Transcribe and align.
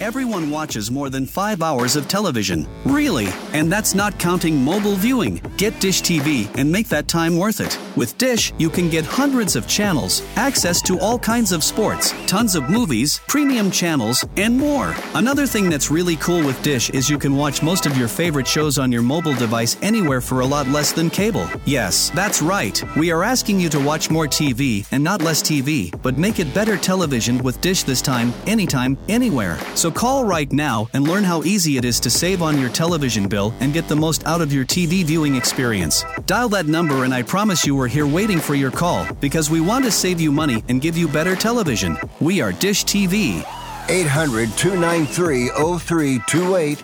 everyone 0.00 0.50
watches 0.50 0.90
more 0.90 1.10
than 1.10 1.26
five 1.26 1.62
hours 1.62 1.94
of 1.94 2.08
television. 2.08 2.66
Really? 2.84 3.28
And 3.52 3.70
that's 3.70 3.94
not 3.94 4.18
counting 4.18 4.56
mobile 4.56 4.96
viewing. 4.96 5.40
Get 5.56 5.78
Dish 5.80 6.02
TV 6.02 6.48
and 6.58 6.72
make 6.72 6.88
that 6.88 7.06
time 7.06 7.36
worth 7.36 7.60
it. 7.60 7.78
With 7.96 8.16
Dish, 8.18 8.52
you 8.56 8.70
can 8.70 8.88
get 8.88 9.04
hundreds 9.04 9.56
of 9.56 9.66
channels, 9.66 10.22
access 10.36 10.80
to 10.82 10.98
all 11.00 11.18
kinds 11.18 11.50
of 11.50 11.64
sports, 11.64 12.14
tons 12.28 12.54
of 12.54 12.70
movies, 12.70 13.20
premium 13.26 13.70
channels, 13.70 14.24
and 14.36 14.56
more. 14.56 14.94
Another 15.14 15.44
thing 15.46 15.68
that's 15.68 15.90
really 15.90 16.14
cool 16.16 16.44
with 16.44 16.62
Dish 16.62 16.90
is 16.90 17.10
you 17.10 17.18
can 17.18 17.34
watch 17.34 17.62
most 17.62 17.86
of 17.86 17.96
your 17.96 18.06
favorite 18.06 18.46
shows 18.46 18.78
on 18.78 18.92
your 18.92 19.02
mobile 19.02 19.34
device 19.34 19.76
anywhere 19.82 20.20
for 20.20 20.40
a 20.40 20.46
lot 20.46 20.68
less 20.68 20.92
than 20.92 21.10
cable. 21.10 21.48
Yes, 21.64 22.10
that's 22.10 22.40
right. 22.40 22.80
We 22.96 23.10
are 23.10 23.24
asking 23.24 23.58
you 23.58 23.68
to 23.70 23.80
watch 23.80 24.08
more 24.08 24.26
TV 24.26 24.86
and 24.92 25.02
not 25.02 25.22
less 25.22 25.42
TV, 25.42 25.90
but 26.00 26.16
make 26.16 26.38
it 26.38 26.54
better 26.54 26.76
television 26.76 27.38
with 27.38 27.60
Dish 27.60 27.82
this 27.82 28.00
time, 28.00 28.32
anytime, 28.46 28.96
anywhere. 29.08 29.58
So 29.74 29.90
call 29.90 30.24
right 30.24 30.50
now 30.52 30.88
and 30.92 31.08
learn 31.08 31.24
how 31.24 31.42
easy 31.42 31.76
it 31.76 31.84
is 31.84 31.98
to 32.00 32.10
save 32.10 32.40
on 32.40 32.60
your 32.60 32.70
television 32.70 33.26
bill 33.26 33.52
and 33.58 33.72
get 33.72 33.88
the 33.88 33.96
most 33.96 34.24
out 34.26 34.40
of 34.40 34.52
your 34.52 34.64
TV 34.64 35.02
viewing 35.02 35.34
experience. 35.34 36.04
Dial 36.26 36.48
that 36.50 36.66
number 36.66 37.04
and 37.04 37.12
I 37.12 37.22
promise 37.22 37.66
you 37.66 37.80
we're 37.80 37.88
here 37.90 38.06
waiting 38.06 38.38
for 38.38 38.54
your 38.54 38.70
call 38.70 39.04
because 39.20 39.50
we 39.50 39.60
want 39.60 39.84
to 39.84 39.90
save 39.90 40.20
you 40.20 40.30
money 40.30 40.62
and 40.68 40.80
give 40.80 40.96
you 40.96 41.08
better 41.08 41.34
television. 41.34 41.98
We 42.20 42.40
are 42.40 42.52
Dish 42.52 42.84
TV. 42.84 43.44
800 43.88 44.56
293 44.56 45.48
0328. 45.48 46.82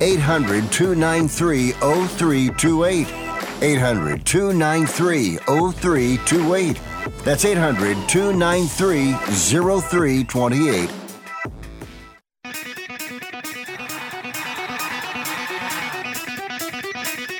800 0.00 0.72
293 0.72 1.72
0328. 1.72 3.06
800 3.62 4.26
293 4.26 5.36
0328. 5.36 6.80
That's 7.24 7.44
800 7.44 8.08
293 8.08 9.12
0328. 9.12 11.05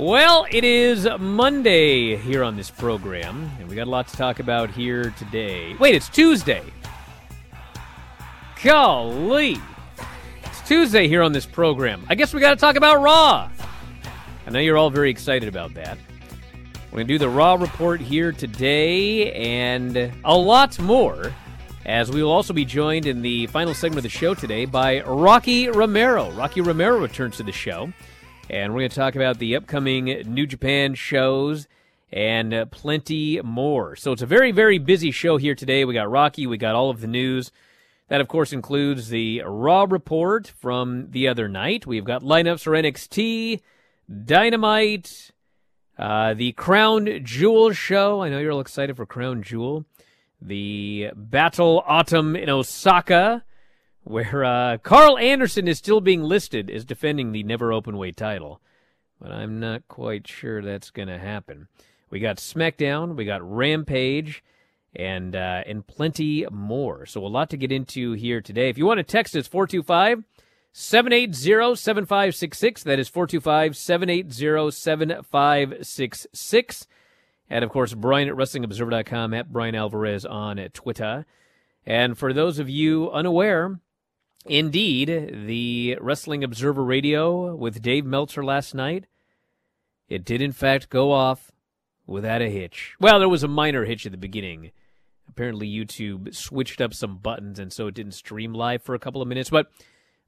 Well, 0.00 0.46
it 0.50 0.64
is 0.64 1.06
Monday 1.18 2.16
here 2.16 2.42
on 2.42 2.56
this 2.56 2.70
program, 2.70 3.50
and 3.58 3.68
we 3.68 3.76
got 3.76 3.86
a 3.86 3.90
lot 3.90 4.08
to 4.08 4.16
talk 4.16 4.40
about 4.40 4.70
here 4.70 5.12
today. 5.18 5.76
Wait, 5.78 5.94
it's 5.94 6.08
Tuesday. 6.08 6.62
Golly. 8.64 9.58
It's 10.42 10.66
Tuesday 10.66 11.06
here 11.06 11.22
on 11.22 11.32
this 11.32 11.44
program. 11.44 12.02
I 12.08 12.14
guess 12.14 12.32
we 12.32 12.40
got 12.40 12.48
to 12.52 12.56
talk 12.56 12.76
about 12.76 13.02
Raw. 13.02 13.50
I 14.46 14.50
know 14.50 14.58
you're 14.58 14.78
all 14.78 14.88
very 14.88 15.10
excited 15.10 15.50
about 15.50 15.74
that. 15.74 15.98
We're 16.90 16.96
going 16.96 17.06
to 17.06 17.12
do 17.12 17.18
the 17.18 17.28
Raw 17.28 17.56
report 17.56 18.00
here 18.00 18.32
today 18.32 19.32
and 19.32 20.10
a 20.24 20.34
lot 20.34 20.78
more, 20.78 21.30
as 21.84 22.10
we 22.10 22.22
will 22.22 22.32
also 22.32 22.54
be 22.54 22.64
joined 22.64 23.04
in 23.04 23.20
the 23.20 23.48
final 23.48 23.74
segment 23.74 23.98
of 23.98 24.04
the 24.04 24.08
show 24.08 24.32
today 24.32 24.64
by 24.64 25.02
Rocky 25.02 25.68
Romero. 25.68 26.30
Rocky 26.30 26.62
Romero 26.62 26.98
returns 26.98 27.36
to 27.36 27.42
the 27.42 27.52
show. 27.52 27.92
And 28.50 28.72
we're 28.74 28.80
going 28.80 28.90
to 28.90 28.96
talk 28.96 29.14
about 29.14 29.38
the 29.38 29.54
upcoming 29.54 30.06
New 30.26 30.44
Japan 30.44 30.94
shows 30.94 31.68
and 32.12 32.52
uh, 32.52 32.64
plenty 32.64 33.40
more. 33.42 33.94
So 33.94 34.10
it's 34.10 34.22
a 34.22 34.26
very, 34.26 34.50
very 34.50 34.78
busy 34.78 35.12
show 35.12 35.36
here 35.36 35.54
today. 35.54 35.84
We 35.84 35.94
got 35.94 36.10
Rocky, 36.10 36.48
we 36.48 36.56
got 36.58 36.74
all 36.74 36.90
of 36.90 37.00
the 37.00 37.06
news. 37.06 37.52
That, 38.08 38.20
of 38.20 38.26
course, 38.26 38.52
includes 38.52 39.08
the 39.08 39.42
Raw 39.46 39.86
report 39.88 40.48
from 40.48 41.12
the 41.12 41.28
other 41.28 41.46
night. 41.48 41.86
We've 41.86 42.02
got 42.02 42.22
lineups 42.22 42.62
for 42.62 42.72
NXT, 42.72 43.60
Dynamite, 44.24 45.30
uh, 45.96 46.34
the 46.34 46.50
Crown 46.50 47.20
Jewel 47.22 47.72
show. 47.72 48.20
I 48.20 48.30
know 48.30 48.40
you're 48.40 48.50
all 48.50 48.58
excited 48.58 48.96
for 48.96 49.06
Crown 49.06 49.44
Jewel. 49.44 49.84
The 50.42 51.10
Battle 51.14 51.84
Autumn 51.86 52.34
in 52.34 52.50
Osaka 52.50 53.44
where 54.04 54.44
uh, 54.44 54.78
Karl 54.78 55.18
Anderson 55.18 55.68
is 55.68 55.78
still 55.78 56.00
being 56.00 56.22
listed 56.22 56.70
as 56.70 56.84
defending 56.84 57.32
the 57.32 57.42
never 57.42 57.72
open 57.72 57.96
weight 57.96 58.16
title, 58.16 58.60
but 59.20 59.30
I'm 59.30 59.60
not 59.60 59.86
quite 59.88 60.26
sure 60.26 60.62
that's 60.62 60.90
going 60.90 61.08
to 61.08 61.18
happen. 61.18 61.68
We 62.10 62.20
got 62.20 62.38
SmackDown, 62.38 63.16
we 63.16 63.24
got 63.24 63.48
Rampage, 63.48 64.42
and 64.94 65.36
uh, 65.36 65.62
and 65.66 65.86
plenty 65.86 66.46
more. 66.50 67.06
So 67.06 67.24
a 67.24 67.28
lot 67.28 67.50
to 67.50 67.56
get 67.56 67.70
into 67.70 68.12
here 68.12 68.40
today. 68.40 68.68
If 68.68 68.78
you 68.78 68.86
want 68.86 68.98
to 68.98 69.04
text 69.04 69.36
us, 69.36 69.46
425 69.46 70.24
780 70.72 71.76
7566. 71.76 72.82
That 72.84 72.98
is 72.98 73.08
425 73.08 73.76
780 73.76 74.70
7566. 74.70 76.86
And 77.48 77.64
of 77.64 77.70
course, 77.70 77.94
Bryan 77.94 78.28
at 78.28 78.36
WrestlingObserver.com, 78.36 79.34
at 79.34 79.52
Bryan 79.52 79.74
Alvarez 79.74 80.24
on 80.24 80.58
Twitter. 80.72 81.26
And 81.84 82.16
for 82.16 82.32
those 82.32 82.60
of 82.60 82.68
you 82.68 83.10
unaware, 83.10 83.80
Indeed, 84.46 85.46
the 85.46 85.98
Wrestling 86.00 86.42
Observer 86.42 86.82
Radio 86.82 87.54
with 87.54 87.82
Dave 87.82 88.06
Meltzer 88.06 88.42
last 88.42 88.74
night, 88.74 89.04
it 90.08 90.24
did 90.24 90.40
in 90.40 90.52
fact 90.52 90.88
go 90.88 91.12
off 91.12 91.52
without 92.06 92.42
a 92.42 92.48
hitch. 92.48 92.94
Well, 92.98 93.18
there 93.18 93.28
was 93.28 93.42
a 93.42 93.48
minor 93.48 93.84
hitch 93.84 94.06
at 94.06 94.12
the 94.12 94.18
beginning. 94.18 94.72
Apparently, 95.28 95.68
YouTube 95.68 96.34
switched 96.34 96.80
up 96.80 96.92
some 96.92 97.18
buttons, 97.18 97.58
and 97.58 97.72
so 97.72 97.86
it 97.86 97.94
didn't 97.94 98.12
stream 98.12 98.52
live 98.52 98.82
for 98.82 98.94
a 98.94 98.98
couple 98.98 99.22
of 99.22 99.28
minutes. 99.28 99.50
But 99.50 99.70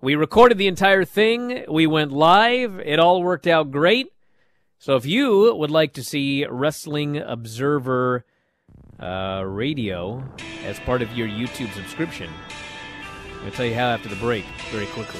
we 0.00 0.14
recorded 0.14 0.58
the 0.58 0.68
entire 0.68 1.04
thing. 1.04 1.64
We 1.68 1.86
went 1.86 2.12
live. 2.12 2.80
It 2.80 3.00
all 3.00 3.22
worked 3.22 3.46
out 3.46 3.70
great. 3.70 4.12
So 4.78 4.96
if 4.96 5.06
you 5.06 5.54
would 5.54 5.70
like 5.70 5.92
to 5.94 6.04
see 6.04 6.44
Wrestling 6.44 7.16
Observer 7.16 8.24
uh, 9.00 9.42
Radio 9.46 10.24
as 10.64 10.78
part 10.80 11.02
of 11.02 11.16
your 11.16 11.28
YouTube 11.28 11.72
subscription, 11.72 12.30
I'm 13.42 13.46
going 13.46 13.50
to 13.50 13.56
tell 13.56 13.66
you 13.66 13.74
how 13.74 13.88
after 13.88 14.08
the 14.08 14.14
break, 14.14 14.44
very 14.70 14.86
quickly. 14.86 15.18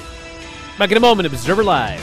Back 0.78 0.92
in 0.92 0.96
a 0.96 1.00
moment, 1.00 1.26
Observer 1.26 1.64
Live. 1.64 2.00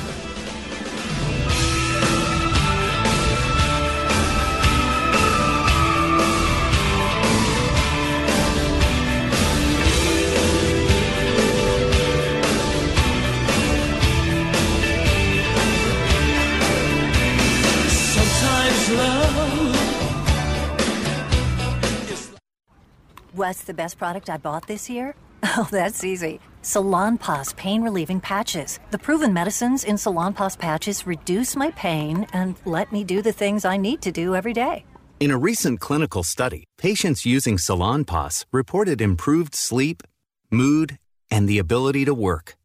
What's 23.32 23.64
the 23.64 23.74
best 23.74 23.98
product 23.98 24.30
I 24.30 24.36
bought 24.36 24.68
this 24.68 24.90
year? 24.90 25.16
Oh, 25.58 25.68
that's 25.72 26.04
easy. 26.04 26.40
Salonpas 26.64 27.56
pain 27.56 27.82
relieving 27.82 28.20
patches. 28.20 28.80
The 28.92 28.98
proven 28.98 29.34
medicines 29.34 29.84
in 29.84 29.96
Salonpas 29.96 30.58
patches 30.58 31.08
reduce 31.08 31.56
my 31.56 31.72
pain 31.72 32.28
and 32.34 32.56
let 32.66 32.92
me 32.92 33.04
do 33.04 33.22
the 33.22 33.32
things 33.32 33.66
I 33.66 33.78
need 33.78 34.02
to 34.02 34.12
do 34.12 34.36
every 34.36 34.54
day. 34.54 34.86
In 35.20 35.32
a 35.32 35.38
recent 35.38 35.80
clinical 35.80 36.24
study, 36.24 36.66
patients 36.78 37.26
using 37.26 37.58
Salonpas 37.58 38.46
reported 38.52 39.02
improved 39.02 39.56
sleep, 39.56 40.04
mood, 40.52 40.98
and 41.32 41.48
the 41.48 41.60
ability 41.60 42.06
to 42.06 42.14
work. 42.14 42.56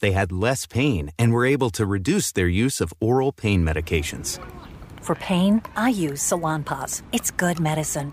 They 0.00 0.12
had 0.12 0.32
less 0.32 0.66
pain 0.66 1.12
and 1.18 1.32
were 1.32 1.46
able 1.46 1.70
to 1.70 1.86
reduce 1.86 2.32
their 2.32 2.48
use 2.48 2.80
of 2.80 2.92
oral 3.00 3.32
pain 3.32 3.64
medications. 3.64 4.38
For 5.02 5.14
pain, 5.14 5.62
I 5.76 5.90
use 5.90 6.20
Salonpas. 6.20 7.02
It's 7.12 7.30
good 7.30 7.60
medicine. 7.60 8.12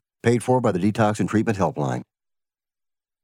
Paid 0.23 0.43
for 0.43 0.61
by 0.61 0.71
the 0.71 0.79
Detox 0.79 1.19
and 1.19 1.27
Treatment 1.27 1.57
Helpline. 1.57 2.03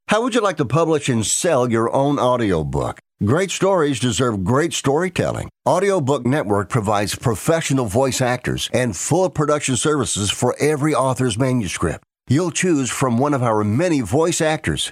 How 0.08 0.24
would 0.24 0.34
you 0.34 0.42
like 0.42 0.58
to 0.58 0.66
publish 0.66 1.10
and 1.10 1.26
sell 1.26 1.70
your 1.70 1.94
own 1.94 2.18
audiobook? 2.18 3.00
Great 3.24 3.52
stories 3.52 4.00
deserve 4.00 4.44
great 4.44 4.74
storytelling. 4.74 5.50
Audiobook 5.68 6.26
Network 6.26 6.70
provides 6.70 7.14
professional 7.14 7.86
voice 7.86 8.22
actors 8.22 8.70
and 8.74 8.96
full 8.96 9.30
production 9.30 9.76
services 9.76 10.32
for 10.32 10.56
every 10.60 10.96
author's 10.96 11.38
manuscript. 11.38 12.04
You'll 12.28 12.52
choose 12.52 12.90
from 12.90 13.18
one 13.18 13.34
of 13.34 13.44
our 13.44 13.64
many 13.64 14.02
voice 14.02 14.42
actors. 14.42 14.92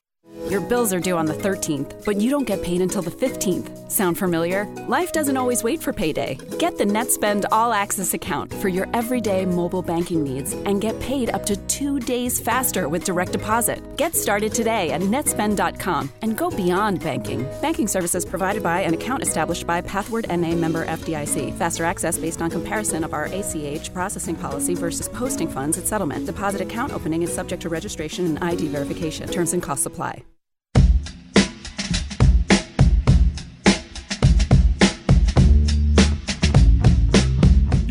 Your 0.49 0.61
bills 0.61 0.91
are 0.93 0.99
due 0.99 1.17
on 1.17 1.25
the 1.25 1.33
13th, 1.33 2.03
but 2.03 2.17
you 2.17 2.29
don't 2.29 2.47
get 2.47 2.63
paid 2.63 2.81
until 2.81 3.01
the 3.01 3.11
15th. 3.11 3.91
Sound 3.91 4.17
familiar? 4.17 4.65
Life 4.87 5.11
doesn't 5.11 5.37
always 5.37 5.63
wait 5.63 5.81
for 5.81 5.93
payday. 5.93 6.37
Get 6.57 6.77
the 6.77 6.83
NetSpend 6.83 7.45
All 7.51 7.73
Access 7.73 8.13
account 8.13 8.53
for 8.55 8.67
your 8.69 8.87
everyday 8.93 9.45
mobile 9.45 9.81
banking 9.81 10.23
needs 10.23 10.53
and 10.53 10.81
get 10.81 10.99
paid 10.99 11.29
up 11.29 11.45
to 11.45 11.57
two 11.67 11.99
days 11.99 12.39
faster 12.39 12.89
with 12.89 13.03
direct 13.03 13.33
deposit. 13.33 13.81
Get 13.97 14.15
started 14.15 14.53
today 14.53 14.91
at 14.91 15.01
netspend.com 15.01 16.09
and 16.21 16.37
go 16.37 16.49
beyond 16.49 17.03
banking. 17.03 17.43
Banking 17.61 17.87
services 17.87 18.25
provided 18.25 18.63
by 18.63 18.81
an 18.81 18.93
account 18.93 19.21
established 19.21 19.67
by 19.67 19.81
Pathward 19.81 20.27
NA 20.29 20.55
member 20.55 20.85
FDIC. 20.85 21.57
Faster 21.57 21.85
access 21.85 22.17
based 22.17 22.41
on 22.41 22.49
comparison 22.49 23.03
of 23.03 23.13
our 23.13 23.25
ACH 23.25 23.93
processing 23.93 24.35
policy 24.35 24.73
versus 24.73 25.07
posting 25.09 25.49
funds 25.49 25.77
at 25.77 25.87
settlement. 25.87 26.25
Deposit 26.25 26.61
account 26.61 26.93
opening 26.93 27.21
is 27.21 27.33
subject 27.33 27.61
to 27.61 27.69
registration 27.69 28.25
and 28.25 28.39
ID 28.43 28.69
verification. 28.69 29.27
Terms 29.27 29.53
and 29.53 29.61
costs 29.61 29.85
apply. 29.85 30.23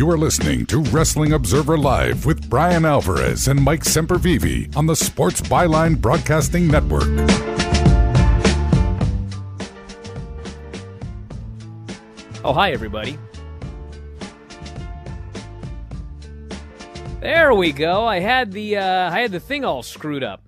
You 0.01 0.09
are 0.09 0.17
listening 0.17 0.65
to 0.65 0.81
Wrestling 0.85 1.35
Observer 1.35 1.77
Live 1.77 2.25
with 2.25 2.49
Bryan 2.49 2.87
Alvarez 2.87 3.49
and 3.49 3.63
Mike 3.63 3.85
Sempervive 3.85 4.75
on 4.75 4.87
the 4.87 4.97
Sports 4.97 5.43
Byline 5.43 6.01
Broadcasting 6.01 6.67
Network. 6.69 7.03
Oh, 12.43 12.55
hi, 12.55 12.73
everybody. 12.73 13.19
There 17.21 17.53
we 17.53 17.71
go. 17.71 18.07
I 18.07 18.21
had 18.21 18.53
the 18.53 18.79
uh, 18.79 19.11
I 19.11 19.21
had 19.21 19.33
the 19.33 19.39
thing 19.39 19.67
all 19.67 19.83
screwed 19.83 20.25
up. 20.25 20.43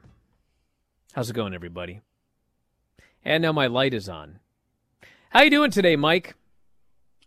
How's 1.12 1.28
it 1.28 1.34
going, 1.34 1.52
everybody? 1.52 2.00
And 3.22 3.42
now 3.42 3.52
my 3.52 3.66
light 3.66 3.92
is 3.92 4.08
on. 4.08 4.38
How 5.28 5.42
you 5.42 5.50
doing 5.50 5.70
today, 5.70 5.96
Mike? 5.96 6.36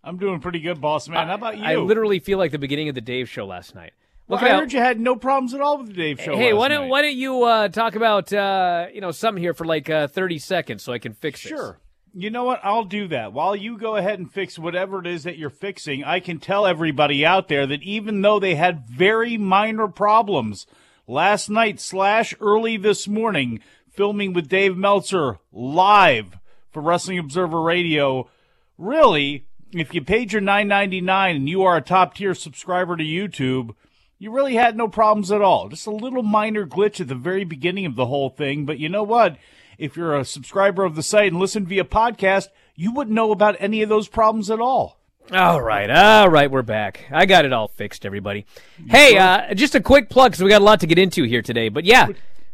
I'm 0.06 0.18
doing 0.18 0.40
pretty 0.40 0.60
good, 0.60 0.80
boss 0.80 1.10
man. 1.10 1.28
How 1.28 1.34
about 1.34 1.58
you? 1.58 1.64
I 1.64 1.76
literally 1.76 2.20
feel 2.20 2.38
like 2.38 2.52
the 2.52 2.60
beginning 2.60 2.90
of 2.90 2.96
the 2.96 3.02
Dave 3.02 3.28
Show 3.28 3.46
last 3.46 3.74
night. 3.74 3.94
Well, 4.28 4.40
I 4.40 4.50
at 4.50 4.60
heard 4.60 4.74
you 4.74 4.80
had 4.80 5.00
no 5.00 5.16
problems 5.16 5.54
at 5.54 5.62
all 5.62 5.80
with 5.80 5.88
the 5.88 5.94
Dave 5.94 6.22
Show. 6.22 6.36
Hey, 6.36 6.54
why 6.54 6.68
don't 6.68 6.84
night. 6.84 6.90
why 6.90 7.02
don't 7.02 7.16
you 7.16 7.44
uh, 7.44 7.68
talk 7.70 7.96
about 7.96 8.32
uh, 8.32 8.88
you 8.94 9.02
know 9.02 9.12
something 9.12 9.42
here 9.42 9.54
for 9.54 9.66
like 9.66 9.90
uh, 9.90 10.08
thirty 10.08 10.40
seconds 10.40 10.84
so 10.84 10.94
I 10.94 11.00
can 11.00 11.14
fix 11.14 11.42
this? 11.42 11.50
Sure. 11.50 11.80
You 12.14 12.30
know 12.30 12.46
what? 12.46 12.62
I'll 12.64 12.86
do 12.86 13.10
that. 13.10 13.34
While 13.34 13.56
you 13.56 13.78
go 13.78 13.98
ahead 13.98 14.20
and 14.20 14.32
fix 14.32 14.58
whatever 14.58 15.00
it 15.00 15.08
is 15.08 15.24
that 15.24 15.38
you're 15.38 15.50
fixing, 15.50 16.04
I 16.04 16.22
can 16.22 16.40
tell 16.40 16.66
everybody 16.66 17.26
out 17.26 17.50
there 17.50 17.68
that 17.68 17.84
even 17.84 18.22
though 18.22 18.40
they 18.40 18.56
had 18.56 18.88
very 18.88 19.38
minor 19.38 19.90
problems 19.90 20.66
last 21.08 21.50
night 21.50 21.82
slash 21.82 22.34
early 22.40 22.78
this 22.78 23.08
morning, 23.08 23.60
filming 23.92 24.32
with 24.32 24.48
Dave 24.48 24.78
Meltzer 24.78 25.40
live 25.52 26.38
for 26.72 26.82
Wrestling 26.82 27.20
Observer 27.20 27.62
Radio, 27.62 28.30
really, 28.78 29.46
if 29.80 29.94
you 29.94 30.02
paid 30.02 30.32
your 30.32 30.42
nine 30.42 30.68
ninety 30.68 31.02
nine 31.02 31.36
and 31.36 31.50
you 31.50 31.64
are 31.64 31.78
a 31.78 31.82
top 31.82 32.16
tier 32.16 32.34
subscriber 32.34 32.96
to 32.98 33.04
YouTube, 33.04 33.76
you 34.18 34.32
really 34.32 34.56
had 34.56 34.78
no 34.78 34.88
problems 34.88 35.32
at 35.32 35.42
all. 35.42 35.70
Just 35.70 35.88
a 35.88 35.92
little 35.92 36.24
minor 36.24 36.66
glitch 36.66 37.02
at 37.02 37.08
the 37.08 37.16
very 37.16 37.44
beginning 37.44 37.86
of 37.86 37.96
the 37.96 38.06
whole 38.06 38.30
thing, 38.30 38.66
but 38.66 38.80
you 38.80 38.90
know 38.90 39.04
what? 39.04 39.38
If 39.78 39.98
you're 39.98 40.16
a 40.16 40.24
subscriber 40.24 40.86
of 40.86 40.96
the 40.96 41.04
site 41.04 41.32
and 41.32 41.40
listen 41.40 41.66
via 41.66 41.84
podcast, 41.84 42.48
you 42.76 42.94
wouldn't 42.94 43.16
know 43.16 43.32
about 43.32 43.58
any 43.60 43.82
of 43.82 43.90
those 43.90 44.08
problems 44.08 44.50
at 44.50 44.60
all. 44.62 45.00
All 45.32 45.60
right, 45.60 45.90
all 45.90 46.30
right, 46.30 46.52
we're 46.52 46.62
back. 46.62 47.06
I 47.12 47.26
got 47.26 47.46
it 47.46 47.52
all 47.52 47.68
fixed, 47.68 48.06
everybody. 48.06 48.46
Hey, 48.88 49.18
uh, 49.18 49.54
just 49.56 49.74
a 49.74 49.82
quick 49.82 50.10
plug 50.10 50.32
because 50.32 50.44
we 50.44 50.50
got 50.50 50.62
a 50.62 50.64
lot 50.66 50.80
to 50.82 50.88
get 50.88 51.00
into 51.00 51.24
here 51.24 51.42
today. 51.42 51.68
But 51.70 51.84
yeah, 51.84 52.10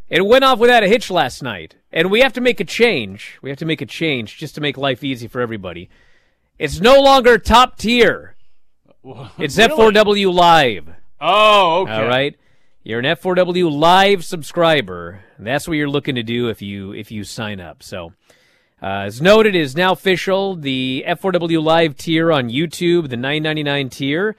it 0.10 0.26
went 0.26 0.46
off 0.46 0.58
without 0.58 0.82
a 0.84 0.88
hitch 0.88 1.12
last 1.12 1.44
night, 1.44 1.76
and 1.92 2.10
we 2.10 2.22
have 2.22 2.34
to 2.34 2.42
make 2.42 2.60
a 2.60 2.66
change. 2.66 3.38
We 3.42 3.50
have 3.50 3.60
to 3.60 3.66
make 3.66 3.82
a 3.82 3.86
change 3.86 4.38
just 4.38 4.56
to 4.56 4.62
make 4.62 4.78
life 4.78 5.04
easy 5.04 5.28
for 5.28 5.42
everybody. 5.42 5.90
It's 6.62 6.80
no 6.80 7.00
longer 7.02 7.40
top 7.40 7.78
tier. 7.78 8.36
It's 9.40 9.58
F4W 9.58 10.32
Live. 10.32 10.88
Oh, 11.20 11.82
okay. 11.82 11.92
All 11.92 12.06
right. 12.06 12.36
You're 12.84 13.00
an 13.00 13.06
F4W 13.06 13.72
live 13.72 14.24
subscriber. 14.24 15.22
That's 15.40 15.68
what 15.68 15.76
you're 15.76 15.90
looking 15.90 16.14
to 16.16 16.24
do 16.24 16.50
if 16.50 16.62
you 16.62 16.94
if 16.94 17.10
you 17.12 17.24
sign 17.24 17.60
up. 17.60 17.82
So, 17.82 18.14
uh, 18.80 19.06
as 19.10 19.20
noted, 19.20 19.56
it 19.56 19.60
is 19.62 19.76
now 19.76 19.94
official. 19.94 20.56
The 20.56 21.04
F4W 21.08 21.64
live 21.64 21.98
tier 21.98 22.32
on 22.32 22.50
YouTube, 22.50 23.10
the 23.10 23.16
9.99 23.16 23.90
tier. 23.90 24.36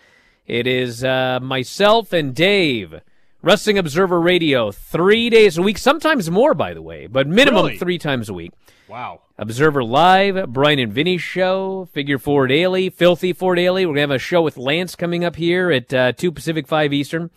It 0.47 0.69
is 0.69 1.03
uh, 1.03 1.41
myself 1.43 2.13
and 2.13 2.33
Dave, 2.33 3.01
Wrestling 3.43 3.79
Observer 3.79 4.21
Radio, 4.21 4.71
three 4.71 5.29
days 5.29 5.59
a 5.59 5.63
week, 5.63 5.79
sometimes 5.79 6.31
more, 6.31 6.55
by 6.55 6.73
the 6.73 6.83
way, 6.83 7.09
but 7.09 7.27
minimum 7.27 7.67
Really? 7.67 7.79
three 7.79 7.99
times 7.99 8.29
a 8.29 8.35
week. 8.35 8.53
Wow. 8.93 9.23
Observer 9.39 9.83
Live, 9.83 10.53
Bryan 10.53 10.79
and 10.79 10.93
Vinny 10.93 11.17
show, 11.17 11.89
Figure 11.95 12.19
Four 12.19 12.47
Daily, 12.47 12.91
Filthy 12.91 13.33
Four 13.33 13.55
Daily. 13.55 13.87
We're 13.87 13.95
gonna 13.95 14.03
have 14.03 14.11
a 14.11 14.19
show 14.19 14.43
with 14.43 14.59
Lance 14.59 14.95
coming 14.97 15.25
up 15.25 15.37
here 15.37 15.71
at 15.71 15.95
uh, 15.95 16.13
two 16.13 16.31
Pacific, 16.31 16.69
five 16.69 16.93
Eastern. 16.93 17.31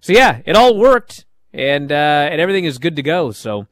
So 0.00 0.14
yeah, 0.14 0.40
it 0.46 0.56
all 0.56 0.78
worked, 0.78 1.26
and 1.52 1.92
uh, 1.92 2.28
and 2.32 2.40
everything 2.40 2.64
is 2.64 2.78
good 2.78 2.96
to 2.96 3.02
go. 3.02 3.32
So 3.32 3.66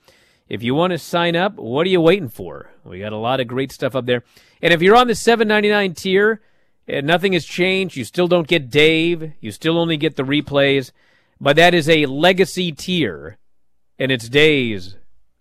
if 0.47 0.62
you 0.62 0.75
want 0.75 0.91
to 0.91 0.99
sign 0.99 1.35
up, 1.35 1.55
what 1.55 1.87
are 1.87 1.91
you 1.91 2.03
waiting 2.03 2.29
for? 2.29 2.69
We 2.85 2.99
got 2.99 3.15
a 3.15 3.17
lot 3.17 3.41
of 3.41 3.49
great 3.49 3.73
stuff 3.73 3.97
up 3.97 4.05
there. 4.05 4.25
And 4.61 4.75
if 4.75 4.83
you're 4.83 4.95
on 4.95 5.07
the 5.07 5.15
seven 5.15 5.49
ninety 5.49 5.71
nine 5.71 5.95
tier, 5.95 6.43
and 6.87 7.07
nothing 7.07 7.33
has 7.33 7.47
changed, 7.47 7.97
you 7.97 8.05
still 8.05 8.29
don't 8.29 8.47
get 8.47 8.69
Dave. 8.69 9.33
You 9.41 9.53
still 9.53 9.79
only 9.79 9.97
get 9.97 10.17
the 10.17 10.23
replays, 10.23 10.93
but 11.41 11.57
that 11.57 11.73
is 11.73 11.89
a 11.89 12.05
legacy 12.05 12.73
tier, 12.73 13.39
and 13.99 14.12
its 14.12 14.29
days 14.29 14.97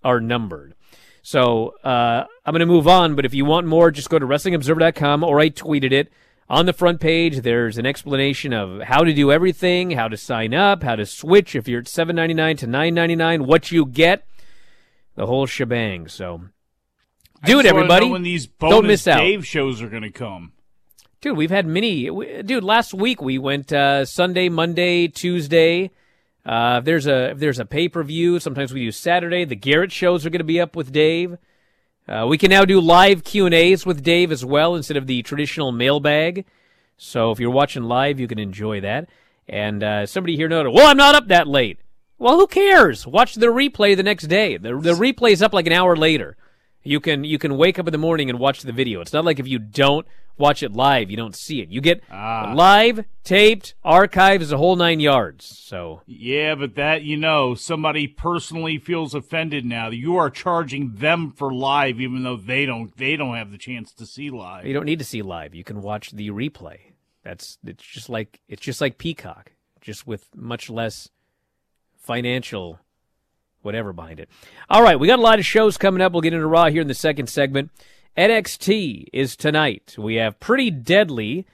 are 0.06 0.22
numbered. 0.22 0.74
So 1.22 1.76
uh, 1.84 2.26
I'm 2.46 2.52
going 2.54 2.62
to 2.62 2.66
move 2.66 2.88
on, 2.88 3.16
but 3.16 3.26
if 3.26 3.34
you 3.34 3.46
want 3.46 3.68
more, 3.68 3.92
just 3.92 4.10
go 4.10 4.18
to 4.20 4.26
WrestlingObserver.com 4.26 5.24
or 5.24 5.40
I 5.40 5.50
tweeted 5.50 5.92
it. 5.92 6.12
On 6.50 6.66
the 6.66 6.74
front 6.74 7.00
page, 7.00 7.42
there's 7.42 7.78
an 7.78 7.86
explanation 7.86 8.52
of 8.52 8.82
how 8.82 9.06
to 9.06 9.14
do 9.14 9.32
everything, 9.32 9.92
how 9.92 10.10
to 10.10 10.18
sign 10.18 10.54
up, 10.54 10.84
how 10.84 10.98
to 10.98 11.06
switch 11.06 11.56
if 11.56 11.66
you're 11.66 11.80
at 11.80 11.86
$7.99 11.86 12.58
to 12.58 12.68
$9.99, 12.68 13.46
what 13.46 13.72
you 13.72 13.86
get, 13.86 14.26
the 15.16 15.28
whole 15.28 15.46
shebang. 15.46 16.10
So 16.10 16.42
do 17.46 17.60
it, 17.62 17.66
everybody. 17.66 18.10
when 18.10 18.24
these 18.24 18.48
Don't 18.48 18.86
miss 18.86 19.08
out. 19.08 19.20
Dave 19.20 19.48
shows 19.48 19.82
are 19.82 19.88
going 19.88 20.04
to 20.04 20.12
come. 20.12 20.52
Dude, 21.22 21.38
we've 21.38 21.52
had 21.52 21.66
many. 21.68 22.10
we- 22.10 22.42
Dude, 22.42 22.66
last 22.66 22.94
week 22.94 23.22
we 23.22 23.38
went 23.38 23.72
uh, 23.72 24.04
Sunday, 24.04 24.50
Monday, 24.50 25.08
Tuesday. 25.08 25.92
Uh, 26.46 26.78
if 26.80 26.86
there's 26.86 27.08
a 27.08 27.32
if 27.32 27.40
there's 27.40 27.60
a 27.60 27.66
pay 27.66 27.88
per 27.88 28.04
view, 28.04 28.40
sometimes 28.40 28.74
we 28.74 28.86
do 28.86 28.92
Saturday. 28.92 29.46
The 29.46 29.56
Garrett 29.56 29.92
shows 29.92 30.26
are 30.26 30.30
going 30.30 30.40
to 30.40 30.46
be 30.46 30.60
up 30.60 30.76
with 30.76 30.92
Dave. 30.92 31.38
Uh, 32.08 32.26
we 32.28 32.38
can 32.38 32.50
now 32.50 32.66
do 32.66 32.82
live 32.82 33.24
Q 33.24 33.46
and 33.46 33.54
A's 33.54 33.86
with 33.86 34.04
Dave 34.04 34.32
as 34.32 34.44
well 34.44 34.76
instead 34.76 34.98
of 34.98 35.08
the 35.08 35.22
traditional 35.22 35.72
mailbag. 35.72 36.46
So 36.98 37.32
if 37.32 37.40
you're 37.40 37.52
watching 37.52 37.84
live, 37.84 38.20
you 38.20 38.28
can 38.28 38.40
enjoy 38.40 38.82
that. 38.82 39.08
And 39.48 39.84
uh, 39.84 40.06
somebody 40.06 40.36
here 40.36 40.50
noted, 40.50 40.72
well, 40.72 40.88
I'm 40.88 40.98
not 40.98 41.16
up 41.16 41.28
that 41.28 41.48
late. 41.48 41.80
Well, 42.18 42.38
who 42.38 42.48
cares? 42.48 43.08
Watch 43.08 43.36
the 43.36 43.48
replay 43.48 43.96
the 43.96 44.04
next 44.04 44.28
day. 44.28 44.58
The, 44.58 44.78
the 44.78 44.94
replay's 44.94 45.42
up 45.42 45.54
like 45.54 45.68
an 45.68 45.74
hour 45.74 45.96
later. 45.96 46.38
You 46.84 47.00
can 47.00 47.24
you 47.24 47.38
can 47.38 47.58
wake 47.58 47.78
up 47.78 47.88
in 47.88 47.92
the 47.92 47.98
morning 47.98 48.30
and 48.30 48.40
watch 48.40 48.62
the 48.62 48.72
video. 48.72 49.02
It's 49.02 49.14
not 49.14 49.26
like 49.26 49.40
if 49.40 49.48
you 49.48 49.60
don't 49.60 50.06
watch 50.42 50.62
it 50.64 50.74
live, 50.74 51.10
you 51.10 51.16
don't 51.16 51.36
see 51.36 51.62
it. 51.62 51.70
You 51.70 51.80
get 51.80 52.04
Ah. 52.12 52.52
live, 52.56 53.06
taped, 53.24 53.76
archives, 53.84 54.50
the 54.50 54.58
whole 54.58 54.76
nine 54.76 55.00
yards. 55.00 55.46
So 55.46 56.02
Yeah, 56.06 56.56
but 56.56 56.76
that, 56.76 57.04
you 57.04 57.16
know, 57.16 57.56
somebody 57.56 58.08
personally 58.08 58.78
feels 58.78 59.14
offended 59.16 59.64
now. 59.64 59.90
You 59.90 60.18
are 60.18 60.30
charging 60.30 60.96
them 60.96 61.32
for 61.32 61.54
live 61.54 62.02
even 62.02 62.24
though 62.24 62.36
they 62.38 62.66
don't 62.66 62.96
they 62.98 63.16
don't 63.16 63.36
have 63.36 63.52
the 63.52 63.58
chance 63.58 63.94
to 63.94 64.06
see 64.06 64.30
live. 64.30 64.66
you 64.66 64.74
don't 64.74 64.86
need 64.86 65.00
to 65.00 65.06
see 65.06 65.22
live. 65.22 65.56
You 65.56 65.64
can 65.64 65.82
watch 65.82 66.12
the 66.12 66.30
replay. 66.32 66.80
That's 67.24 67.58
it's 67.66 67.84
just 67.84 68.10
like 68.10 68.42
it's 68.50 68.62
just 68.62 68.82
like 68.82 68.98
Peacock, 68.98 69.52
just 69.80 70.06
with 70.08 70.28
much 70.36 70.70
less 70.70 71.10
financial 71.98 72.80
whatever 73.62 73.94
behind 73.94 74.20
it. 74.20 74.28
All 74.72 74.82
right, 74.82 75.00
we 75.00 75.08
got 75.08 75.20
a 75.20 75.22
lot 75.22 75.38
of 75.38 75.46
shows 75.46 75.78
coming 75.78 76.02
up. 76.02 76.12
We'll 76.14 76.22
get 76.22 76.34
into 76.34 76.48
Raw 76.48 76.66
here 76.70 76.82
in 76.82 76.88
the 76.88 76.96
second 76.96 77.28
segment. 77.28 77.70
NXT 78.18 79.06
is 79.14 79.38
tonight. 79.38 79.96
We 79.98 80.16
have 80.16 80.40
Pretty 80.40 80.70
Deadly 80.70 81.46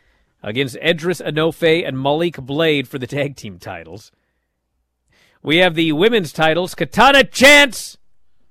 against 0.41 0.77
Edris 0.81 1.21
Enofé 1.21 1.87
and 1.87 2.01
Malik 2.01 2.37
Blade 2.37 2.87
for 2.87 2.97
the 2.97 3.05
tag 3.05 3.35
team 3.35 3.59
titles. 3.59 4.11
We 5.43 5.57
have 5.57 5.75
the 5.75 5.91
women's 5.91 6.33
titles, 6.33 6.73
Katana 6.73 7.23
Chance 7.23 7.97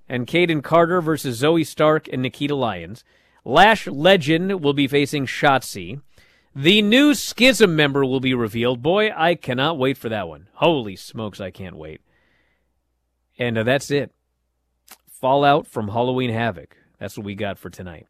and 0.09 0.27
Kayden 0.27 0.63
Carter 0.63 1.01
versus 1.01 1.43
Zoey 1.43 1.67
Stark 1.67 2.09
and 2.13 2.23
Nikita 2.23 2.55
Lyons. 2.55 3.03
Lash 3.45 3.89
Legend 3.89 4.63
will 4.63 4.73
be 4.73 4.87
facing 4.87 5.27
Shotzi. 5.27 6.01
The 6.55 6.83
new 6.83 7.13
Schism 7.13 7.75
member 7.75 8.05
will 8.05 8.21
be 8.21 8.35
revealed. 8.35 8.83
Boy, 8.83 9.11
I 9.15 9.35
cannot 9.35 9.79
wait 9.79 9.99
for 9.99 10.09
that 10.09 10.29
one. 10.29 10.49
Holy 10.55 10.95
smokes, 10.95 11.41
I 11.41 11.51
can't 11.51 11.77
wait. 11.77 12.01
And 13.37 13.59
uh, 13.59 13.65
that's 13.65 13.91
it. 13.91 14.13
Fallout 15.09 15.67
from 15.67 15.89
Halloween 15.89 16.31
Havoc. 16.31 16.77
That's 16.99 17.17
what 17.17 17.27
we 17.27 17.35
got 17.35 17.59
for 17.59 17.71
tonight. 17.71 18.07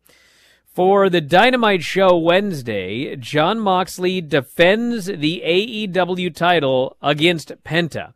For 0.65 1.09
the 1.09 1.23
Dynamite 1.23 1.83
Show 1.83 2.19
Wednesday, 2.19 3.17
Jon 3.17 3.59
Moxley 3.59 4.21
defends 4.21 5.07
the 5.07 5.43
AEW 5.45 6.35
title 6.35 6.97
against 7.01 7.53
Penta. 7.65 8.13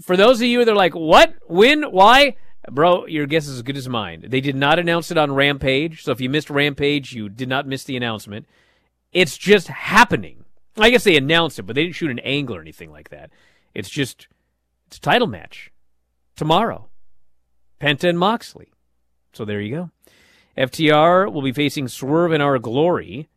For 0.00 0.16
those 0.16 0.40
of 0.40 0.46
you 0.46 0.64
that 0.64 0.70
are 0.70 0.76
like, 0.76 0.94
what? 0.94 1.34
When? 1.48 1.82
Why? 1.82 2.36
Bro, 2.70 3.06
your 3.06 3.26
guess 3.26 3.48
is 3.48 3.56
as 3.56 3.62
good 3.62 3.76
as 3.76 3.88
mine. 3.88 4.24
They 4.28 4.40
did 4.40 4.54
not 4.54 4.78
announce 4.78 5.10
it 5.10 5.18
on 5.18 5.32
Rampage, 5.32 6.04
so 6.04 6.12
if 6.12 6.20
you 6.20 6.30
missed 6.30 6.50
Rampage, 6.50 7.12
you 7.12 7.28
did 7.28 7.48
not 7.48 7.66
miss 7.66 7.82
the 7.84 7.96
announcement. 7.96 8.46
It's 9.12 9.36
just 9.36 9.66
happening. 9.66 10.44
I 10.78 10.90
guess 10.90 11.04
they 11.04 11.16
announced 11.16 11.58
it, 11.58 11.62
but 11.62 11.74
they 11.74 11.82
didn't 11.82 11.96
shoot 11.96 12.10
an 12.10 12.20
angle 12.20 12.54
or 12.54 12.60
anything 12.60 12.92
like 12.92 13.08
that. 13.08 13.30
It's 13.74 13.90
just, 13.90 14.28
it's 14.86 14.98
a 14.98 15.00
title 15.00 15.26
match 15.26 15.72
tomorrow. 16.36 16.88
Penta 17.80 18.08
and 18.08 18.18
Moxley. 18.18 18.70
So 19.32 19.44
there 19.44 19.60
you 19.60 19.74
go. 19.74 19.90
FTR 20.56 21.32
will 21.32 21.42
be 21.42 21.52
facing 21.52 21.88
Swerve 21.88 22.32
in 22.32 22.40
Our 22.40 22.58
Glory 22.58 23.28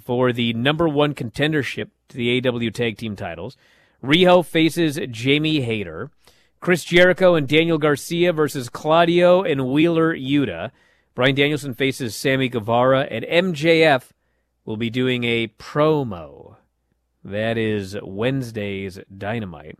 for 0.00 0.32
the 0.32 0.52
number 0.52 0.88
one 0.88 1.14
contendership 1.14 1.90
to 2.08 2.16
the 2.16 2.40
AEW 2.40 2.72
Tag 2.72 2.98
Team 2.98 3.16
titles. 3.16 3.56
Riho 4.02 4.44
faces 4.44 4.98
Jamie 5.10 5.62
Hayter. 5.62 6.10
Chris 6.60 6.84
Jericho 6.84 7.34
and 7.34 7.46
Daniel 7.46 7.78
Garcia 7.78 8.32
versus 8.32 8.68
Claudio 8.68 9.42
and 9.42 9.68
Wheeler 9.68 10.14
Yuta. 10.14 10.70
Bryan 11.14 11.34
Danielson 11.34 11.74
faces 11.74 12.16
Sammy 12.16 12.48
Guevara, 12.48 13.02
and 13.02 13.24
MJF 13.24 14.10
will 14.64 14.76
be 14.76 14.90
doing 14.90 15.24
a 15.24 15.48
promo. 15.48 16.56
That 17.22 17.56
is 17.56 17.96
Wednesday's 18.02 18.98
Dynamite. 19.16 19.78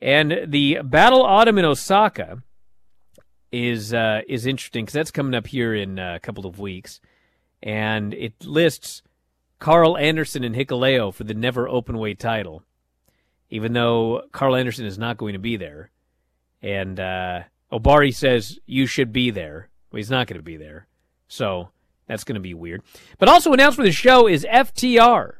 And 0.00 0.38
the 0.46 0.80
Battle 0.82 1.22
Autumn 1.22 1.58
in 1.58 1.64
Osaka 1.64 2.42
is 3.52 3.94
uh, 3.94 4.22
is 4.28 4.46
interesting 4.46 4.84
because 4.84 4.94
that's 4.94 5.10
coming 5.10 5.34
up 5.34 5.46
here 5.46 5.74
in 5.74 5.98
uh, 5.98 6.14
a 6.16 6.20
couple 6.20 6.46
of 6.46 6.58
weeks, 6.58 7.00
and 7.62 8.14
it 8.14 8.34
lists 8.44 9.02
Karl 9.58 9.96
Anderson 9.96 10.44
and 10.44 10.54
Hikuleo 10.54 11.12
for 11.12 11.24
the 11.24 11.34
never 11.34 11.68
open 11.68 11.98
weight 11.98 12.18
title, 12.18 12.62
even 13.50 13.72
though 13.72 14.22
Karl 14.32 14.56
Anderson 14.56 14.86
is 14.86 14.98
not 14.98 15.16
going 15.16 15.32
to 15.32 15.38
be 15.38 15.56
there, 15.56 15.90
and 16.62 16.98
uh, 16.98 17.42
Obari 17.72 18.14
says 18.14 18.58
you 18.66 18.86
should 18.86 19.12
be 19.12 19.30
there, 19.30 19.68
but 19.90 19.98
he's 19.98 20.10
not 20.10 20.26
going 20.26 20.38
to 20.38 20.44
be 20.44 20.56
there, 20.56 20.86
so 21.28 21.70
that's 22.06 22.24
going 22.24 22.34
to 22.34 22.40
be 22.40 22.54
weird. 22.54 22.82
But 23.18 23.28
also 23.28 23.52
announced 23.52 23.76
for 23.76 23.84
the 23.84 23.92
show 23.92 24.26
is 24.28 24.44
FTR. 24.44 25.34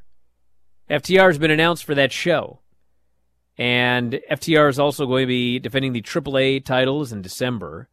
FTR 0.90 1.26
has 1.26 1.38
been 1.38 1.50
announced 1.50 1.84
for 1.84 1.94
that 1.94 2.12
show. 2.12 2.60
And 3.58 4.20
FTR 4.30 4.68
is 4.68 4.78
also 4.78 5.06
going 5.06 5.22
to 5.22 5.28
be 5.28 5.58
defending 5.58 5.92
the 5.92 6.02
AAA 6.02 6.64
titles 6.64 7.12
in 7.12 7.22
December. 7.22 7.88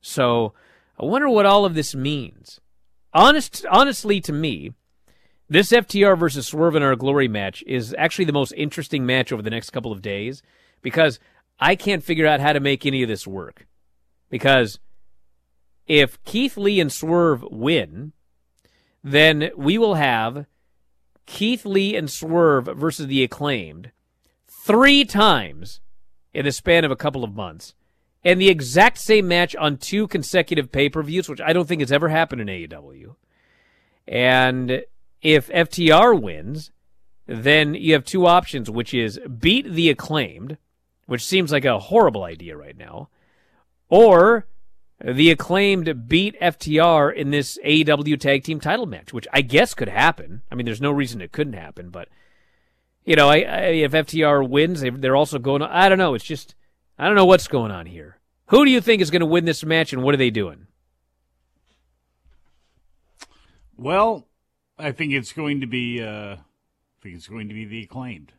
So 0.00 0.52
I 0.98 1.04
wonder 1.04 1.28
what 1.28 1.46
all 1.46 1.64
of 1.64 1.74
this 1.74 1.94
means. 1.94 2.60
Honest, 3.12 3.64
honestly, 3.70 4.20
to 4.22 4.32
me, 4.32 4.72
this 5.48 5.70
FTR 5.70 6.18
versus 6.18 6.46
Swerve 6.46 6.76
in 6.76 6.82
our 6.82 6.96
Glory 6.96 7.28
match 7.28 7.64
is 7.66 7.94
actually 7.96 8.26
the 8.26 8.32
most 8.32 8.52
interesting 8.52 9.06
match 9.06 9.32
over 9.32 9.42
the 9.42 9.50
next 9.50 9.70
couple 9.70 9.92
of 9.92 10.02
days 10.02 10.42
because 10.82 11.18
I 11.58 11.74
can't 11.74 12.04
figure 12.04 12.26
out 12.26 12.40
how 12.40 12.52
to 12.52 12.60
make 12.60 12.84
any 12.84 13.02
of 13.02 13.08
this 13.08 13.26
work. 13.26 13.66
Because 14.28 14.78
if 15.86 16.22
Keith 16.24 16.56
Lee 16.56 16.80
and 16.80 16.92
Swerve 16.92 17.42
win, 17.50 18.12
then 19.02 19.50
we 19.56 19.78
will 19.78 19.94
have 19.94 20.44
Keith 21.24 21.64
Lee 21.64 21.96
and 21.96 22.10
Swerve 22.10 22.66
versus 22.76 23.06
the 23.06 23.22
acclaimed 23.22 23.90
three 24.46 25.04
times 25.04 25.80
in 26.34 26.44
the 26.44 26.52
span 26.52 26.84
of 26.84 26.90
a 26.90 26.96
couple 26.96 27.24
of 27.24 27.34
months. 27.34 27.74
And 28.28 28.38
the 28.38 28.50
exact 28.50 28.98
same 28.98 29.26
match 29.26 29.56
on 29.56 29.78
two 29.78 30.06
consecutive 30.06 30.70
pay 30.70 30.90
per 30.90 31.02
views, 31.02 31.30
which 31.30 31.40
I 31.40 31.54
don't 31.54 31.66
think 31.66 31.80
has 31.80 31.90
ever 31.90 32.10
happened 32.10 32.42
in 32.42 32.48
AEW. 32.48 33.14
And 34.06 34.82
if 35.22 35.48
FTR 35.48 36.20
wins, 36.20 36.70
then 37.24 37.72
you 37.72 37.94
have 37.94 38.04
two 38.04 38.26
options, 38.26 38.68
which 38.68 38.92
is 38.92 39.18
beat 39.38 39.72
the 39.72 39.88
acclaimed, 39.88 40.58
which 41.06 41.24
seems 41.24 41.50
like 41.50 41.64
a 41.64 41.78
horrible 41.78 42.24
idea 42.24 42.54
right 42.54 42.76
now, 42.76 43.08
or 43.88 44.46
the 45.02 45.30
acclaimed 45.30 46.06
beat 46.06 46.38
FTR 46.38 47.14
in 47.14 47.30
this 47.30 47.58
AEW 47.64 48.20
tag 48.20 48.44
team 48.44 48.60
title 48.60 48.84
match, 48.84 49.10
which 49.10 49.26
I 49.32 49.40
guess 49.40 49.72
could 49.72 49.88
happen. 49.88 50.42
I 50.52 50.54
mean, 50.54 50.66
there's 50.66 50.82
no 50.82 50.90
reason 50.90 51.22
it 51.22 51.32
couldn't 51.32 51.54
happen, 51.54 51.88
but 51.88 52.10
you 53.06 53.16
know, 53.16 53.30
I, 53.30 53.36
I, 53.36 53.60
if 53.68 53.92
FTR 53.92 54.46
wins, 54.46 54.82
they, 54.82 54.90
they're 54.90 55.16
also 55.16 55.38
going. 55.38 55.62
I 55.62 55.88
don't 55.88 55.96
know. 55.96 56.12
It's 56.12 56.26
just 56.26 56.54
I 56.98 57.06
don't 57.06 57.16
know 57.16 57.24
what's 57.24 57.48
going 57.48 57.70
on 57.70 57.86
here. 57.86 58.17
Who 58.48 58.64
do 58.64 58.70
you 58.70 58.80
think 58.80 59.02
is 59.02 59.10
going 59.10 59.20
to 59.20 59.26
win 59.26 59.44
this 59.44 59.64
match, 59.64 59.92
and 59.92 60.02
what 60.02 60.14
are 60.14 60.18
they 60.18 60.30
doing? 60.30 60.66
Well, 63.76 64.26
I 64.78 64.92
think 64.92 65.12
it's 65.12 65.32
going 65.32 65.60
to 65.60 65.66
be 65.66 66.02
uh 66.02 66.36
I 66.36 67.02
think 67.02 67.14
it's 67.14 67.28
going 67.28 67.48
to 67.48 67.54
be 67.54 67.64
the 67.64 67.84
acclaimed. 67.84 68.32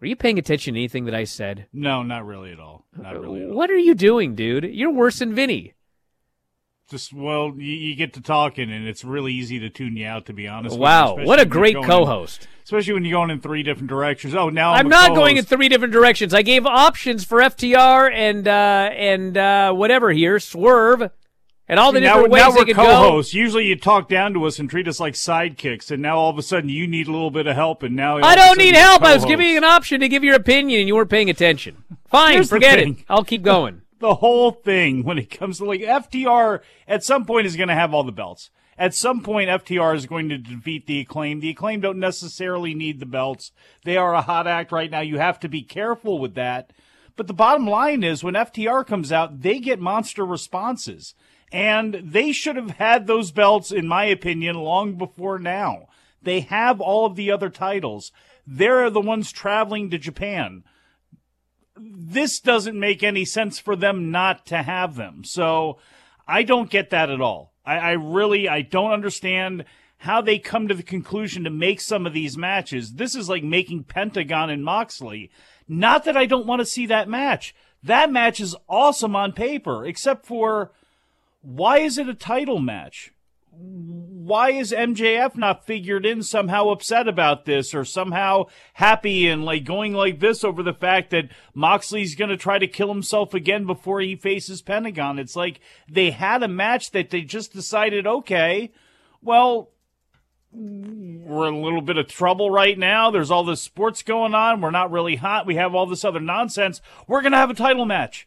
Were 0.00 0.08
you 0.08 0.16
paying 0.16 0.38
attention 0.38 0.74
to 0.74 0.80
anything 0.80 1.04
that 1.06 1.14
I 1.14 1.24
said? 1.24 1.66
No, 1.72 2.02
not 2.02 2.26
really 2.26 2.52
at 2.52 2.60
all. 2.60 2.84
Not 2.96 3.18
really 3.18 3.42
at 3.42 3.48
all. 3.48 3.56
What 3.56 3.70
are 3.70 3.78
you 3.78 3.94
doing, 3.94 4.34
dude? 4.34 4.64
You're 4.64 4.90
worse 4.90 5.20
than 5.20 5.34
Vinny. 5.34 5.72
Just 6.88 7.12
well, 7.12 7.52
you, 7.56 7.72
you 7.72 7.96
get 7.96 8.12
to 8.14 8.20
talking, 8.20 8.70
and 8.70 8.86
it's 8.86 9.04
really 9.04 9.32
easy 9.32 9.58
to 9.58 9.68
tune 9.68 9.96
you 9.96 10.06
out. 10.06 10.26
To 10.26 10.32
be 10.32 10.46
honest, 10.46 10.74
with 10.74 10.78
you, 10.78 10.82
Wow, 10.82 11.16
what 11.24 11.40
a 11.40 11.44
great 11.44 11.74
co-host. 11.74 12.42
in- 12.42 12.48
especially 12.62 12.92
when 12.92 13.04
you're 13.04 13.18
going 13.18 13.30
in 13.30 13.40
three 13.40 13.64
different 13.64 13.88
directions. 13.88 14.36
Oh, 14.36 14.50
now 14.50 14.72
I'm, 14.72 14.86
I'm 14.86 14.88
not 14.88 15.14
going 15.16 15.36
in 15.36 15.44
three 15.44 15.68
different 15.68 15.92
directions. 15.92 16.32
I 16.32 16.42
gave 16.42 16.64
options 16.64 17.24
for 17.24 17.40
FTR 17.40 18.12
and 18.12 18.46
uh, 18.46 18.90
and 18.92 19.36
uh, 19.36 19.72
whatever 19.72 20.12
here, 20.12 20.38
Swerve, 20.38 21.10
and 21.66 21.80
all 21.80 21.90
the 21.90 21.98
now, 21.98 22.14
different 22.14 22.32
ways 22.32 22.42
now 22.42 22.50
we're 22.50 22.64
could 22.64 22.76
co-hosts. 22.76 23.34
Usually, 23.34 23.66
you 23.66 23.74
talk 23.74 24.08
down 24.08 24.32
to 24.34 24.44
us 24.44 24.60
and 24.60 24.70
treat 24.70 24.86
us 24.86 25.00
like 25.00 25.14
sidekicks, 25.14 25.90
and 25.90 26.00
now 26.00 26.18
all 26.18 26.30
of 26.30 26.38
a 26.38 26.42
sudden 26.42 26.68
you 26.68 26.86
need 26.86 27.08
a 27.08 27.10
little 27.10 27.32
bit 27.32 27.48
of 27.48 27.56
help, 27.56 27.82
and 27.82 27.96
now 27.96 28.18
I 28.18 28.36
don't 28.36 28.58
need 28.58 28.76
help. 28.76 29.02
I 29.02 29.12
was 29.14 29.24
giving 29.24 29.48
you 29.48 29.56
an 29.56 29.64
option 29.64 29.98
to 30.02 30.08
give 30.08 30.22
your 30.22 30.36
opinion, 30.36 30.80
and 30.80 30.88
you 30.88 30.94
weren't 30.94 31.10
paying 31.10 31.30
attention. 31.30 31.82
Fine, 32.06 32.34
Here's 32.34 32.48
forget 32.48 32.78
it. 32.78 32.96
I'll 33.08 33.24
keep 33.24 33.42
going. 33.42 33.82
the 33.98 34.16
whole 34.16 34.50
thing 34.50 35.04
when 35.04 35.18
it 35.18 35.30
comes 35.30 35.58
to 35.58 35.64
like 35.64 35.80
FTR 35.80 36.60
at 36.86 37.04
some 37.04 37.24
point 37.24 37.46
is 37.46 37.56
going 37.56 37.68
to 37.68 37.74
have 37.74 37.94
all 37.94 38.04
the 38.04 38.12
belts. 38.12 38.50
At 38.78 38.94
some 38.94 39.22
point, 39.22 39.48
FTR 39.48 39.96
is 39.96 40.04
going 40.04 40.28
to 40.28 40.36
defeat 40.36 40.86
the 40.86 41.00
acclaim. 41.00 41.40
The 41.40 41.50
acclaim 41.50 41.80
don't 41.80 41.98
necessarily 41.98 42.74
need 42.74 43.00
the 43.00 43.06
belts. 43.06 43.52
They 43.84 43.96
are 43.96 44.14
a 44.14 44.20
hot 44.20 44.46
act 44.46 44.70
right 44.70 44.90
now. 44.90 45.00
You 45.00 45.18
have 45.18 45.40
to 45.40 45.48
be 45.48 45.62
careful 45.62 46.18
with 46.18 46.34
that. 46.34 46.72
But 47.16 47.26
the 47.26 47.32
bottom 47.32 47.66
line 47.66 48.04
is 48.04 48.22
when 48.22 48.34
FTR 48.34 48.86
comes 48.86 49.10
out, 49.10 49.40
they 49.40 49.58
get 49.60 49.80
monster 49.80 50.26
responses. 50.26 51.14
And 51.50 51.94
they 52.04 52.32
should 52.32 52.56
have 52.56 52.72
had 52.72 53.06
those 53.06 53.30
belts, 53.30 53.72
in 53.72 53.88
my 53.88 54.04
opinion, 54.04 54.56
long 54.56 54.96
before 54.96 55.38
now. 55.38 55.88
They 56.20 56.40
have 56.40 56.80
all 56.80 57.06
of 57.06 57.16
the 57.16 57.30
other 57.30 57.48
titles. 57.48 58.12
They're 58.46 58.90
the 58.90 59.00
ones 59.00 59.32
traveling 59.32 59.88
to 59.90 59.98
Japan 59.98 60.64
this 61.76 62.40
doesn't 62.40 62.78
make 62.78 63.02
any 63.02 63.24
sense 63.24 63.58
for 63.58 63.76
them 63.76 64.10
not 64.10 64.46
to 64.46 64.62
have 64.62 64.96
them. 64.96 65.24
So 65.24 65.78
I 66.26 66.42
don't 66.42 66.70
get 66.70 66.90
that 66.90 67.10
at 67.10 67.20
all. 67.20 67.52
I, 67.64 67.76
I 67.76 67.92
really 67.92 68.48
I 68.48 68.62
don't 68.62 68.92
understand 68.92 69.64
how 69.98 70.20
they 70.20 70.38
come 70.38 70.68
to 70.68 70.74
the 70.74 70.82
conclusion 70.82 71.44
to 71.44 71.50
make 71.50 71.80
some 71.80 72.06
of 72.06 72.12
these 72.12 72.36
matches. 72.36 72.94
This 72.94 73.14
is 73.14 73.28
like 73.28 73.42
making 73.42 73.84
Pentagon 73.84 74.50
and 74.50 74.64
Moxley. 74.64 75.30
Not 75.68 76.04
that 76.04 76.16
I 76.16 76.26
don't 76.26 76.46
want 76.46 76.60
to 76.60 76.66
see 76.66 76.86
that 76.86 77.08
match. 77.08 77.54
That 77.82 78.10
match 78.10 78.40
is 78.40 78.56
awesome 78.68 79.16
on 79.16 79.32
paper, 79.32 79.84
except 79.84 80.26
for 80.26 80.72
why 81.42 81.78
is 81.78 81.98
it 81.98 82.08
a 82.08 82.14
title 82.14 82.58
match? 82.58 83.12
Why 83.58 84.50
is 84.50 84.72
MJF 84.72 85.36
not 85.36 85.66
figured 85.66 86.04
in 86.04 86.22
somehow 86.22 86.70
upset 86.70 87.06
about 87.06 87.44
this 87.44 87.74
or 87.74 87.84
somehow 87.84 88.46
happy 88.74 89.28
and 89.28 89.44
like 89.44 89.64
going 89.64 89.94
like 89.94 90.18
this 90.18 90.42
over 90.42 90.62
the 90.64 90.74
fact 90.74 91.10
that 91.10 91.28
Moxley's 91.54 92.16
going 92.16 92.30
to 92.30 92.36
try 92.36 92.58
to 92.58 92.66
kill 92.66 92.88
himself 92.88 93.34
again 93.34 93.66
before 93.66 94.00
he 94.00 94.16
faces 94.16 94.62
Pentagon? 94.62 95.20
It's 95.20 95.36
like 95.36 95.60
they 95.88 96.10
had 96.10 96.42
a 96.42 96.48
match 96.48 96.90
that 96.90 97.10
they 97.10 97.22
just 97.22 97.52
decided, 97.52 98.06
okay, 98.06 98.72
well, 99.22 99.70
we're 100.52 101.48
in 101.48 101.54
a 101.54 101.60
little 101.60 101.82
bit 101.82 101.98
of 101.98 102.08
trouble 102.08 102.50
right 102.50 102.78
now. 102.78 103.10
There's 103.10 103.30
all 103.30 103.44
this 103.44 103.62
sports 103.62 104.02
going 104.02 104.34
on. 104.34 104.60
We're 104.60 104.70
not 104.70 104.90
really 104.90 105.16
hot. 105.16 105.46
We 105.46 105.56
have 105.56 105.74
all 105.74 105.86
this 105.86 106.04
other 106.04 106.20
nonsense. 106.20 106.80
We're 107.06 107.22
going 107.22 107.32
to 107.32 107.38
have 107.38 107.50
a 107.50 107.54
title 107.54 107.84
match. 107.84 108.26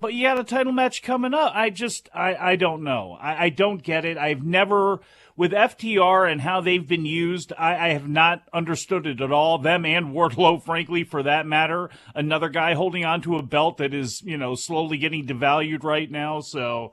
But 0.00 0.14
you 0.14 0.26
had 0.26 0.38
a 0.38 0.44
title 0.44 0.72
match 0.72 1.02
coming 1.02 1.34
up. 1.34 1.52
I 1.56 1.70
just, 1.70 2.08
I, 2.14 2.34
I 2.36 2.56
don't 2.56 2.84
know. 2.84 3.18
I, 3.20 3.46
I 3.46 3.48
don't 3.48 3.82
get 3.82 4.04
it. 4.04 4.16
I've 4.16 4.44
never, 4.44 5.00
with 5.36 5.50
FTR 5.50 6.30
and 6.30 6.40
how 6.40 6.60
they've 6.60 6.86
been 6.86 7.04
used, 7.04 7.52
I, 7.58 7.74
I 7.74 7.88
have 7.90 8.08
not 8.08 8.44
understood 8.52 9.08
it 9.08 9.20
at 9.20 9.32
all. 9.32 9.58
Them 9.58 9.84
and 9.84 10.14
Wardlow, 10.14 10.62
frankly, 10.62 11.02
for 11.02 11.24
that 11.24 11.46
matter. 11.46 11.90
Another 12.14 12.48
guy 12.48 12.74
holding 12.74 13.04
on 13.04 13.22
to 13.22 13.38
a 13.38 13.42
belt 13.42 13.78
that 13.78 13.92
is, 13.92 14.22
you 14.22 14.36
know, 14.36 14.54
slowly 14.54 14.98
getting 14.98 15.26
devalued 15.26 15.82
right 15.82 16.08
now. 16.08 16.40
So 16.40 16.92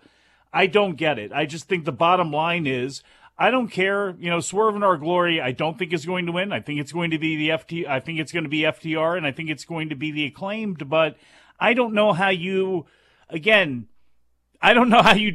I 0.52 0.66
don't 0.66 0.96
get 0.96 1.20
it. 1.20 1.32
I 1.32 1.46
just 1.46 1.68
think 1.68 1.86
the 1.86 1.92
bottom 1.92 2.32
line 2.32 2.66
is 2.66 3.04
I 3.38 3.52
don't 3.52 3.68
care. 3.68 4.16
You 4.18 4.32
know, 4.32 4.40
Swerve 4.40 4.76
in 4.76 4.84
Our 4.84 4.98
Glory, 4.98 5.42
I 5.42 5.52
don't 5.52 5.78
think 5.78 5.94
is 5.94 6.06
going 6.06 6.26
to 6.26 6.32
win. 6.32 6.52
I 6.52 6.62
think 6.62 6.80
it's 6.80 6.92
going 6.94 7.12
to 7.12 7.20
be 7.20 7.36
the 7.36 7.50
FT. 7.50 7.88
I 7.88 8.00
think 8.00 8.20
it's 8.20 8.32
going 8.32 8.46
to 8.46 8.50
be 8.50 8.62
FTR, 8.62 9.18
and 9.18 9.28
I 9.28 9.32
think 9.32 9.50
it's 9.50 9.66
going 9.66 9.90
to 9.90 9.96
be 9.96 10.12
the 10.12 10.26
acclaimed. 10.26 10.90
But 10.90 11.18
I 11.60 11.74
don't 11.74 11.94
know 11.94 12.14
how 12.14 12.30
you, 12.30 12.86
again, 13.30 13.88
I 14.62 14.74
don't 14.74 14.90
know 14.90 15.02
how 15.02 15.14
you, 15.14 15.34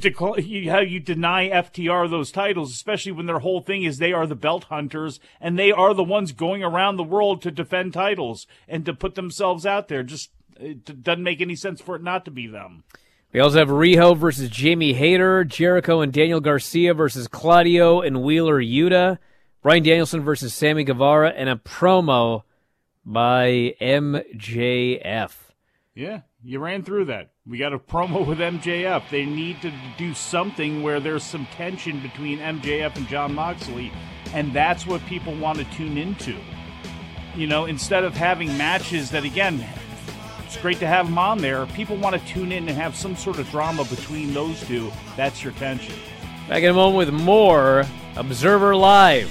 how 0.70 0.80
you 0.80 1.00
deny 1.00 1.50
FTR 1.50 2.10
those 2.10 2.32
titles, 2.32 2.72
especially 2.72 3.12
when 3.12 3.26
their 3.26 3.38
whole 3.38 3.60
thing 3.60 3.84
is 3.84 3.98
they 3.98 4.12
are 4.12 4.26
the 4.26 4.34
belt 4.34 4.64
hunters 4.64 5.20
and 5.40 5.58
they 5.58 5.70
are 5.70 5.94
the 5.94 6.04
ones 6.04 6.32
going 6.32 6.62
around 6.62 6.96
the 6.96 7.04
world 7.04 7.42
to 7.42 7.50
defend 7.50 7.92
titles 7.92 8.46
and 8.66 8.84
to 8.86 8.94
put 8.94 9.14
themselves 9.14 9.64
out 9.64 9.88
there. 9.88 10.02
Just 10.02 10.30
it 10.58 11.02
doesn't 11.02 11.22
make 11.22 11.40
any 11.40 11.56
sense 11.56 11.80
for 11.80 11.96
it 11.96 12.02
not 12.02 12.24
to 12.24 12.30
be 12.30 12.46
them. 12.46 12.84
We 13.32 13.38
also 13.38 13.58
have 13.60 13.68
Riho 13.68 14.16
versus 14.16 14.50
Jamie 14.50 14.94
Hayter, 14.94 15.44
Jericho 15.44 16.00
and 16.00 16.12
Daniel 16.12 16.40
Garcia 16.40 16.92
versus 16.94 17.28
Claudio 17.28 18.00
and 18.00 18.22
Wheeler 18.22 18.60
Yuta, 18.60 19.18
Bryan 19.62 19.84
Danielson 19.84 20.22
versus 20.22 20.52
Sammy 20.52 20.82
Guevara, 20.82 21.30
and 21.30 21.48
a 21.48 21.54
promo 21.54 22.42
by 23.04 23.76
MJF. 23.80 25.49
Yeah, 25.94 26.20
you 26.42 26.60
ran 26.60 26.84
through 26.84 27.06
that. 27.06 27.30
We 27.46 27.58
got 27.58 27.72
a 27.72 27.78
promo 27.78 28.26
with 28.26 28.38
MJF. 28.38 29.10
They 29.10 29.24
need 29.24 29.60
to 29.62 29.72
do 29.98 30.14
something 30.14 30.82
where 30.82 31.00
there's 31.00 31.24
some 31.24 31.46
tension 31.46 32.00
between 32.00 32.38
MJF 32.38 32.96
and 32.96 33.08
Jon 33.08 33.34
Moxley, 33.34 33.92
and 34.32 34.52
that's 34.52 34.86
what 34.86 35.04
people 35.06 35.34
want 35.34 35.58
to 35.58 35.64
tune 35.76 35.98
into. 35.98 36.36
You 37.34 37.46
know, 37.46 37.64
instead 37.66 38.04
of 38.04 38.14
having 38.14 38.56
matches 38.56 39.10
that, 39.10 39.24
again, 39.24 39.64
it's 40.44 40.56
great 40.56 40.78
to 40.80 40.86
have 40.86 41.06
them 41.06 41.18
on 41.18 41.38
there. 41.38 41.66
People 41.66 41.96
want 41.96 42.20
to 42.20 42.26
tune 42.26 42.50
in 42.50 42.68
and 42.68 42.76
have 42.76 42.96
some 42.96 43.14
sort 43.14 43.38
of 43.38 43.48
drama 43.50 43.84
between 43.84 44.34
those 44.34 44.60
two. 44.66 44.90
That's 45.16 45.44
your 45.44 45.52
tension. 45.54 45.94
Back 46.48 46.64
in 46.64 46.70
a 46.70 46.74
moment 46.74 46.96
with 46.96 47.14
more 47.22 47.84
Observer 48.16 48.74
Live. 48.74 49.30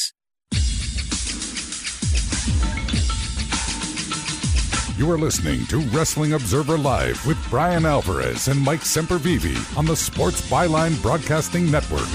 You 5.01 5.09
are 5.09 5.17
listening 5.17 5.65
to 5.65 5.79
Wrestling 5.79 6.33
Observer 6.33 6.77
Live 6.77 7.25
with 7.25 7.49
Bryan 7.49 7.87
Alvarez 7.87 8.49
and 8.49 8.59
Mike 8.59 8.81
Sempervive 8.81 9.75
on 9.75 9.85
the 9.85 9.95
Sports 9.95 10.47
Byline 10.47 11.01
Broadcasting 11.01 11.71
Network. 11.71 12.05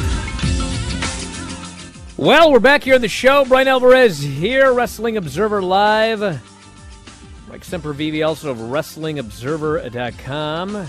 Well, 2.17 2.53
we're 2.53 2.61
back 2.61 2.85
here 2.85 2.95
on 2.95 3.01
the 3.01 3.09
show. 3.09 3.45
Bryan 3.45 3.67
Alvarez 3.67 4.21
here, 4.21 4.73
Wrestling 4.73 5.17
Observer 5.17 5.63
Live. 5.63 6.21
Mike 7.49 7.65
Sempervive, 7.65 8.25
also 8.25 8.53
of 8.53 8.59
WrestlingObserver.com. 8.59 10.87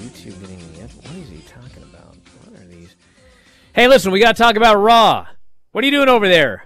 YouTube 0.00 0.40
getting 0.40 0.58
the 0.72 0.80
What 0.80 1.16
is 1.16 1.28
he 1.28 1.42
talking 1.42 1.82
about? 1.82 2.16
What 2.46 2.58
are 2.58 2.64
these? 2.64 2.96
Hey, 3.74 3.88
listen, 3.88 4.10
we 4.10 4.20
got 4.20 4.36
to 4.36 4.42
talk 4.42 4.56
about 4.56 4.76
Raw. 4.76 5.26
What 5.72 5.84
are 5.84 5.86
you 5.86 5.92
doing 5.92 6.08
over 6.08 6.28
there? 6.28 6.64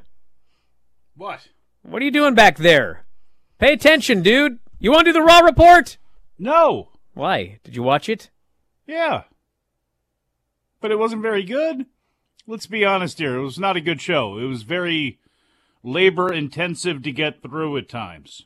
What? 1.16 1.48
What 1.84 2.02
are 2.02 2.04
you 2.04 2.10
doing 2.10 2.34
back 2.34 2.56
there? 2.56 3.04
Pay 3.58 3.72
attention, 3.72 4.22
dude. 4.22 4.58
You 4.78 4.90
want 4.90 5.06
to 5.06 5.12
do 5.12 5.18
the 5.18 5.24
Raw 5.24 5.40
report? 5.40 5.96
No. 6.38 6.88
Why? 7.14 7.60
Did 7.62 7.76
you 7.76 7.82
watch 7.82 8.08
it? 8.08 8.30
Yeah. 8.86 9.22
But 10.80 10.90
it 10.90 10.98
wasn't 10.98 11.22
very 11.22 11.44
good. 11.44 11.86
Let's 12.46 12.66
be 12.66 12.84
honest 12.84 13.18
here. 13.18 13.36
It 13.36 13.42
was 13.42 13.58
not 13.58 13.76
a 13.76 13.80
good 13.80 14.00
show. 14.02 14.38
It 14.38 14.44
was 14.44 14.62
very 14.62 15.18
labor 15.82 16.32
intensive 16.32 17.02
to 17.02 17.12
get 17.12 17.40
through 17.42 17.76
at 17.78 17.88
times. 17.88 18.42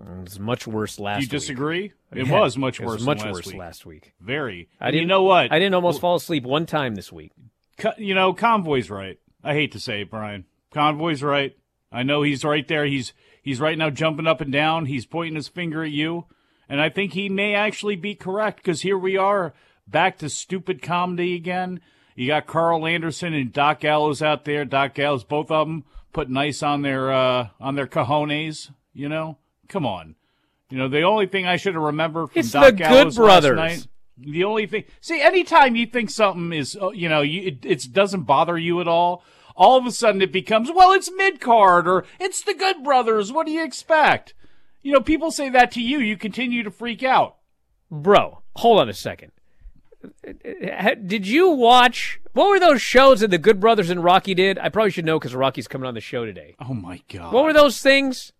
It 0.00 0.22
was 0.24 0.38
much 0.38 0.66
worse 0.66 1.00
last 1.00 1.18
Do 1.18 1.22
you 1.22 1.26
week. 1.26 1.30
disagree? 1.30 1.92
It 2.12 2.26
Yeah, 2.26 2.40
was 2.40 2.56
much 2.56 2.78
it 2.80 2.86
worse 2.86 2.98
was 2.98 3.06
much 3.06 3.18
than 3.18 3.28
last 3.28 3.34
worse 3.34 3.46
week. 3.46 3.56
last 3.56 3.86
week. 3.86 4.12
Very. 4.20 4.68
I 4.80 4.86
And 4.86 4.92
didn't 4.92 5.02
you 5.02 5.08
know 5.08 5.24
what? 5.24 5.50
I 5.50 5.58
didn't 5.58 5.74
almost 5.74 6.00
fall 6.00 6.14
asleep 6.16 6.44
one 6.44 6.66
time 6.66 6.94
this 6.94 7.10
week. 7.10 7.32
Co- 7.78 7.94
you 7.98 8.14
know, 8.14 8.32
Convoy's 8.32 8.90
right. 8.90 9.18
I 9.42 9.54
hate 9.54 9.72
to 9.72 9.80
say 9.80 10.02
it, 10.02 10.10
Bryan. 10.10 10.44
Convoy's 10.72 11.22
right. 11.22 11.56
I 11.90 12.02
know 12.02 12.22
he's 12.22 12.44
right 12.44 12.66
there. 12.66 12.84
He's 12.86 13.12
he's 13.42 13.60
right 13.60 13.78
now 13.78 13.90
jumping 13.90 14.26
up 14.26 14.40
and 14.40 14.52
down. 14.52 14.86
He's 14.86 15.06
pointing 15.06 15.36
his 15.36 15.48
finger 15.48 15.82
at 15.82 15.90
you, 15.90 16.26
and 16.68 16.80
I 16.80 16.88
think 16.88 17.12
he 17.12 17.28
may 17.28 17.54
actually 17.54 17.96
be 17.96 18.14
correct 18.14 18.58
because 18.58 18.82
here 18.82 18.98
we 18.98 19.16
are 19.16 19.54
back 19.86 20.18
to 20.18 20.28
stupid 20.28 20.82
comedy 20.82 21.34
again. 21.34 21.80
You 22.14 22.26
got 22.26 22.46
Karl 22.46 22.86
Anderson 22.86 23.32
and 23.32 23.52
Doc 23.52 23.80
Gallows 23.80 24.22
out 24.22 24.44
there. 24.44 24.64
Doc 24.64 24.94
Gallows, 24.94 25.24
both 25.24 25.50
of 25.50 25.66
them 25.68 25.84
putting 26.12 26.36
ice 26.36 26.62
on 26.62 26.82
their 26.82 27.12
uh, 27.12 27.48
on 27.60 27.74
their 27.74 27.86
cojones. 27.86 28.70
You 28.92 29.08
know, 29.08 29.38
come 29.68 29.86
on. 29.86 30.16
You 30.70 30.76
know, 30.76 30.88
the 30.88 31.02
only 31.02 31.26
thing 31.26 31.46
I 31.46 31.56
should 31.56 31.74
have 31.74 31.82
remembered 31.82 32.30
from 32.30 32.40
It's 32.40 32.50
Doc 32.50 32.64
the 32.64 32.72
Good 32.72 32.78
Gallows 32.78 33.04
last 33.04 33.16
Brothers. 33.16 33.56
night. 33.56 33.86
The 34.20 34.42
only 34.44 34.66
thing, 34.66 34.82
see, 35.00 35.22
anytime 35.22 35.76
you 35.76 35.86
think 35.86 36.10
something 36.10 36.52
is, 36.52 36.76
uh, 36.76 36.90
you 36.90 37.08
know, 37.08 37.20
you, 37.20 37.42
it, 37.42 37.64
it 37.64 37.92
doesn't 37.92 38.22
bother 38.22 38.58
you 38.58 38.80
at 38.80 38.88
all. 38.88 39.22
All 39.58 39.76
of 39.76 39.84
a 39.84 39.90
sudden, 39.90 40.22
it 40.22 40.32
becomes, 40.32 40.70
well, 40.72 40.92
it's 40.92 41.10
mid 41.10 41.40
card 41.40 41.88
or 41.88 42.04
it's 42.20 42.40
the 42.42 42.54
Good 42.54 42.84
Brothers. 42.84 43.32
What 43.32 43.44
do 43.44 43.52
you 43.52 43.64
expect? 43.64 44.32
You 44.82 44.92
know, 44.92 45.00
people 45.00 45.32
say 45.32 45.48
that 45.48 45.72
to 45.72 45.82
you. 45.82 45.98
You 45.98 46.16
continue 46.16 46.62
to 46.62 46.70
freak 46.70 47.02
out. 47.02 47.36
Bro, 47.90 48.42
hold 48.54 48.78
on 48.78 48.88
a 48.88 48.94
second. 48.94 49.32
Did 51.04 51.26
you 51.26 51.50
watch 51.50 52.20
what 52.32 52.48
were 52.48 52.60
those 52.60 52.80
shows 52.80 53.18
that 53.18 53.32
the 53.32 53.38
Good 53.38 53.58
Brothers 53.58 53.90
and 53.90 54.04
Rocky 54.04 54.32
did? 54.32 54.60
I 54.60 54.68
probably 54.68 54.92
should 54.92 55.04
know 55.04 55.18
because 55.18 55.34
Rocky's 55.34 55.66
coming 55.66 55.88
on 55.88 55.94
the 55.94 56.00
show 56.00 56.24
today. 56.24 56.54
Oh 56.60 56.72
my 56.72 57.02
god! 57.12 57.32
What 57.32 57.42
were 57.42 57.52
those 57.52 57.82
things? 57.82 58.32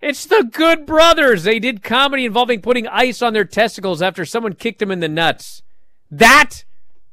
It's 0.00 0.26
the 0.26 0.48
Good 0.48 0.86
Brothers. 0.86 1.42
They 1.42 1.58
did 1.58 1.82
comedy 1.82 2.24
involving 2.24 2.60
putting 2.60 2.86
ice 2.86 3.20
on 3.20 3.32
their 3.32 3.44
testicles 3.44 4.00
after 4.00 4.24
someone 4.24 4.52
kicked 4.52 4.78
them 4.78 4.92
in 4.92 5.00
the 5.00 5.08
nuts. 5.08 5.64
That, 6.08 6.64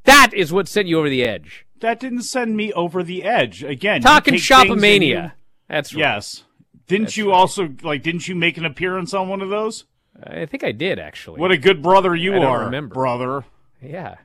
that 0.03 0.31
is 0.35 0.53
what 0.53 0.67
sent 0.67 0.87
you 0.87 0.99
over 0.99 1.09
the 1.09 1.23
edge. 1.23 1.65
That 1.81 1.99
didn't 1.99 2.23
send 2.23 2.55
me 2.57 2.73
over 2.73 3.03
the 3.03 3.23
edge. 3.23 3.63
Again, 3.63 4.01
Talking 4.01 4.33
Shopomania. 4.35 5.23
you- 5.25 5.31
That's 5.67 5.93
right. 5.93 5.99
yes. 5.99 6.43
Didn't 6.87 7.15
you 7.17 7.31
also 7.31 7.69
like? 7.83 8.01
Didn't 8.03 8.27
you 8.27 8.35
make 8.35 8.57
an 8.57 8.65
appearance 8.65 9.13
on 9.13 9.29
one 9.29 9.41
of 9.41 9.49
those? 9.49 9.85
I 10.21 10.45
think 10.45 10.63
I 10.63 10.71
did 10.71 10.97
actually. 10.99 11.39
What 11.39 11.51
a 11.51 11.57
good 11.57 11.81
brother 11.83 12.15
you 12.15 12.33
I 12.33 12.43
are, 12.43 12.65
remember. 12.65 12.93
brother. 12.95 13.45
Yeah. 13.81 14.15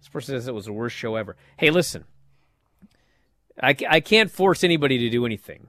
This 0.00 0.08
person 0.08 0.34
says 0.34 0.48
it 0.48 0.54
was 0.54 0.64
the 0.64 0.72
worst 0.72 0.96
show 0.96 1.16
ever. 1.16 1.36
Hey, 1.58 1.70
listen. 1.70 2.04
I, 3.62 3.76
I 3.88 4.00
can't 4.00 4.30
force 4.30 4.64
anybody 4.64 4.96
to 4.98 5.10
do 5.10 5.26
anything. 5.26 5.68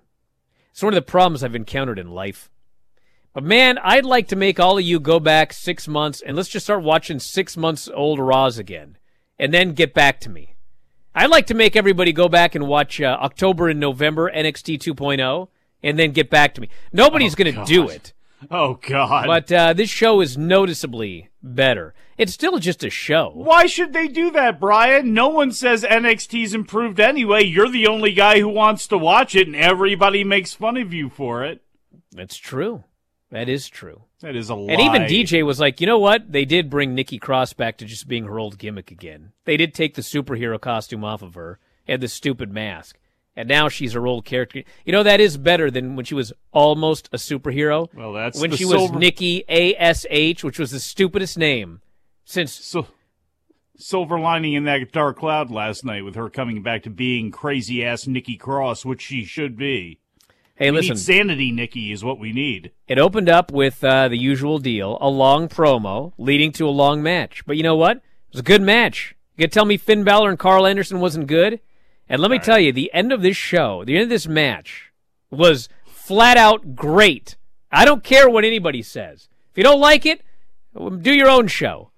It's 0.71 0.81
one 0.81 0.93
of 0.93 0.95
the 0.95 1.01
problems 1.01 1.43
I've 1.43 1.55
encountered 1.55 1.99
in 1.99 2.09
life. 2.11 2.49
But 3.33 3.43
man, 3.43 3.77
I'd 3.83 4.05
like 4.05 4.29
to 4.29 4.35
make 4.37 4.59
all 4.59 4.77
of 4.77 4.83
you 4.83 4.99
go 4.99 5.19
back 5.19 5.51
six 5.53 5.87
months 5.87 6.21
and 6.21 6.35
let's 6.37 6.49
just 6.49 6.65
start 6.65 6.83
watching 6.83 7.19
six 7.19 7.57
months 7.57 7.89
old 7.93 8.19
Raws 8.19 8.57
again 8.57 8.97
and 9.37 9.53
then 9.53 9.73
get 9.73 9.93
back 9.93 10.19
to 10.21 10.29
me. 10.29 10.55
I'd 11.13 11.30
like 11.30 11.47
to 11.47 11.54
make 11.54 11.76
everybody 11.76 12.13
go 12.13 12.30
back 12.30 12.56
and 12.56 12.67
watch 12.67 13.02
uh, 13.02 13.17
October 13.19 13.69
and 13.69 13.80
November 13.80 14.32
NXT 14.32 14.80
2.0 14.80 15.47
and 15.84 16.00
then 16.00 16.12
get 16.12 16.30
back 16.30 16.54
to 16.56 16.62
me. 16.62 16.69
Nobody's 16.93 17.36
going 17.36 17.54
to 17.54 17.65
do 17.65 17.89
it. 17.89 18.13
Oh 18.50 18.76
God! 18.76 19.28
But 19.28 19.52
uh, 19.52 19.74
this 19.74 19.89
show 19.89 20.19
is 20.19 20.36
noticeably 20.36 21.30
better. 21.43 21.93
It's 22.17 22.34
still 22.34 22.58
just 22.58 22.84
a 22.84 22.89
show. 22.89 23.32
Why 23.36 23.67
should 23.67 23.93
they 23.93 24.08
do 24.08 24.32
that, 24.32 24.60
Bryan? 24.60 25.13
No 25.13 25.30
one 25.30 25.52
says 25.52 25.84
NXT's 25.84 26.54
improved 26.54 27.00
anyway. 27.00 27.43
You're 27.43 27.69
the 27.69 27.88
only 27.88 28.13
guy 28.13 28.39
who 28.39 28.50
wants 28.50 28.88
to 28.88 28.97
watch 28.97 29.36
it, 29.36 29.47
and 29.47 29.56
everybody 29.56 30.24
makes 30.24 30.54
fun 30.54 30.78
of 30.78 30.91
you 30.91 31.10
for 31.10 31.43
it. 31.45 31.62
That's 32.12 32.38
true. 32.38 32.84
That 33.31 33.47
is 33.47 33.69
true. 33.69 34.03
That 34.19 34.35
is 34.35 34.49
a 34.49 34.55
lie. 34.55 34.73
And 34.73 34.81
even 34.81 35.01
DJ 35.03 35.45
was 35.45 35.59
like, 35.59 35.79
you 35.79 35.87
know 35.87 35.97
what? 35.99 36.31
They 36.31 36.43
did 36.43 36.69
bring 36.69 36.93
Nikki 36.93 37.17
Cross 37.17 37.53
back 37.53 37.77
to 37.77 37.85
just 37.85 38.07
being 38.07 38.25
her 38.25 38.37
old 38.37 38.57
gimmick 38.57 38.91
again. 38.91 39.31
They 39.45 39.55
did 39.55 39.73
take 39.73 39.95
the 39.95 40.01
superhero 40.01 40.59
costume 40.59 41.05
off 41.05 41.21
of 41.21 41.35
her 41.35 41.57
and 41.87 42.03
the 42.03 42.09
stupid 42.09 42.51
mask. 42.51 42.97
And 43.33 43.47
now 43.47 43.69
she's 43.69 43.93
her 43.93 44.05
old 44.05 44.25
character. 44.25 44.63
You 44.85 44.91
know, 44.91 45.03
that 45.03 45.21
is 45.21 45.37
better 45.37 45.71
than 45.71 45.95
when 45.95 46.03
she 46.03 46.13
was 46.13 46.33
almost 46.51 47.07
a 47.13 47.17
superhero. 47.17 47.87
Well, 47.93 48.11
that's 48.11 48.39
when 48.39 48.51
she 48.51 48.65
silver- 48.65 48.91
was 48.93 48.99
Nikki 48.99 49.45
ASH, 49.47 50.43
which 50.43 50.59
was 50.59 50.71
the 50.71 50.81
stupidest 50.81 51.37
name 51.37 51.79
since. 52.25 52.53
So, 52.53 52.87
silver 53.77 54.19
lining 54.19 54.53
in 54.53 54.65
that 54.65 54.91
dark 54.91 55.17
cloud 55.19 55.49
last 55.49 55.85
night 55.85 56.03
with 56.03 56.15
her 56.15 56.29
coming 56.29 56.61
back 56.61 56.83
to 56.83 56.89
being 56.89 57.31
crazy 57.31 57.85
ass 57.85 58.05
Nikki 58.05 58.35
Cross, 58.35 58.83
which 58.83 59.01
she 59.01 59.23
should 59.23 59.55
be. 59.55 60.00
Hey, 60.55 60.69
we 60.69 60.77
listen. 60.77 60.97
sanity, 60.97 61.51
Nikki, 61.51 61.91
is 61.91 62.03
what 62.03 62.19
we 62.19 62.31
need. 62.31 62.71
It 62.87 62.99
opened 62.99 63.29
up 63.29 63.51
with 63.51 63.83
uh, 63.83 64.07
the 64.07 64.17
usual 64.17 64.59
deal, 64.59 64.97
a 65.01 65.09
long 65.09 65.47
promo 65.47 66.13
leading 66.17 66.51
to 66.53 66.67
a 66.67 66.69
long 66.69 67.01
match. 67.01 67.43
But 67.45 67.57
you 67.57 67.63
know 67.63 67.75
what? 67.75 67.97
It 67.97 68.03
was 68.33 68.39
a 68.41 68.43
good 68.43 68.61
match. 68.61 69.15
You 69.35 69.43
gonna 69.43 69.51
tell 69.51 69.65
me 69.65 69.77
Finn 69.77 70.03
Balor 70.03 70.29
and 70.29 70.39
Karl 70.39 70.67
Anderson 70.67 70.99
wasn't 70.99 71.27
good? 71.27 71.59
And 72.07 72.21
let 72.21 72.29
me 72.29 72.39
tell 72.39 72.59
you, 72.59 72.71
the 72.71 72.93
end 72.93 73.11
of 73.11 73.21
this 73.21 73.37
show, 73.37 73.85
the 73.85 73.95
end 73.95 74.03
of 74.03 74.09
this 74.09 74.27
match, 74.27 74.91
was 75.29 75.69
flat 75.85 76.37
out 76.37 76.75
great. 76.75 77.37
I 77.71 77.85
don't 77.85 78.03
care 78.03 78.29
what 78.29 78.43
anybody 78.43 78.81
says. 78.81 79.29
If 79.51 79.57
you 79.57 79.63
don't 79.63 79.79
like 79.79 80.05
it, 80.05 80.21
do 80.75 81.13
your 81.13 81.29
own 81.29 81.47
show. 81.47 81.91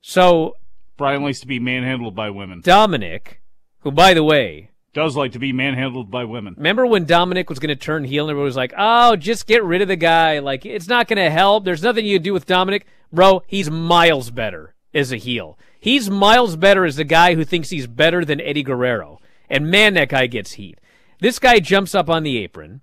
So 0.00 0.56
Bryan 0.96 1.22
likes 1.22 1.40
to 1.40 1.46
be 1.46 1.58
manhandled 1.58 2.14
by 2.14 2.30
women. 2.30 2.60
Dominic, 2.60 3.40
who 3.80 3.90
by 3.90 4.14
the 4.14 4.24
way, 4.24 4.69
Does 4.92 5.16
like 5.16 5.32
to 5.32 5.38
be 5.38 5.52
manhandled 5.52 6.10
by 6.10 6.24
women. 6.24 6.54
Remember 6.56 6.84
when 6.84 7.04
Dominic 7.04 7.48
was 7.48 7.60
going 7.60 7.68
to 7.68 7.76
turn 7.76 8.04
heel 8.04 8.24
and 8.24 8.30
everybody 8.30 8.46
was 8.46 8.56
like, 8.56 8.74
oh, 8.76 9.14
just 9.14 9.46
get 9.46 9.62
rid 9.62 9.82
of 9.82 9.88
the 9.88 9.96
guy. 9.96 10.40
Like, 10.40 10.66
it's 10.66 10.88
not 10.88 11.06
going 11.06 11.18
to 11.18 11.30
help. 11.30 11.64
There's 11.64 11.82
nothing 11.82 12.04
you 12.04 12.16
can 12.16 12.24
do 12.24 12.32
with 12.32 12.46
Dominic. 12.46 12.86
Bro, 13.12 13.44
he's 13.46 13.70
miles 13.70 14.30
better 14.30 14.74
as 14.92 15.12
a 15.12 15.16
heel. 15.16 15.56
He's 15.78 16.10
miles 16.10 16.56
better 16.56 16.84
as 16.84 16.96
the 16.96 17.04
guy 17.04 17.34
who 17.34 17.44
thinks 17.44 17.70
he's 17.70 17.86
better 17.86 18.24
than 18.24 18.40
Eddie 18.40 18.64
Guerrero. 18.64 19.20
And 19.48 19.70
man, 19.70 19.94
that 19.94 20.08
guy 20.08 20.26
gets 20.26 20.52
heat. 20.52 20.78
This 21.20 21.38
guy 21.38 21.60
jumps 21.60 21.94
up 21.94 22.08
on 22.08 22.22
the 22.22 22.38
apron, 22.38 22.80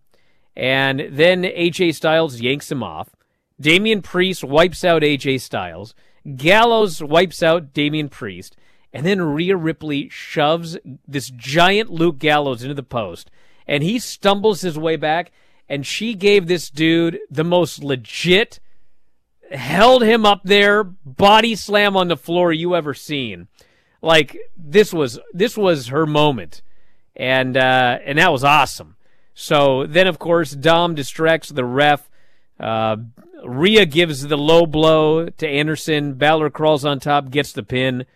and 0.56 1.08
then 1.12 1.44
AJ 1.44 1.96
Styles 1.96 2.40
yanks 2.40 2.72
him 2.72 2.84
off. 2.84 3.10
Damian 3.60 4.02
Priest 4.02 4.44
wipes 4.44 4.84
out 4.84 5.02
AJ 5.02 5.42
Styles. 5.42 5.96
Gallows 6.36 7.02
wipes 7.02 7.42
out 7.42 7.74
Damian 7.74 8.10
Priest. 8.10 8.56
And 8.98 9.06
then 9.06 9.22
Rhea 9.22 9.56
Ripley 9.56 10.10
shoves 10.10 10.76
this 11.08 11.30
giant 11.30 11.92
Luke 11.92 12.18
Gallows 12.18 12.64
into 12.64 12.74
the 12.74 12.82
post. 12.82 13.30
And 13.68 13.84
he 13.84 14.00
stumbles 14.00 14.62
his 14.62 14.76
way 14.76 14.96
back. 14.96 15.32
And 15.70 15.86
she 15.86 16.16
gave 16.16 16.48
this 16.48 16.72
dude 16.72 17.20
the 17.30 17.44
most 17.44 17.84
legit, 17.84 18.60
held 19.52 20.02
him 20.02 20.26
up 20.26 20.42
there, 20.44 20.84
body 20.84 21.56
slam 21.56 21.96
on 21.96 22.08
the 22.08 22.18
floor 22.18 22.52
you 22.52 22.76
ever 22.76 22.96
seen. 22.96 23.48
Like 24.02 24.36
this 24.58 24.92
was 24.92 25.20
this 25.32 25.56
was 25.56 25.90
her 25.90 26.08
moment, 26.08 26.64
and 27.16 27.56
uh, 27.56 28.00
and 28.04 28.18
that 28.18 28.32
was 28.32 28.44
awesome. 28.44 28.96
So 29.36 29.86
then, 29.86 30.08
of 30.08 30.18
course, 30.18 30.54
Dom 30.54 30.96
distracts 30.96 31.50
the 31.50 31.66
ref. 31.66 32.10
Uh, 32.60 32.98
Rhea 33.46 33.86
gives 33.86 34.26
the 34.26 34.38
low 34.38 34.66
blow 34.66 35.30
to 35.30 35.48
Anderson. 35.48 36.16
Balor 36.16 36.50
crawls 36.50 36.84
on 36.84 37.00
top, 37.00 37.30
gets 37.30 37.52
the 37.52 37.62
pin. 37.62 38.08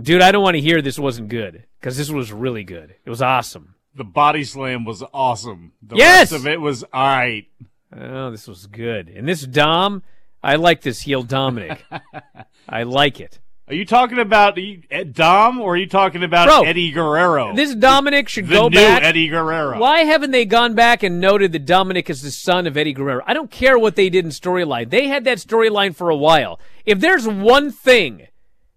Dude, 0.00 0.22
I 0.22 0.30
don't 0.32 0.42
want 0.42 0.54
to 0.54 0.60
hear 0.60 0.80
this 0.82 0.98
wasn't 0.98 1.28
good 1.28 1.64
because 1.80 1.96
this 1.96 2.10
was 2.10 2.32
really 2.32 2.64
good. 2.64 2.94
It 3.04 3.10
was 3.10 3.22
awesome. 3.22 3.74
The 3.94 4.04
body 4.04 4.44
slam 4.44 4.84
was 4.84 5.02
awesome. 5.12 5.72
The 5.82 5.96
Yes! 5.96 6.30
rest 6.30 6.40
of 6.44 6.46
it 6.46 6.60
was 6.60 6.84
all 6.92 7.06
right. 7.06 7.46
Oh, 7.96 8.30
this 8.30 8.46
was 8.46 8.66
good. 8.66 9.08
And 9.08 9.26
this 9.28 9.42
Dom, 9.42 10.02
I 10.42 10.54
like 10.56 10.82
this 10.82 11.02
heel 11.02 11.24
Dominic. 11.24 11.84
I 12.68 12.84
like 12.84 13.18
it. 13.20 13.40
Are 13.66 13.74
you 13.74 13.84
talking 13.84 14.18
about 14.18 14.58
eh, 14.58 15.04
Dom 15.12 15.60
or 15.60 15.74
are 15.74 15.76
you 15.76 15.86
talking 15.88 16.22
about 16.24 16.46
Bro, 16.48 16.62
Eddie 16.62 16.90
Guerrero? 16.92 17.54
This 17.54 17.74
Dominic 17.74 18.28
should 18.28 18.46
the 18.48 18.54
go 18.54 18.68
new 18.68 18.76
back. 18.76 19.02
Eddie 19.02 19.28
Guerrero. 19.28 19.78
Why 19.78 20.00
haven't 20.00 20.30
they 20.32 20.44
gone 20.44 20.74
back 20.74 21.02
and 21.04 21.20
noted 21.20 21.52
that 21.52 21.66
Dominic 21.66 22.10
is 22.10 22.22
the 22.22 22.30
son 22.32 22.66
of 22.66 22.76
Eddie 22.76 22.92
Guerrero? 22.92 23.22
I 23.26 23.34
don't 23.34 23.50
care 23.50 23.78
what 23.78 23.94
they 23.96 24.08
did 24.10 24.24
in 24.24 24.30
storyline. 24.32 24.90
They 24.90 25.06
had 25.08 25.24
that 25.24 25.38
storyline 25.38 25.94
for 25.94 26.10
a 26.10 26.16
while. 26.16 26.58
If 26.84 26.98
there's 27.00 27.28
one 27.28 27.70
thing 27.70 28.26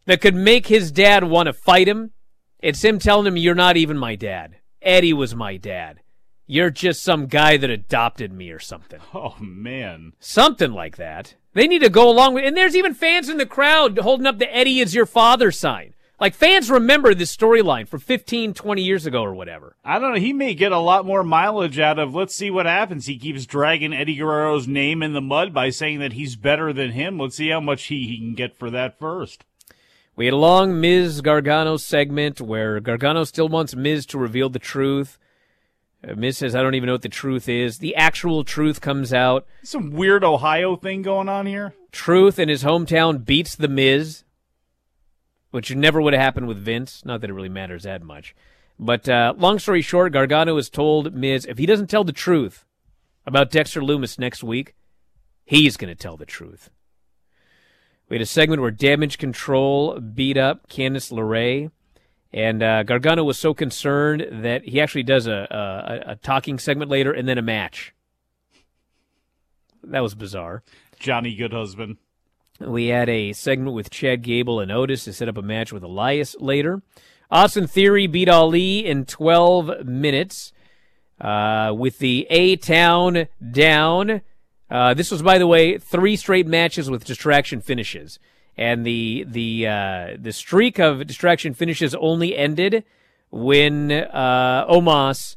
that 0.05 0.21
could 0.21 0.35
make 0.35 0.67
his 0.67 0.91
dad 0.91 1.23
want 1.23 1.47
to 1.47 1.53
fight 1.53 1.87
him, 1.87 2.11
it's 2.59 2.83
him 2.83 2.99
telling 2.99 3.27
him, 3.27 3.37
You're 3.37 3.55
not 3.55 3.77
even 3.77 3.97
my 3.97 4.15
dad. 4.15 4.57
Eddie 4.81 5.13
was 5.13 5.35
my 5.35 5.57
dad. 5.57 6.01
You're 6.45 6.69
just 6.69 7.03
some 7.03 7.27
guy 7.27 7.57
that 7.57 7.69
adopted 7.69 8.33
me 8.33 8.51
or 8.51 8.59
something. 8.59 8.99
Oh 9.13 9.35
man. 9.39 10.13
Something 10.19 10.73
like 10.73 10.97
that. 10.97 11.35
They 11.53 11.67
need 11.67 11.79
to 11.79 11.89
go 11.89 12.09
along 12.09 12.33
with 12.33 12.45
and 12.45 12.57
there's 12.57 12.75
even 12.75 12.93
fans 12.93 13.29
in 13.29 13.37
the 13.37 13.45
crowd 13.45 13.97
holding 13.97 14.27
up 14.27 14.39
the 14.39 14.53
Eddie 14.53 14.79
is 14.79 14.95
your 14.95 15.05
father 15.05 15.51
sign. 15.51 15.93
Like 16.19 16.35
fans 16.35 16.69
remember 16.69 17.13
this 17.13 17.35
storyline 17.35 17.87
from 17.87 17.99
15, 17.99 18.53
20 18.53 18.81
years 18.81 19.05
ago 19.05 19.23
or 19.23 19.33
whatever. 19.33 19.75
I 19.83 19.99
don't 19.99 20.13
know. 20.13 20.19
He 20.19 20.31
may 20.31 20.53
get 20.53 20.71
a 20.71 20.77
lot 20.77 21.05
more 21.05 21.23
mileage 21.23 21.79
out 21.79 21.99
of. 21.99 22.13
Let's 22.13 22.35
see 22.35 22.51
what 22.51 22.65
happens. 22.65 23.05
He 23.05 23.17
keeps 23.17 23.45
dragging 23.45 23.93
Eddie 23.93 24.15
Guerrero's 24.15 24.67
name 24.67 25.03
in 25.03 25.13
the 25.13 25.21
mud 25.21 25.53
by 25.53 25.69
saying 25.69 25.99
that 25.99 26.13
he's 26.13 26.35
better 26.35 26.71
than 26.71 26.91
him. 26.91 27.17
Let's 27.19 27.35
see 27.35 27.49
how 27.49 27.59
much 27.59 27.85
he, 27.85 28.07
he 28.07 28.17
can 28.19 28.35
get 28.35 28.55
for 28.55 28.69
that 28.69 28.99
first. 28.99 29.43
We 30.15 30.25
had 30.25 30.33
a 30.33 30.37
long 30.37 30.79
Miz 30.79 31.21
Gargano 31.21 31.77
segment 31.77 32.39
where 32.39 32.79
Gargano 32.79 33.23
still 33.23 33.47
wants 33.47 33.75
Miz 33.75 34.05
to 34.07 34.19
reveal 34.19 34.47
the 34.47 34.59
truth. 34.59 35.17
Uh, 36.07 36.13
Miz 36.15 36.37
says, 36.37 36.53
I 36.53 36.61
don't 36.61 36.75
even 36.75 36.87
know 36.87 36.93
what 36.93 37.01
the 37.01 37.09
truth 37.09 37.49
is. 37.49 37.79
The 37.79 37.95
actual 37.95 38.43
truth 38.43 38.79
comes 38.79 39.11
out. 39.11 39.47
Some 39.63 39.89
weird 39.89 40.23
Ohio 40.23 40.75
thing 40.75 41.01
going 41.01 41.29
on 41.29 41.47
here. 41.47 41.73
Truth 41.91 42.37
in 42.37 42.47
his 42.47 42.63
hometown 42.63 43.25
beats 43.25 43.55
The 43.55 43.67
Miz, 43.67 44.23
which 45.49 45.75
never 45.75 45.99
would 45.99 46.13
have 46.13 46.21
happened 46.21 46.47
with 46.47 46.57
Vince. 46.57 47.03
Not 47.03 47.21
that 47.21 47.31
it 47.31 47.33
really 47.33 47.49
matters 47.49 47.83
that 47.83 48.03
much. 48.03 48.35
But 48.77 49.09
uh, 49.09 49.33
long 49.35 49.57
story 49.57 49.81
short, 49.81 50.13
Gargano 50.13 50.57
has 50.57 50.69
told 50.69 51.15
Miz 51.15 51.45
if 51.45 51.57
he 51.57 51.65
doesn't 51.65 51.89
tell 51.89 52.03
the 52.03 52.11
truth 52.11 52.65
about 53.25 53.49
Dexter 53.49 53.81
Lumis 53.81 54.19
next 54.19 54.43
week, 54.43 54.75
he's 55.43 55.77
going 55.77 55.89
to 55.89 55.95
tell 55.95 56.17
the 56.17 56.25
truth. 56.25 56.69
We 58.13 58.17
had 58.17 58.21
a 58.21 58.27
segment 58.27 58.61
where 58.61 58.69
Damage 58.69 59.17
Control 59.17 59.99
beat 59.99 60.37
up 60.37 60.69
Candice 60.69 61.11
LeRae, 61.11 61.71
and 62.31 62.61
uh, 62.61 62.83
Gargano 62.83 63.23
was 63.23 63.39
so 63.39 63.55
concerned 63.55 64.27
that 64.43 64.65
he 64.65 64.79
actually 64.79 65.01
does 65.01 65.25
a, 65.25 65.47
a, 65.49 66.11
a 66.11 66.15
talking 66.17 66.59
segment 66.59 66.91
later 66.91 67.11
and 67.11 67.27
then 67.27 67.39
a 67.39 67.41
match. 67.41 67.91
That 69.81 70.01
was 70.01 70.13
bizarre. 70.13 70.61
Johnny 70.99 71.33
Good 71.33 71.53
Husband. 71.53 71.97
We 72.59 72.89
had 72.89 73.09
a 73.09 73.33
segment 73.33 73.75
with 73.75 73.89
Chad 73.89 74.21
Gable 74.21 74.59
and 74.59 74.71
Otis 74.71 75.05
to 75.05 75.13
set 75.13 75.27
up 75.27 75.37
a 75.37 75.41
match 75.41 75.73
with 75.73 75.81
Elias 75.81 76.35
later. 76.39 76.83
Austin 77.31 77.65
Theory 77.65 78.05
beat 78.05 78.29
Ali 78.29 78.85
in 78.85 79.05
12 79.05 79.87
minutes 79.87 80.53
uh, 81.19 81.73
with 81.75 81.97
the 81.97 82.27
A 82.29 82.57
Town 82.57 83.25
down. 83.51 84.21
Uh, 84.69 84.93
this 84.93 85.11
was, 85.11 85.21
by 85.21 85.37
the 85.37 85.47
way, 85.47 85.77
three 85.77 86.15
straight 86.15 86.47
matches 86.47 86.89
with 86.89 87.05
distraction 87.05 87.61
finishes, 87.61 88.19
and 88.57 88.85
the 88.85 89.25
the 89.27 89.67
uh, 89.67 90.17
the 90.19 90.31
streak 90.31 90.79
of 90.79 91.05
distraction 91.05 91.53
finishes 91.53 91.93
only 91.95 92.35
ended 92.35 92.83
when 93.29 93.91
uh, 93.91 94.65
Omos 94.69 95.35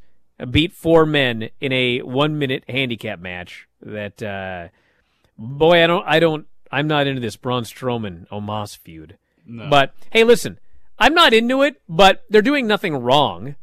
beat 0.50 0.72
four 0.72 1.06
men 1.06 1.48
in 1.60 1.72
a 1.72 2.00
one 2.00 2.38
minute 2.38 2.64
handicap 2.68 3.18
match. 3.18 3.66
That 3.80 4.22
uh, 4.22 4.68
boy, 5.38 5.82
I 5.82 5.86
don't, 5.86 6.04
I 6.06 6.20
don't, 6.20 6.46
I'm 6.70 6.86
not 6.86 7.06
into 7.06 7.20
this 7.20 7.36
Braun 7.36 7.64
Strowman 7.64 8.28
Omos 8.28 8.76
feud. 8.76 9.16
No. 9.46 9.68
But 9.70 9.94
hey, 10.10 10.24
listen, 10.24 10.58
I'm 10.98 11.14
not 11.14 11.32
into 11.32 11.62
it, 11.62 11.80
but 11.88 12.24
they're 12.28 12.42
doing 12.42 12.66
nothing 12.66 12.96
wrong. 12.96 13.56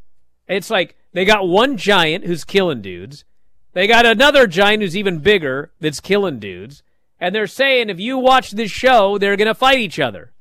It's 0.47 0.69
like 0.69 0.95
they 1.13 1.25
got 1.25 1.47
one 1.47 1.77
giant 1.77 2.25
who's 2.25 2.43
killing 2.43 2.81
dudes. 2.81 3.25
They 3.73 3.87
got 3.87 4.05
another 4.05 4.47
giant 4.47 4.81
who's 4.81 4.95
even 4.95 5.19
bigger 5.19 5.71
that's 5.79 5.99
killing 5.99 6.39
dudes. 6.39 6.83
And 7.19 7.33
they're 7.33 7.47
saying 7.47 7.89
if 7.89 7.99
you 7.99 8.17
watch 8.17 8.51
this 8.51 8.71
show, 8.71 9.17
they're 9.17 9.37
going 9.37 9.47
to 9.47 9.55
fight 9.55 9.79
each 9.79 9.99
other. 9.99 10.31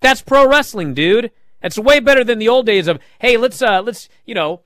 That's 0.00 0.22
pro 0.22 0.46
wrestling, 0.48 0.94
dude. 0.94 1.30
That's 1.62 1.78
way 1.78 2.00
better 2.00 2.22
than 2.22 2.38
the 2.38 2.48
old 2.48 2.66
days 2.66 2.86
of, 2.86 3.00
hey, 3.18 3.36
let's, 3.36 3.60
uh, 3.62 3.82
let's, 3.82 4.08
you 4.24 4.34
know, 4.34 4.60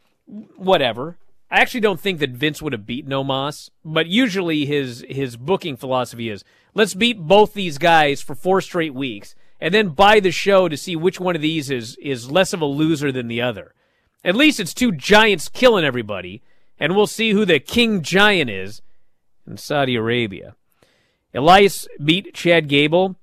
whatever. 0.56 1.16
I 1.50 1.60
actually 1.60 1.80
don't 1.80 2.00
think 2.00 2.18
that 2.20 2.30
Vince 2.30 2.60
would 2.60 2.72
have 2.72 2.86
beaten 2.86 3.10
Omos, 3.10 3.70
but 3.84 4.06
usually 4.06 4.66
his, 4.66 5.04
his 5.08 5.36
booking 5.36 5.76
philosophy 5.76 6.28
is, 6.28 6.44
let's 6.74 6.94
beat 6.94 7.18
both 7.18 7.54
these 7.54 7.78
guys 7.78 8.20
for 8.20 8.34
four 8.34 8.60
straight 8.60 8.94
weeks 8.94 9.34
and 9.60 9.74
then 9.74 9.88
buy 9.88 10.20
the 10.20 10.30
show 10.30 10.68
to 10.68 10.76
see 10.76 10.96
which 10.96 11.18
one 11.18 11.36
of 11.36 11.42
these 11.42 11.70
is, 11.70 11.96
is 12.00 12.30
less 12.30 12.52
of 12.52 12.60
a 12.60 12.66
loser 12.66 13.10
than 13.10 13.28
the 13.28 13.42
other. 13.42 13.74
At 14.24 14.36
least 14.36 14.60
it's 14.60 14.74
two 14.74 14.92
giants 14.92 15.48
killing 15.48 15.84
everybody, 15.84 16.42
and 16.80 16.96
we'll 16.96 17.06
see 17.06 17.30
who 17.30 17.44
the 17.44 17.60
king 17.60 18.02
giant 18.02 18.50
is 18.50 18.82
in 19.46 19.58
Saudi 19.58 19.94
Arabia. 19.94 20.56
Elias 21.32 21.86
beat 22.02 22.34
Chad 22.34 22.66
Gable 22.66 23.14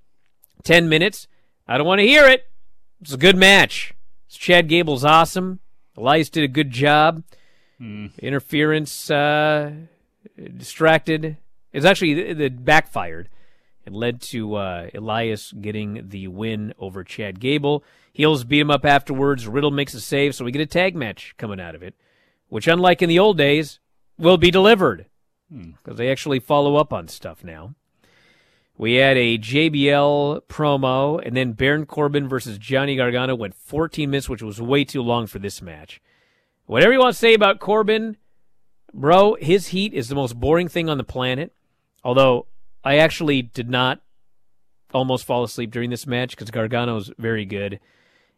10 0.64 0.88
minutes. 0.88 1.28
I 1.68 1.78
don't 1.78 1.88
want 1.88 2.00
to 2.00 2.08
hear 2.08 2.26
it. 2.26 2.46
It's 3.02 3.14
a 3.14 3.18
good 3.18 3.36
match. 3.36 3.94
Chad 4.30 4.68
Gable's 4.68 5.04
awesome. 5.04 5.60
Elias 5.98 6.30
did 6.30 6.44
a 6.44 6.48
good 6.48 6.72
job. 6.72 7.24
Interference 8.20 9.10
uh, 9.12 9.72
distracted. 10.58 11.38
It's 11.74 11.86
actually 11.86 12.20
it 12.22 12.66
backfired. 12.66 13.30
It 13.86 13.94
led 13.94 14.22
to 14.24 14.56
uh, 14.56 14.90
Elias 14.94 15.54
getting 15.54 16.10
the 16.10 16.28
win 16.28 16.74
over 16.78 17.04
Chad 17.04 17.40
Gable. 17.40 17.84
Heels 18.12 18.44
beat 18.44 18.60
him 18.60 18.72
up 18.72 18.86
afterwards. 18.86 19.48
Riddle 19.48 19.72
makes 19.72 19.94
a 19.94 20.02
save, 20.02 20.36
so 20.36 20.44
we 20.44 20.52
get 20.52 20.62
a 20.62 20.66
tag 20.66 20.96
match 20.96 21.36
coming 21.38 21.60
out 21.60 21.76
of 21.76 21.84
it, 21.84 21.96
which, 22.50 22.68
unlike 22.68 23.02
in 23.02 23.10
the 23.10 23.20
old 23.20 23.38
days, 23.38 23.80
will 24.18 24.38
be 24.38 24.52
delivered 24.52 25.06
because 25.50 25.98
they 25.98 26.12
actually 26.12 26.40
follow 26.40 26.76
up 26.76 26.92
on 26.92 27.08
stuff 27.08 27.44
now. 27.44 27.76
We 28.78 28.96
had 28.96 29.18
a 29.18 29.40
JBL 29.40 30.42
promo, 30.44 31.20
and 31.26 31.36
then 31.36 31.54
Baron 31.54 31.88
Corbin 31.88 32.28
versus 32.30 32.60
Johnny 32.60 32.96
Gargano 32.96 33.34
went 33.34 33.56
14 33.56 34.10
minutes, 34.10 34.30
which 34.30 34.44
was 34.44 34.62
way 34.62 34.84
too 34.84 35.02
long 35.02 35.26
for 35.26 35.40
this 35.40 35.62
match. 35.62 36.00
Whatever 36.68 36.94
you 36.94 37.00
want 37.00 37.14
to 37.14 37.20
say 37.20 37.34
about 37.34 37.60
Corbin, 37.60 38.18
bro, 38.94 39.36
his 39.36 39.68
heat 39.68 39.94
is 39.94 40.10
the 40.10 40.16
most 40.16 40.40
boring 40.40 40.68
thing 40.68 40.90
on 40.90 40.98
the 40.98 41.04
planet. 41.04 41.54
Although 42.04 42.46
I 42.84 42.98
actually 42.98 43.42
did 43.42 43.70
not 43.70 44.02
almost 44.94 45.26
fall 45.26 45.44
asleep 45.44 45.72
during 45.72 45.90
this 45.90 46.06
match 46.06 46.32
because 46.32 46.52
Gargano's 46.52 47.12
very 47.18 47.46
good. 47.46 47.80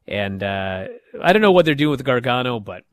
And 0.08 0.41
uh, 0.41 0.88
I 1.22 1.34
don't 1.34 1.41
know 1.41 1.52
what 1.52 1.65
they're 1.65 1.76
doing 1.76 1.91
with 1.91 2.04
Gargano, 2.04 2.60
but 2.60 2.84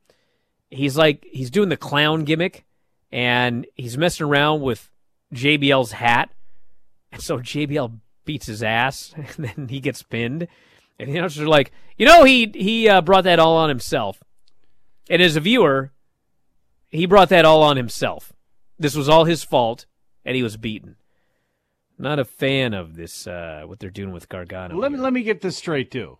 he's 0.71 0.97
like, 0.97 1.27
he's 1.31 1.51
doing 1.51 1.69
the 1.69 1.77
clown 1.77 2.25
gimmick 2.25 2.65
and 3.13 3.67
he's 3.75 3.97
messing 3.97 4.27
around 4.27 4.61
with 4.61 4.91
JBL's 5.35 5.93
hat. 5.93 6.31
And 7.13 7.23
so 7.23 7.39
JBL 7.39 7.99
beats 8.25 8.47
his 8.47 8.63
ass 8.63 9.15
and 9.17 9.49
then 9.49 9.69
he 9.69 9.81
gets 9.81 10.03
pinned. 10.03 10.49
And 10.99 11.09
the 11.09 11.17
announcers 11.19 11.43
are 11.43 11.49
like, 11.49 11.73
you 11.97 12.07
know, 12.07 12.25
he, 12.25 12.51
he 12.55 12.89
uh, 12.89 13.01
brought 13.03 13.25
that 13.25 13.39
all 13.39 13.57
on 13.57 13.69
himself. 13.69 14.23
And 15.09 15.23
as 15.23 15.37
a 15.37 15.41
viewer, 15.41 15.93
he 16.91 17.07
brought 17.07 17.29
that 17.29 17.45
all 17.45 17.63
on 17.63 17.77
himself. 17.77 18.33
This 18.79 18.95
was 18.95 19.09
all 19.09 19.25
his 19.25 19.43
fault, 19.43 19.87
and 20.25 20.37
he 20.37 20.43
was 20.43 20.57
beaten. 20.57 20.97
Not 21.99 22.19
a 22.19 22.25
fan 22.25 22.75
of 22.75 22.97
this, 22.97 23.27
uh, 23.27 23.63
what 23.67 23.79
they're 23.79 23.91
doing 23.91 24.13
with 24.13 24.29
Gargano. 24.29 24.77
Let 24.77 24.93
me 24.93 24.99
let 24.99 25.13
me 25.13 25.23
get 25.23 25.41
this 25.41 25.57
straight 25.57 25.91
too. 25.91 26.19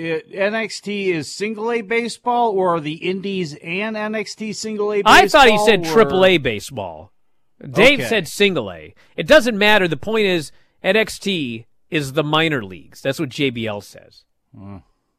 It, 0.00 0.32
NXT 0.32 1.06
is 1.08 1.30
single 1.34 1.70
A 1.70 1.82
baseball, 1.82 2.50
or 2.52 2.76
are 2.76 2.80
the 2.80 2.94
Indies 2.94 3.54
and 3.62 3.96
NXT 3.96 4.54
single 4.54 4.92
A? 4.92 4.96
baseball? 5.02 5.12
I 5.14 5.28
thought 5.28 5.48
he 5.50 5.58
said 5.58 5.86
or- 5.86 5.92
triple 5.92 6.24
A 6.24 6.38
baseball. 6.38 7.12
Dave 7.60 8.00
Okay. 8.00 8.08
said 8.08 8.26
single 8.28 8.72
A. 8.72 8.94
It 9.16 9.26
doesn't 9.26 9.58
matter. 9.58 9.86
The 9.86 9.98
point 9.98 10.26
is, 10.26 10.50
NXT 10.82 11.66
is 11.90 12.14
the 12.14 12.24
minor 12.24 12.64
leagues. 12.64 13.02
That's 13.02 13.20
what 13.20 13.28
JBL 13.28 13.82
says. 13.82 14.24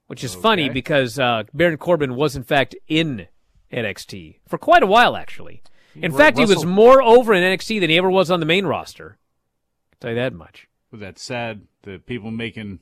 Which 0.08 0.24
is 0.24 0.34
funny 0.36 0.68
because 0.70 1.20
uh, 1.20 1.44
Baron 1.54 1.78
Corbin 1.78 2.16
was, 2.16 2.36
in 2.36 2.44
fact, 2.44 2.76
in 2.88 3.28
NXT 3.72 4.38
for 4.48 4.58
quite 4.58 4.82
a 4.84 4.88
while, 4.88 5.16
actually. 5.16 5.62
In 5.96 6.12
Ru- 6.12 6.18
fact, 6.18 6.38
he 6.40 6.46
was 6.46 6.66
more 6.66 7.02
over 7.02 7.34
in 7.34 7.44
NXT 7.44 7.80
than 7.80 7.90
he 7.90 7.98
ever 7.98 8.10
was 8.10 8.32
on 8.32 8.40
the 8.40 8.46
main 8.46 8.66
roster. 8.66 9.18
I'll 9.94 9.98
tell 10.00 10.10
you 10.12 10.16
that 10.16 10.34
much. 10.34 10.68
That's 10.92 11.22
sad. 11.22 11.62
The 11.84 12.00
people 12.00 12.32
making 12.32 12.80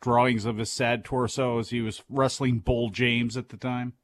drawings 0.00 0.44
of 0.44 0.58
his 0.58 0.70
sad 0.70 1.04
torso 1.04 1.58
as 1.58 1.70
he 1.70 1.80
was 1.80 2.02
wrestling 2.08 2.58
Bull 2.58 2.90
James 2.90 3.36
at 3.36 3.48
the 3.48 3.56
time. 3.56 3.94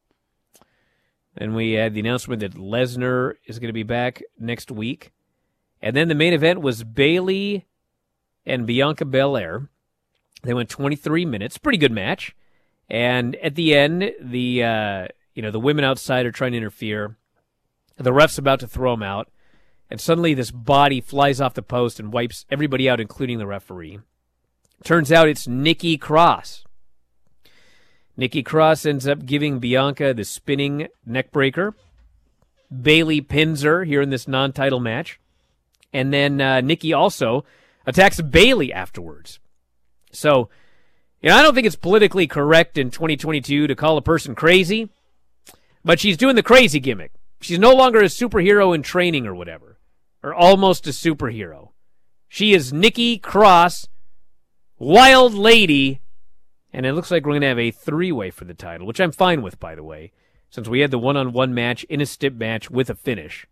And 1.36 1.54
we 1.54 1.72
had 1.72 1.94
the 1.94 2.00
announcement 2.00 2.40
that 2.40 2.54
Lesnar 2.54 3.34
is 3.46 3.58
going 3.58 3.68
to 3.68 3.72
be 3.72 3.82
back 3.82 4.22
next 4.38 4.70
week. 4.70 5.12
And 5.80 5.94
then 5.94 6.08
the 6.08 6.14
main 6.14 6.32
event 6.32 6.60
was 6.60 6.84
Bayley 6.84 7.66
and 8.44 8.66
Bianca 8.66 9.04
Belair. 9.04 9.68
They 10.42 10.54
went 10.54 10.68
23 10.68 11.24
minutes, 11.24 11.58
pretty 11.58 11.78
good 11.78 11.92
match. 11.92 12.34
And 12.88 13.36
at 13.36 13.54
the 13.54 13.74
end, 13.74 14.12
the 14.20 14.64
uh, 14.64 15.06
you 15.34 15.42
know 15.42 15.52
the 15.52 15.60
women 15.60 15.84
outside 15.84 16.26
are 16.26 16.32
trying 16.32 16.52
to 16.52 16.58
interfere. 16.58 17.16
The 17.96 18.12
ref's 18.12 18.38
about 18.38 18.60
to 18.60 18.66
throw 18.66 18.94
them 18.94 19.02
out, 19.02 19.30
and 19.88 20.00
suddenly 20.00 20.34
this 20.34 20.50
body 20.50 21.00
flies 21.00 21.40
off 21.40 21.54
the 21.54 21.62
post 21.62 22.00
and 22.00 22.12
wipes 22.12 22.46
everybody 22.50 22.88
out, 22.88 23.00
including 23.00 23.38
the 23.38 23.46
referee. 23.46 24.00
Turns 24.84 25.12
out 25.12 25.28
it's 25.28 25.46
Nikki 25.46 25.98
Cross. 25.98 26.64
Nikki 28.16 28.42
Cross 28.42 28.86
ends 28.86 29.06
up 29.06 29.24
giving 29.24 29.58
Bianca 29.58 30.14
the 30.14 30.24
spinning 30.24 30.88
neckbreaker. 31.08 31.74
Bayley 32.70 33.20
pins 33.20 33.62
her 33.62 33.84
here 33.84 34.00
in 34.00 34.10
this 34.10 34.28
non-title 34.28 34.80
match, 34.80 35.18
and 35.92 36.12
then 36.12 36.40
uh, 36.40 36.60
Nikki 36.60 36.92
also 36.92 37.44
attacks 37.86 38.20
Bayley 38.20 38.72
afterwards. 38.72 39.38
So, 40.12 40.48
you 41.20 41.30
know, 41.30 41.36
I 41.36 41.42
don't 41.42 41.54
think 41.54 41.66
it's 41.66 41.76
politically 41.76 42.26
correct 42.26 42.78
in 42.78 42.90
2022 42.90 43.66
to 43.66 43.74
call 43.74 43.96
a 43.96 44.02
person 44.02 44.34
crazy, 44.34 44.88
but 45.84 45.98
she's 45.98 46.16
doing 46.16 46.36
the 46.36 46.42
crazy 46.42 46.80
gimmick. 46.80 47.12
She's 47.40 47.58
no 47.58 47.74
longer 47.74 48.00
a 48.00 48.04
superhero 48.04 48.74
in 48.74 48.82
training 48.82 49.26
or 49.26 49.34
whatever, 49.34 49.78
or 50.22 50.34
almost 50.34 50.86
a 50.86 50.90
superhero. 50.90 51.70
She 52.28 52.52
is 52.52 52.72
Nikki 52.72 53.18
Cross, 53.18 53.88
Wild 54.80 55.34
Lady, 55.34 56.00
and 56.72 56.86
it 56.86 56.94
looks 56.94 57.10
like 57.10 57.26
we're 57.26 57.32
going 57.32 57.42
to 57.42 57.48
have 57.48 57.58
a 57.58 57.70
three 57.70 58.10
way 58.10 58.30
for 58.30 58.46
the 58.46 58.54
title, 58.54 58.86
which 58.86 58.98
I'm 58.98 59.12
fine 59.12 59.42
with, 59.42 59.60
by 59.60 59.74
the 59.74 59.82
way, 59.82 60.10
since 60.48 60.68
we 60.68 60.80
had 60.80 60.90
the 60.90 60.98
one 60.98 61.18
on 61.18 61.34
one 61.34 61.52
match 61.52 61.84
in 61.84 62.00
a 62.00 62.06
stip 62.06 62.32
match 62.32 62.70
with 62.70 62.88
a 62.88 62.94
finish. 62.94 63.46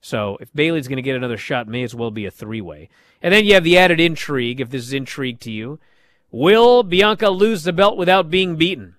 So 0.00 0.38
if 0.40 0.52
Bayley's 0.54 0.86
going 0.86 0.98
to 0.98 1.02
get 1.02 1.16
another 1.16 1.36
shot, 1.36 1.66
may 1.66 1.82
as 1.82 1.96
well 1.96 2.12
be 2.12 2.26
a 2.26 2.30
three 2.30 2.60
way. 2.60 2.90
And 3.20 3.34
then 3.34 3.44
you 3.44 3.54
have 3.54 3.64
the 3.64 3.76
added 3.76 3.98
intrigue, 3.98 4.60
if 4.60 4.70
this 4.70 4.84
is 4.84 4.92
intrigue 4.92 5.40
to 5.40 5.50
you. 5.50 5.80
Will 6.30 6.84
Bianca 6.84 7.30
lose 7.30 7.64
the 7.64 7.72
belt 7.72 7.96
without 7.96 8.30
being 8.30 8.54
beaten? 8.54 8.94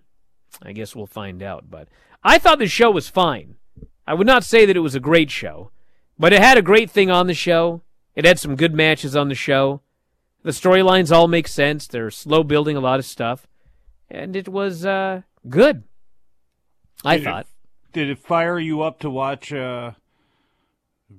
I 0.61 0.73
guess 0.73 0.97
we'll 0.97 1.07
find 1.07 1.41
out. 1.41 1.71
But 1.71 1.87
I 2.25 2.39
thought 2.39 2.59
the 2.59 2.67
show 2.67 2.91
was 2.91 3.07
fine. 3.07 3.55
I 4.05 4.15
would 4.15 4.27
not 4.27 4.43
say 4.43 4.65
that 4.65 4.75
it 4.75 4.81
was 4.81 4.95
a 4.95 4.99
great 4.99 5.31
show, 5.31 5.71
but 6.17 6.33
it 6.33 6.41
had 6.41 6.57
a 6.57 6.61
great 6.61 6.91
thing 6.91 7.09
on 7.09 7.27
the 7.27 7.33
show. 7.33 7.83
It 8.15 8.25
had 8.25 8.37
some 8.37 8.57
good 8.57 8.73
matches 8.73 9.15
on 9.15 9.29
the 9.29 9.35
show. 9.35 9.79
The 10.43 10.51
storylines 10.51 11.11
all 11.11 11.27
make 11.27 11.47
sense. 11.47 11.85
They're 11.87 12.11
slow 12.11 12.43
building 12.43 12.77
a 12.77 12.79
lot 12.81 12.99
of 12.99 13.05
stuff, 13.05 13.45
and 14.09 14.35
it 14.35 14.47
was 14.47 14.85
uh, 14.85 15.21
good. 15.47 15.83
I 17.03 17.17
Did 17.17 17.21
it- 17.21 17.25
thought. 17.25 17.47
did 17.93 18.09
it 18.09 18.19
fire 18.19 18.57
you 18.59 18.81
up 18.81 18.99
to 18.99 19.09
watch 19.09 19.51
uh, 19.51 19.91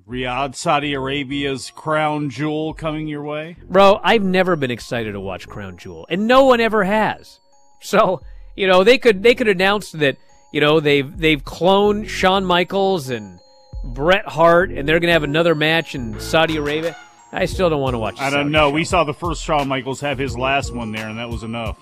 Riyadh, 0.07 0.55
Saudi 0.55 0.93
Arabia's 0.93 1.71
crown 1.75 2.29
jewel 2.29 2.73
coming 2.73 3.07
your 3.07 3.23
way? 3.23 3.57
Bro, 3.63 3.99
I've 4.03 4.23
never 4.23 4.55
been 4.55 4.71
excited 4.71 5.11
to 5.13 5.19
watch 5.19 5.47
Crown 5.47 5.77
Jewel, 5.77 6.05
and 6.09 6.27
no 6.27 6.45
one 6.45 6.59
ever 6.61 6.83
has. 6.83 7.39
So, 7.81 8.21
you 8.55 8.67
know, 8.67 8.83
they 8.83 8.97
could 8.97 9.21
they 9.23 9.35
could 9.35 9.47
announce 9.47 9.91
that, 9.93 10.17
you 10.53 10.61
know, 10.61 10.79
they've 10.79 11.15
they've 11.17 11.43
cloned 11.43 12.07
Shawn 12.09 12.45
Michaels 12.45 13.09
and 13.09 13.39
Bret 13.83 14.27
Hart 14.27 14.69
and 14.71 14.87
they're 14.87 14.99
going 14.99 15.07
to 15.09 15.13
have 15.13 15.23
another 15.23 15.55
match 15.55 15.95
in 15.95 16.19
Saudi 16.19 16.57
Arabia. 16.57 16.95
I 17.31 17.45
still 17.45 17.69
don't 17.69 17.81
want 17.81 17.93
to 17.93 17.97
watch 17.97 18.19
I 18.19 18.29
don't 18.29 18.51
know. 18.51 18.69
We 18.69 18.83
saw 18.83 19.03
the 19.03 19.13
first 19.13 19.43
Shawn 19.43 19.67
Michaels 19.67 20.01
have 20.01 20.17
his 20.17 20.37
last 20.37 20.73
one 20.73 20.91
there, 20.91 21.07
and 21.07 21.17
that 21.17 21.29
was 21.29 21.43
enough. 21.43 21.77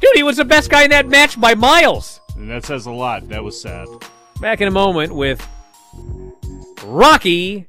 Dude, 0.00 0.10
he 0.14 0.22
was 0.22 0.36
the 0.36 0.44
best 0.44 0.70
guy 0.70 0.84
in 0.84 0.90
that 0.90 1.08
match 1.08 1.40
by 1.40 1.54
miles. 1.54 2.20
And 2.36 2.50
that 2.50 2.64
says 2.64 2.86
a 2.86 2.90
lot. 2.90 3.28
That 3.28 3.42
was 3.42 3.60
sad. 3.60 3.88
Back 4.40 4.60
in 4.60 4.68
a 4.68 4.72
moment 4.72 5.14
with 5.14 5.46
Rocky 6.84 7.68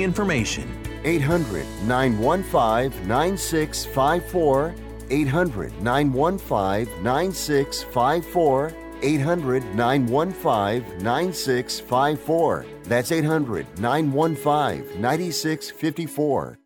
information. 0.00 0.66
800 1.04 1.66
915 1.84 3.06
9654. 3.06 4.74
800 5.10 5.82
915 5.82 7.02
9654. 7.02 8.72
800 9.02 9.64
915 9.74 10.98
9654. 11.02 12.66
That's 12.84 13.12
800 13.12 13.78
915 13.78 15.00
9654. 15.00 16.58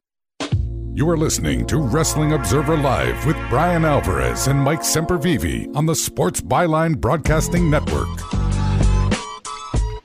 You 0.94 1.09
are 1.09 1.16
listening 1.16 1.66
to 1.66 1.78
Wrestling 1.78 2.34
Observer 2.34 2.76
Live 2.76 3.26
with 3.26 3.36
Bryan 3.48 3.84
Alvarez 3.84 4.46
and 4.46 4.61
Mike 4.61 4.82
Sempervive 4.82 5.74
on 5.74 5.86
the 5.86 5.94
Sports 5.96 6.40
Byline 6.40 7.00
Broadcasting 7.00 7.68
Network. 7.68 8.41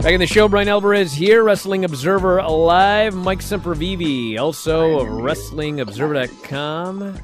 Back 0.08 0.14
in 0.14 0.22
the 0.22 0.26
show, 0.26 0.48
Bryan 0.48 0.70
Alvarez 0.70 1.12
here, 1.12 1.44
Wrestling 1.44 1.84
Observer 1.84 2.42
Live. 2.42 3.14
Mike 3.14 3.40
Sempervive, 3.40 4.40
also 4.40 5.02
of 5.02 5.08
WrestlingObserver.com. 5.10 7.20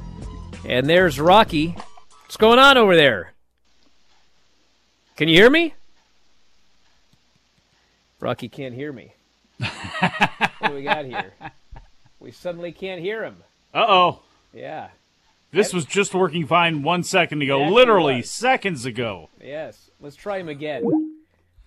And 0.66 0.90
there's 0.90 1.18
Rocky. 1.18 1.78
What's 2.24 2.36
going 2.36 2.60
on 2.60 2.78
over 2.78 2.98
there? 2.98 3.32
Can 5.16 5.30
you 5.30 5.36
hear 5.36 5.50
me? 5.50 5.76
Rocky 8.20 8.50
can't 8.50 8.76
hear 8.76 8.92
me. 8.92 9.14
what 9.60 10.68
do 10.68 10.74
we 10.74 10.84
got 10.84 11.06
here? 11.06 11.32
We 12.20 12.32
suddenly 12.32 12.74
can't 12.74 13.00
hear 13.00 13.24
him. 13.24 13.38
Uh 13.74 13.86
oh. 13.88 14.20
Yeah. 14.54 14.90
This 15.52 15.74
was 15.74 15.86
just 15.86 16.14
working 16.14 16.46
fine 16.46 16.84
one 16.84 17.04
second 17.04 17.44
ago, 17.44 17.64
It 17.64 17.70
literally 17.70 18.18
was. 18.18 18.30
seconds 18.30 18.86
ago. 18.86 19.30
Yes. 19.42 19.90
Let's 20.02 20.18
try 20.18 20.40
him 20.40 20.50
again. 20.50 21.13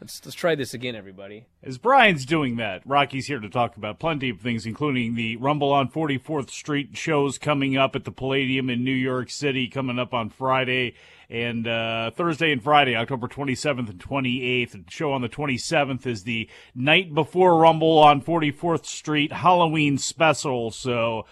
Let's 0.07 0.24
let's 0.24 0.36
try 0.36 0.54
this 0.54 0.72
again, 0.72 0.94
everybody. 0.94 1.46
As 1.64 1.78
Bryan's 1.78 2.24
doing 2.24 2.59
that, 2.59 2.82
Rocky's 2.86 3.26
here 3.26 3.40
to 3.40 3.48
talk 3.48 3.76
about 3.76 3.98
plenty 3.98 4.28
of 4.28 4.38
things, 4.40 4.64
including 4.64 5.16
the 5.16 5.34
Rumble 5.34 5.72
on 5.72 5.90
44th 5.90 6.48
Street 6.50 6.96
shows 6.96 7.38
coming 7.38 7.76
up 7.76 7.96
at 7.96 8.04
the 8.04 8.12
Palladium 8.12 8.70
in 8.70 8.84
New 8.84 8.94
York 8.94 9.30
City, 9.30 9.66
coming 9.66 9.98
up 9.98 10.14
on 10.14 10.30
Friday 10.30 10.94
and 11.28 11.66
uh, 11.66 12.12
Thursday 12.12 12.52
and 12.52 12.62
Friday, 12.62 12.94
October 12.94 13.26
27th 13.26 13.90
and 13.90 13.98
28th. 13.98 14.70
The 14.70 14.84
show 14.88 15.12
on 15.12 15.22
the 15.22 15.28
27th 15.28 16.07
is 16.07 16.22
the 16.22 16.48
night 16.72 17.12
before 17.12 17.59
Rumble 17.59 17.98
on 17.98 18.22
44th 18.22 18.86
Street 18.86 19.32
Halloween 19.32 19.98
special. 19.98 20.70
So. 20.70 21.26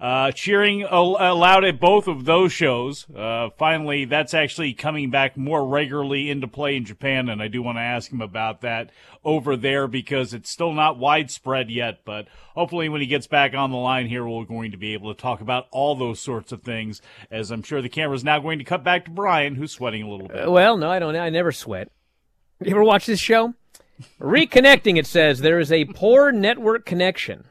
Uh, 0.00 0.32
cheering 0.32 0.82
al- 0.82 1.18
allowed 1.20 1.62
at 1.62 1.78
both 1.78 2.08
of 2.08 2.24
those 2.24 2.50
shows. 2.52 3.06
Uh, 3.14 3.50
finally, 3.58 4.06
that's 4.06 4.32
actually 4.32 4.72
coming 4.72 5.10
back 5.10 5.36
more 5.36 5.66
regularly 5.66 6.30
into 6.30 6.48
play 6.48 6.74
in 6.74 6.86
Japan, 6.86 7.28
and 7.28 7.42
I 7.42 7.48
do 7.48 7.62
want 7.62 7.76
to 7.76 7.82
ask 7.82 8.10
him 8.10 8.22
about 8.22 8.62
that 8.62 8.90
over 9.22 9.56
there 9.56 9.86
because 9.86 10.32
it's 10.32 10.48
still 10.48 10.72
not 10.72 10.98
widespread 10.98 11.70
yet. 11.70 12.00
But 12.06 12.28
hopefully, 12.54 12.88
when 12.88 13.02
he 13.02 13.06
gets 13.06 13.26
back 13.26 13.52
on 13.52 13.70
the 13.70 13.76
line 13.76 14.06
here, 14.06 14.26
we're 14.26 14.44
going 14.44 14.70
to 14.70 14.78
be 14.78 14.94
able 14.94 15.14
to 15.14 15.20
talk 15.20 15.42
about 15.42 15.66
all 15.70 15.94
those 15.94 16.18
sorts 16.18 16.50
of 16.50 16.62
things. 16.62 17.02
As 17.30 17.50
I'm 17.50 17.62
sure 17.62 17.82
the 17.82 17.90
camera's 17.90 18.24
now 18.24 18.38
going 18.38 18.58
to 18.58 18.64
cut 18.64 18.82
back 18.82 19.04
to 19.04 19.10
Bryan, 19.10 19.54
who's 19.54 19.72
sweating 19.72 20.02
a 20.02 20.08
little 20.08 20.28
bit. 20.28 20.48
Uh, 20.48 20.50
well, 20.50 20.78
no, 20.78 20.90
I 20.90 20.98
don't. 20.98 21.14
I 21.14 21.28
never 21.28 21.52
sweat. 21.52 21.90
You 22.60 22.70
ever 22.70 22.84
watch 22.84 23.04
this 23.04 23.20
show? 23.20 23.52
Reconnecting, 24.18 24.96
it 24.96 25.06
says 25.06 25.40
there 25.40 25.60
is 25.60 25.70
a 25.70 25.84
poor 25.84 26.32
network 26.32 26.86
connection. 26.86 27.44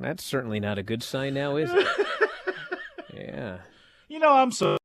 That's 0.00 0.24
certainly 0.24 0.60
not 0.60 0.78
a 0.78 0.82
good 0.82 1.02
sign 1.02 1.34
now, 1.34 1.56
is 1.56 1.70
it? 1.72 1.86
yeah. 3.14 3.58
You 4.08 4.18
know, 4.18 4.32
I'm 4.32 4.50
sorry. 4.50 4.78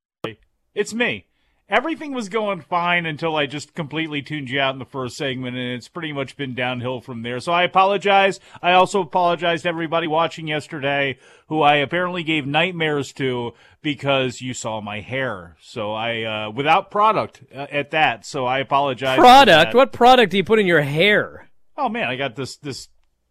It's 0.74 0.94
me. 0.94 1.26
Everything 1.68 2.14
was 2.14 2.30
going 2.30 2.62
fine 2.62 3.08
until 3.08 3.36
I 3.36 3.48
just 3.48 3.74
completely 3.74 4.22
tuned 4.22 4.52
you 4.52 4.60
out 4.60 4.76
in 4.76 4.80
the 4.80 4.86
first 4.86 5.18
segment, 5.18 5.58
and 5.58 5.74
it's 5.74 5.88
pretty 5.88 6.14
much 6.14 6.38
been 6.38 6.54
downhill 6.54 7.02
from 7.02 7.24
there. 7.24 7.40
So 7.40 7.54
I 7.54 7.64
apologize. 7.64 8.40
I 8.62 8.74
also 8.74 9.02
apologize 9.02 9.64
to 9.64 9.70
everybody 9.70 10.06
watching 10.06 10.48
yesterday 10.48 11.18
who 11.48 11.64
I 11.64 11.78
apparently 11.78 12.24
gave 12.24 12.46
nightmares 12.46 13.14
to 13.14 13.54
because 13.82 14.42
you 14.42 14.54
saw 14.54 14.80
my 14.80 15.00
hair. 15.00 15.56
So 15.60 15.94
I, 15.94 16.24
uh, 16.24 16.52
without 16.52 16.92
product 16.92 17.42
uh, 17.56 17.66
at 17.72 17.90
that. 17.92 18.28
So 18.28 18.46
I 18.46 18.60
apologize. 18.60 19.18
Product? 19.18 19.74
What 19.74 19.92
product 19.92 20.32
do 20.32 20.38
you 20.38 20.44
put 20.44 20.60
in 20.60 20.68
your 20.68 20.82
hair? 20.82 21.50
Oh 21.78 21.90
man, 21.90 22.10
I 22.10 22.16
got 22.16 22.36
this 22.36 22.58
this 22.58 22.90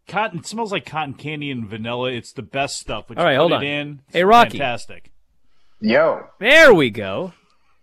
cotton. 0.08 0.40
It 0.40 0.46
smells 0.46 0.72
like 0.72 0.86
cotton 0.86 1.14
candy 1.14 1.50
and 1.50 1.66
vanilla. 1.66 2.10
It's 2.12 2.32
the 2.32 2.42
best 2.42 2.78
stuff. 2.78 3.06
But 3.08 3.18
you 3.18 3.24
put 3.24 3.36
hold 3.36 3.52
it 3.52 3.56
on. 3.56 3.62
In, 3.64 4.00
Hey, 4.12 4.20
it's 4.20 4.26
Rocky. 4.26 4.58
fantastic. 4.58 5.10
Yo. 5.80 6.26
There 6.38 6.72
we 6.74 6.90
go. 6.90 7.32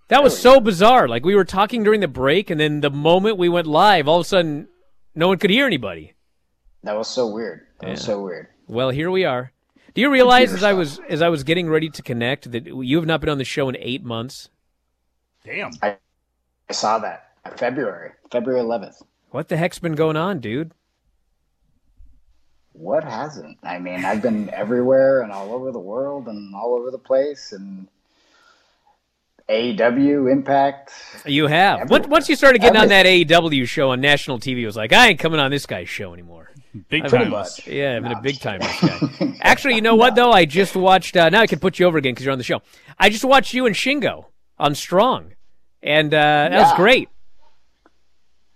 That 0.08 0.24
was 0.24 0.38
so 0.38 0.60
bizarre. 0.60 1.08
Like 1.08 1.24
we 1.26 1.36
were 1.36 1.46
talking 1.46 1.84
during 1.84 2.02
the 2.02 2.08
break, 2.08 2.50
and 2.50 2.60
then 2.60 2.82
the 2.82 2.90
moment 2.90 3.38
we 3.38 3.48
went 3.50 3.68
live, 3.68 4.08
all 4.08 4.20
of 4.20 4.26
a 4.26 4.28
sudden, 4.30 4.68
no 5.16 5.28
one 5.28 5.38
could 5.38 5.50
hear 5.50 5.66
anybody. 5.66 6.14
That 6.84 6.98
was 6.98 7.08
so 7.08 7.28
weird. 7.28 7.68
That 7.80 7.92
was 7.92 8.00
Yeah. 8.02 8.06
so 8.06 8.22
weird. 8.22 8.48
Well, 8.68 8.90
here 8.90 9.12
we 9.12 9.24
are. 9.26 9.52
Do 9.94 10.02
you 10.02 10.10
realize 10.10 10.54
as 10.54 10.64
I 10.64 10.74
was 10.74 11.00
as 11.10 11.22
I 11.22 11.30
was 11.30 11.44
getting 11.44 11.70
ready 11.70 11.90
to 11.90 12.02
connect 12.02 12.52
that 12.52 12.66
you 12.66 12.98
have 12.98 13.06
not 13.06 13.20
been 13.22 13.30
on 13.30 13.38
the 13.38 13.44
show 13.46 13.68
in 13.70 13.76
eight 13.78 14.04
months? 14.04 14.50
Damn. 15.46 15.72
I, 15.82 15.98
I 16.70 16.74
saw 16.74 17.00
that. 17.00 17.32
February. 17.58 18.12
February 18.32 18.62
11th. 18.64 19.02
What 19.32 19.48
the 19.50 19.58
heck's 19.58 19.80
been 19.80 19.96
going 19.96 20.16
on, 20.18 20.40
dude? 20.40 20.72
What 22.74 23.04
hasn't? 23.04 23.58
I 23.64 23.80
mean, 23.80 24.06
I've 24.06 24.22
been 24.22 24.50
everywhere 24.54 25.22
and 25.22 25.32
all 25.32 25.54
over 25.54 25.72
the 25.72 25.80
world 25.80 26.28
and 26.28 26.56
all 26.56 26.74
over 26.76 26.90
the 26.92 26.98
place 26.98 27.52
and 27.52 27.88
AEW, 29.50 30.32
Impact. 30.32 30.92
You 31.26 31.48
have. 31.48 31.90
Once 31.90 32.08
once 32.08 32.30
you 32.30 32.36
started 32.38 32.62
getting 32.62 32.80
on 32.80 32.88
that 32.90 33.06
AEW 33.06 33.68
show 33.68 33.92
on 33.92 34.00
national 34.00 34.40
TV, 34.40 34.62
it 34.62 34.66
was 34.66 34.78
like 34.78 34.94
I 34.94 35.10
ain't 35.10 35.20
coming 35.20 35.40
on 35.42 35.52
this 35.52 35.66
guy's 35.66 35.90
show 35.90 36.14
anymore. 36.14 36.52
Big 36.88 37.04
time. 37.10 37.32
been- 37.32 37.32
Yeah, 37.68 37.98
I've 37.98 38.04
been 38.04 38.12
a 38.14 38.22
big 38.22 38.40
time 38.40 38.60
guy. 38.82 39.38
Actually, 39.42 39.76
you 39.76 39.82
know 39.82 39.96
what 39.96 40.16
though? 40.16 40.32
I 40.32 40.46
just 40.46 40.74
watched. 40.76 41.18
Uh, 41.18 41.28
now 41.30 41.42
I 41.42 41.48
can 41.48 41.60
put 41.60 41.80
you 41.80 41.86
over 41.86 41.98
again 41.98 42.14
because 42.14 42.24
you're 42.26 42.32
on 42.32 42.38
the 42.38 42.46
show. 42.46 42.62
I 42.98 43.10
just 43.10 43.26
watched 43.26 43.54
you 43.54 43.66
and 43.66 43.76
Shingo 43.76 44.26
on 44.58 44.74
Strong, 44.76 45.34
and 45.84 46.14
uh, 46.14 46.18
that 46.50 46.52
was 46.62 46.74
great. 46.78 47.10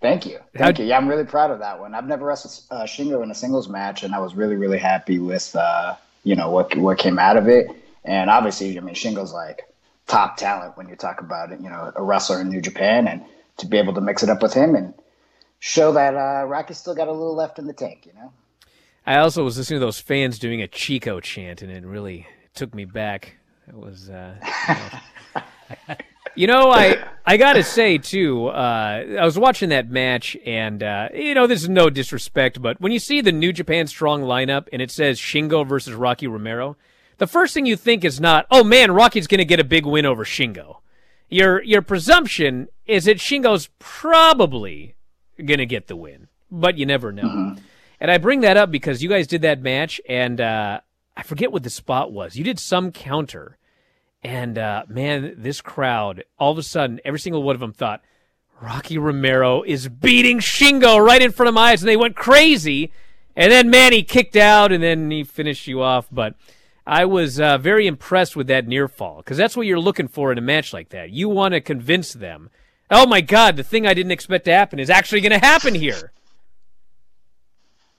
Thank 0.05 0.27
you. 0.27 0.37
Thank 0.55 0.77
you. 0.77 0.85
Yeah, 0.85 0.97
I'm 0.97 1.07
really 1.07 1.23
proud 1.23 1.49
of 1.49 1.57
that 1.59 1.79
one. 1.79 1.95
I've 1.95 2.05
never 2.05 2.27
wrestled 2.27 2.63
uh, 2.69 2.83
Shingo 2.83 3.23
in 3.23 3.31
a 3.31 3.33
singles 3.33 3.67
match, 3.67 4.03
and 4.03 4.13
I 4.13 4.19
was 4.19 4.35
really, 4.35 4.55
really 4.55 4.77
happy 4.77 5.17
with 5.17 5.55
uh, 5.55 5.95
you 6.23 6.35
know 6.35 6.51
what 6.51 6.77
what 6.77 6.99
came 6.99 7.17
out 7.17 7.37
of 7.37 7.47
it. 7.47 7.65
And 8.03 8.29
obviously, 8.29 8.77
I 8.77 8.81
mean, 8.81 8.93
Shingo's 8.93 9.33
like 9.33 9.63
top 10.05 10.37
talent 10.37 10.77
when 10.77 10.89
you 10.89 10.95
talk 10.95 11.21
about 11.21 11.51
it. 11.51 11.59
You 11.59 11.69
know, 11.69 11.91
a 11.95 12.03
wrestler 12.03 12.39
in 12.39 12.49
New 12.49 12.61
Japan, 12.61 13.07
and 13.07 13.25
to 13.57 13.65
be 13.65 13.79
able 13.79 13.95
to 13.95 14.01
mix 14.01 14.21
it 14.21 14.29
up 14.29 14.43
with 14.43 14.53
him 14.53 14.75
and 14.75 14.93
show 15.57 15.91
that 15.93 16.13
uh, 16.13 16.45
Rocky's 16.45 16.77
still 16.77 16.93
got 16.93 17.07
a 17.07 17.11
little 17.11 17.35
left 17.35 17.57
in 17.57 17.65
the 17.65 17.73
tank. 17.73 18.05
You 18.05 18.13
know. 18.13 18.31
I 19.07 19.17
also 19.17 19.43
was 19.43 19.57
listening 19.57 19.79
to 19.79 19.85
those 19.87 19.99
fans 19.99 20.37
doing 20.37 20.61
a 20.61 20.67
Chico 20.67 21.19
chant, 21.19 21.63
and 21.63 21.71
it 21.71 21.83
really 21.83 22.27
took 22.53 22.75
me 22.75 22.85
back. 22.85 23.37
It 23.67 23.73
was, 23.73 24.11
uh, 24.11 24.35
you 26.35 26.45
know, 26.45 26.69
I 26.69 27.03
I 27.27 27.37
gotta 27.37 27.63
say 27.63 27.97
too. 27.97 28.47
Uh, 28.47 29.03
I 29.19 29.25
was 29.25 29.37
watching 29.37 29.69
that 29.69 29.89
match, 29.89 30.37
and 30.45 30.83
uh, 30.83 31.09
you 31.13 31.33
know, 31.33 31.47
this 31.47 31.63
is 31.63 31.69
no 31.69 31.89
disrespect, 31.89 32.61
but 32.61 32.79
when 32.79 32.91
you 32.91 32.99
see 32.99 33.21
the 33.21 33.31
New 33.31 33.51
Japan 33.51 33.87
Strong 33.87 34.21
lineup 34.21 34.67
and 34.71 34.81
it 34.81 34.91
says 34.91 35.19
Shingo 35.19 35.67
versus 35.67 35.93
Rocky 35.93 36.27
Romero, 36.27 36.77
the 37.17 37.27
first 37.27 37.53
thing 37.53 37.65
you 37.65 37.75
think 37.75 38.05
is 38.05 38.19
not, 38.19 38.45
oh 38.51 38.63
man, 38.63 38.91
Rocky's 38.91 39.27
gonna 39.27 39.45
get 39.45 39.59
a 39.59 39.63
big 39.63 39.85
win 39.85 40.05
over 40.05 40.23
Shingo. 40.23 40.77
Your 41.29 41.63
your 41.63 41.81
presumption 41.81 42.67
is 42.85 43.05
that 43.05 43.17
Shingo's 43.17 43.69
probably 43.79 44.95
gonna 45.43 45.65
get 45.65 45.87
the 45.87 45.95
win, 45.95 46.27
but 46.51 46.77
you 46.77 46.85
never 46.85 47.11
know. 47.11 47.55
And 47.99 48.11
I 48.11 48.19
bring 48.19 48.41
that 48.41 48.57
up 48.57 48.69
because 48.69 49.01
you 49.01 49.09
guys 49.09 49.25
did 49.25 49.41
that 49.41 49.61
match, 49.61 49.99
and 50.07 50.39
uh, 50.39 50.81
I 51.17 51.23
forget 51.23 51.51
what 51.51 51.63
the 51.63 51.69
spot 51.71 52.11
was. 52.11 52.35
You 52.35 52.43
did 52.43 52.59
some 52.59 52.91
counter, 52.91 53.57
and 54.25 54.57
uh, 54.57 54.83
man, 54.87 55.35
this 55.37 55.61
crowd, 55.61 56.23
all 56.39 56.51
of 56.51 56.57
a 56.57 56.63
sudden, 56.63 56.99
every 57.05 57.19
single 57.19 57.43
one 57.43 57.55
of 57.55 57.59
them 57.59 57.73
thought 57.73 58.01
Rocky 58.59 58.97
Romero 58.97 59.61
is 59.61 59.87
beating 59.87 60.39
Shingo 60.39 60.99
right 60.99 61.21
in 61.21 61.31
front 61.31 61.47
of 61.47 61.53
my 61.53 61.71
eyes, 61.71 61.83
and 61.83 61.87
they 61.87 61.95
went 61.95 62.15
crazy. 62.15 62.91
And 63.35 63.51
then 63.51 63.69
Manny 63.69 64.01
kicked 64.01 64.35
out, 64.35 64.71
and 64.71 64.81
then 64.81 65.11
he 65.11 65.23
finished 65.23 65.67
you 65.67 65.83
off. 65.83 66.07
But 66.11 66.33
I 66.87 67.05
was 67.05 67.39
uh, 67.39 67.59
very 67.59 67.85
impressed 67.85 68.35
with 68.35 68.47
that 68.47 68.67
near 68.67 68.87
fall 68.87 69.17
because 69.17 69.37
that's 69.37 69.55
what 69.55 69.67
you're 69.67 69.79
looking 69.79 70.07
for 70.07 70.31
in 70.31 70.39
a 70.39 70.41
match 70.41 70.73
like 70.73 70.89
that. 70.89 71.11
You 71.11 71.29
want 71.29 71.53
to 71.53 71.61
convince 71.61 72.13
them, 72.13 72.49
oh 72.89 73.05
my 73.05 73.21
God, 73.21 73.57
the 73.57 73.63
thing 73.63 73.85
I 73.85 73.93
didn't 73.93 74.11
expect 74.11 74.45
to 74.45 74.53
happen 74.53 74.79
is 74.79 74.89
actually 74.89 75.21
going 75.21 75.39
to 75.39 75.45
happen 75.45 75.75
here. 75.75 76.11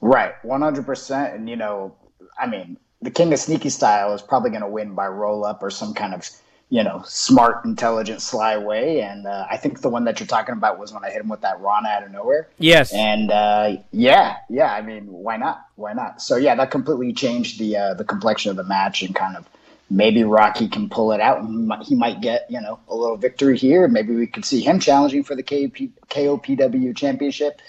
Right, 0.00 0.34
one 0.42 0.62
hundred 0.62 0.86
percent. 0.86 1.34
And 1.34 1.48
you 1.48 1.56
know, 1.56 1.94
I 2.36 2.48
mean, 2.48 2.78
the 3.06 3.12
King 3.12 3.32
of 3.32 3.38
Sneaky 3.38 3.70
style 3.70 4.12
is 4.14 4.20
probably 4.20 4.50
going 4.50 4.62
to 4.62 4.68
win 4.68 4.96
by 4.96 5.06
roll 5.06 5.44
up 5.44 5.62
or 5.62 5.70
some 5.70 5.94
kind 5.94 6.12
of 6.12 6.28
you 6.70 6.82
know 6.82 7.02
smart, 7.06 7.64
intelligent, 7.64 8.20
sly 8.20 8.58
way. 8.58 9.00
And 9.00 9.28
uh, 9.28 9.46
I 9.48 9.56
think 9.56 9.80
the 9.80 9.88
one 9.88 10.04
that 10.06 10.18
you're 10.18 10.26
talking 10.26 10.54
about 10.54 10.80
was 10.80 10.92
when 10.92 11.04
I 11.04 11.10
hit 11.10 11.20
him 11.20 11.28
with 11.28 11.42
that 11.42 11.60
Rana 11.60 11.88
out 11.88 12.02
of 12.02 12.10
nowhere. 12.10 12.48
Yes. 12.58 12.92
And 12.92 13.30
uh, 13.30 13.76
yeah, 13.92 14.38
yeah. 14.50 14.74
I 14.74 14.82
mean, 14.82 15.04
why 15.06 15.36
not? 15.36 15.66
Why 15.76 15.92
not? 15.92 16.20
So 16.20 16.34
yeah, 16.34 16.56
that 16.56 16.72
completely 16.72 17.12
changed 17.12 17.60
the 17.60 17.76
uh, 17.76 17.94
the 17.94 18.04
complexion 18.04 18.50
of 18.50 18.56
the 18.56 18.64
match 18.64 19.02
and 19.04 19.14
kind 19.14 19.36
of 19.36 19.48
maybe 19.88 20.24
Rocky 20.24 20.66
can 20.66 20.88
pull 20.88 21.12
it 21.12 21.20
out 21.20 21.38
and 21.38 21.72
he 21.84 21.94
might, 21.94 22.20
get 22.20 22.46
you 22.50 22.60
know 22.60 22.80
a 22.88 22.96
little 22.96 23.16
victory 23.16 23.56
here. 23.56 23.86
Maybe 23.86 24.16
we 24.16 24.26
could 24.26 24.44
see 24.44 24.60
him 24.60 24.80
challenging 24.80 25.22
for 25.22 25.36
the 25.36 25.44
KP, 25.44 25.92
KOPW 26.10 26.96
championship. 26.96 27.62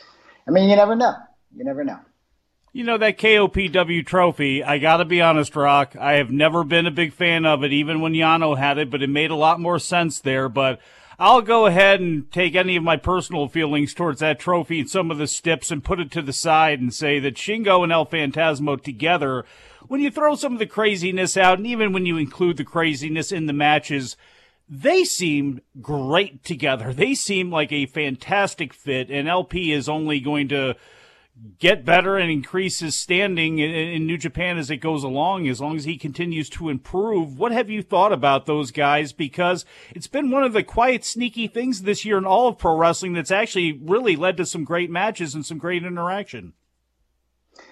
I 0.48 0.52
mean, 0.52 0.68
you 0.68 0.76
never 0.76 0.96
know. 0.96 1.14
You 1.56 1.64
never 1.64 1.84
know. 1.84 2.00
You 2.74 2.84
know, 2.84 2.98
that 2.98 3.18
KOPW 3.18 4.06
trophy, 4.06 4.64
I 4.64 4.78
got 4.78 4.98
to 4.98 5.06
be 5.06 5.22
honest, 5.22 5.56
Rock, 5.56 5.96
I 6.00 6.14
have 6.14 6.30
never 6.30 6.64
been 6.64 6.86
a 6.86 6.92
big 6.92 7.14
fan 7.14 7.46
of 7.46 7.64
it, 7.64 7.72
even 7.72 8.02
when 8.02 8.14
Yano 8.14 8.58
had 8.58 8.78
it, 8.78 8.90
but 8.92 9.02
it 9.02 9.10
made 9.10 9.32
a 9.32 9.36
lot 9.36 9.60
more 9.60 9.80
sense 9.80 10.20
there. 10.20 10.50
But 10.50 10.80
I'll 11.18 11.42
go 11.42 11.66
ahead 11.66 12.02
and 12.02 12.32
take 12.32 12.56
any 12.56 12.76
of 12.76 12.84
my 12.84 12.98
personal 12.98 13.48
feelings 13.48 13.94
towards 13.94 14.20
that 14.20 14.40
trophy 14.40 14.82
and 14.82 14.90
some 14.90 15.10
of 15.10 15.18
the 15.18 15.28
stips 15.28 15.72
and 15.72 15.84
put 15.84 16.00
it 16.00 16.12
to 16.12 16.22
the 16.22 16.34
side 16.34 16.80
and 16.80 16.94
say 16.94 17.20
that 17.20 17.36
Shingo 17.36 17.84
and 17.84 17.92
El 17.92 18.06
Phantasmo 18.06 18.82
together, 18.82 19.46
when 19.88 20.02
you 20.02 20.12
throw 20.12 20.36
some 20.36 20.54
of 20.54 20.60
the 20.60 20.68
craziness 20.68 21.38
out, 21.38 21.58
and 21.58 21.66
even 21.66 21.94
when 21.94 22.06
you 22.06 22.18
include 22.18 22.58
the 22.58 22.64
craziness 22.64 23.32
in 23.32 23.48
the 23.48 23.54
matches, 23.54 24.18
they 24.70 25.06
seem 25.06 25.62
great 25.82 26.44
together. 26.44 26.94
They 26.94 27.16
seem 27.16 27.50
like 27.50 27.72
a 27.72 27.86
fantastic 27.86 28.74
fit, 28.74 29.10
and 29.10 29.28
LP 29.28 29.72
is 29.72 29.88
only 29.88 30.20
going 30.20 30.50
to 30.50 30.76
get 31.60 31.86
better 31.86 32.18
and 32.18 32.30
increase 32.30 32.80
his 32.80 32.96
standing 32.96 33.60
in, 33.60 33.72
in, 33.72 34.06
New 34.06 34.18
Japan 34.18 34.58
as 34.58 34.70
it 34.70 34.78
goes 34.78 35.04
along, 35.04 35.48
as 35.48 35.60
long 35.60 35.76
as 35.76 35.86
he 35.86 35.98
continues 35.98 36.50
to 36.52 36.70
improve. 36.70 37.38
What 37.38 37.52
have 37.52 37.70
you 37.70 37.82
thought 37.82 38.14
about 38.14 38.46
those 38.46 38.72
guys? 38.72 39.14
Because 39.14 39.66
it's 39.92 40.08
been 40.08 40.32
one 40.32 40.44
of 40.44 40.54
the 40.54 40.64
quiet, 40.64 41.04
sneaky 41.04 41.48
things 41.48 41.82
this 41.82 42.06
year 42.06 42.18
in 42.18 42.26
all 42.26 42.48
of 42.48 42.58
pro 42.58 42.76
wrestling 42.76 43.14
that's 43.14 43.32
actually 43.32 43.74
really 43.74 44.16
led 44.16 44.38
to 44.38 44.46
some 44.46 44.64
great 44.64 44.90
matches 44.90 45.34
and 45.34 45.46
some 45.46 45.58
great 45.58 45.84
interaction. 45.84 46.54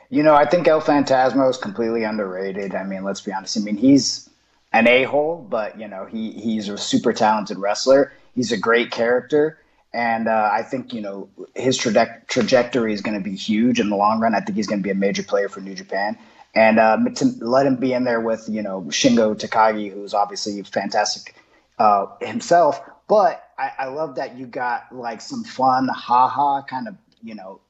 You 0.09 0.23
know, 0.23 0.35
I 0.35 0.45
think 0.45 0.67
El 0.67 0.81
Phantasmo 0.81 1.49
is 1.49 1.57
completely 1.57 2.03
underrated. 2.03 2.75
I 2.75 2.83
mean, 2.83 3.03
let's 3.03 3.21
be 3.21 3.33
honest. 3.33 3.57
I 3.57 3.61
mean, 3.61 3.77
he's 3.77 4.29
an 4.71 4.87
a 4.87 5.03
hole, 5.03 5.45
but 5.49 5.79
you 5.79 5.87
know, 5.87 6.05
he 6.05 6.31
he's 6.31 6.69
a 6.69 6.77
super 6.77 7.13
talented 7.13 7.57
wrestler. 7.57 8.13
He's 8.33 8.51
a 8.51 8.57
great 8.57 8.91
character 8.91 9.59
and 9.95 10.27
uh, 10.27 10.49
I 10.51 10.61
think 10.61 10.93
you 10.93 10.99
know 10.99 11.29
his 11.55 11.79
traje- 11.79 12.27
trajectory 12.27 12.93
is 12.93 13.01
going 13.01 13.17
to 13.17 13.23
be 13.23 13.35
huge 13.35 13.79
in 13.79 13.89
the 13.89 13.95
long 13.95 14.19
run. 14.19 14.35
I 14.35 14.41
think 14.41 14.57
he's 14.57 14.67
going 14.67 14.79
to 14.79 14.83
be 14.83 14.91
a 14.91 14.95
major 14.95 15.23
player 15.23 15.47
for 15.47 15.61
New 15.61 15.73
Japan, 15.73 16.17
and 16.53 16.79
uh, 16.79 16.97
to 17.15 17.25
let 17.39 17.65
him 17.65 17.77
be 17.77 17.93
in 17.93 18.03
there 18.03 18.19
with 18.19 18.47
you 18.49 18.61
know 18.61 18.81
Shingo 18.89 19.33
Takagi, 19.35 19.91
who's 19.91 20.13
obviously 20.13 20.61
fantastic 20.63 21.33
uh, 21.79 22.07
himself. 22.19 22.81
But 23.07 23.41
I, 23.57 23.71
I, 23.79 23.85
love 23.87 24.15
that 24.15 24.35
you 24.35 24.47
got 24.47 24.93
like 24.93 25.21
some 25.21 25.43
fun, 25.43 25.87
haha, 25.87 26.63
kind 26.63 26.89
of 26.89 26.95
you 27.23 27.35
know 27.35 27.61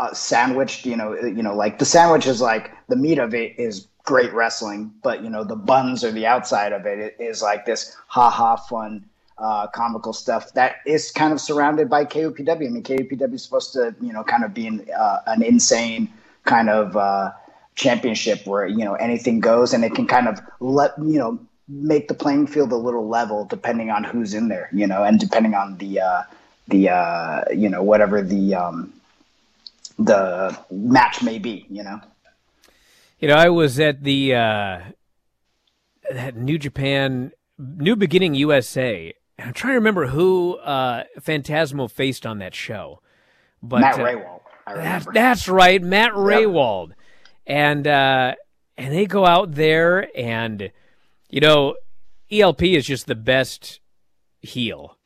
uh, 0.00 0.12
sandwiched. 0.12 0.84
You 0.84 0.96
know, 0.96 1.14
you 1.14 1.44
know, 1.44 1.54
like 1.54 1.78
the 1.78 1.84
sandwich 1.84 2.26
is 2.26 2.40
like 2.40 2.72
the 2.88 2.96
meat 2.96 3.18
of 3.18 3.34
it 3.34 3.60
is 3.60 3.86
great 4.02 4.32
wrestling, 4.34 4.92
but 5.00 5.22
you 5.22 5.30
know 5.30 5.44
the 5.44 5.54
buns 5.54 6.02
or 6.02 6.10
the 6.10 6.26
outside 6.26 6.72
of 6.72 6.86
it 6.86 7.16
is 7.20 7.40
like 7.40 7.66
this 7.66 7.96
haha 8.08 8.56
fun 8.56 9.04
uh, 9.38 9.66
comical 9.68 10.12
stuff 10.12 10.52
that 10.54 10.76
is 10.86 11.10
kind 11.10 11.32
of 11.32 11.40
surrounded 11.40 11.88
by 11.88 12.04
KOPW. 12.04 12.48
I 12.48 12.68
mean, 12.68 12.82
KOPW 12.82 13.34
is 13.34 13.42
supposed 13.42 13.72
to, 13.72 13.94
you 14.00 14.12
know, 14.12 14.22
kind 14.24 14.44
of 14.44 14.54
be 14.54 14.66
an, 14.66 14.86
uh, 14.96 15.18
an 15.26 15.42
insane 15.42 16.12
kind 16.44 16.68
of 16.68 16.96
uh, 16.96 17.32
championship 17.74 18.46
where 18.46 18.66
you 18.66 18.84
know 18.84 18.94
anything 18.94 19.40
goes, 19.40 19.72
and 19.72 19.84
it 19.84 19.94
can 19.94 20.06
kind 20.06 20.28
of 20.28 20.40
let 20.60 20.92
you 20.98 21.18
know 21.18 21.38
make 21.68 22.08
the 22.08 22.14
playing 22.14 22.46
field 22.46 22.72
a 22.72 22.76
little 22.76 23.08
level 23.08 23.44
depending 23.44 23.90
on 23.90 24.04
who's 24.04 24.34
in 24.34 24.48
there, 24.48 24.68
you 24.72 24.86
know, 24.86 25.02
and 25.04 25.18
depending 25.18 25.54
on 25.54 25.78
the 25.78 26.00
uh, 26.00 26.22
the 26.68 26.90
uh, 26.90 27.44
you 27.52 27.68
know 27.68 27.82
whatever 27.82 28.22
the 28.22 28.54
um, 28.54 28.92
the 29.98 30.56
match 30.70 31.22
may 31.22 31.38
be, 31.38 31.66
you 31.70 31.82
know. 31.82 32.00
You 33.18 33.28
know, 33.28 33.36
I 33.36 33.48
was 33.50 33.78
at 33.78 34.02
the 34.02 34.34
uh, 34.34 34.80
New 36.34 36.58
Japan 36.58 37.32
New 37.58 37.96
Beginning 37.96 38.34
USA 38.34 39.14
I'm 39.44 39.52
trying 39.52 39.72
to 39.72 39.78
remember 39.78 40.06
who 40.06 40.56
uh, 40.56 41.04
Phantasmo 41.20 41.90
faced 41.90 42.26
on 42.26 42.38
that 42.38 42.54
show. 42.54 43.00
But 43.62 43.80
Matt 43.80 43.98
uh, 43.98 44.04
Rehwoldt. 44.04 44.40
That's, 44.66 45.06
that's 45.12 45.48
right, 45.48 45.82
Matt 45.82 46.12
Rehwoldt, 46.12 46.88
Yep. 46.88 46.98
And 47.44 47.86
uh, 47.88 48.34
and 48.78 48.94
they 48.94 49.06
go 49.06 49.26
out 49.26 49.54
there 49.54 50.08
and 50.16 50.70
you 51.28 51.40
know, 51.40 51.74
ELP 52.30 52.62
is 52.62 52.86
just 52.86 53.06
the 53.06 53.16
best 53.16 53.80
heel. 54.40 54.96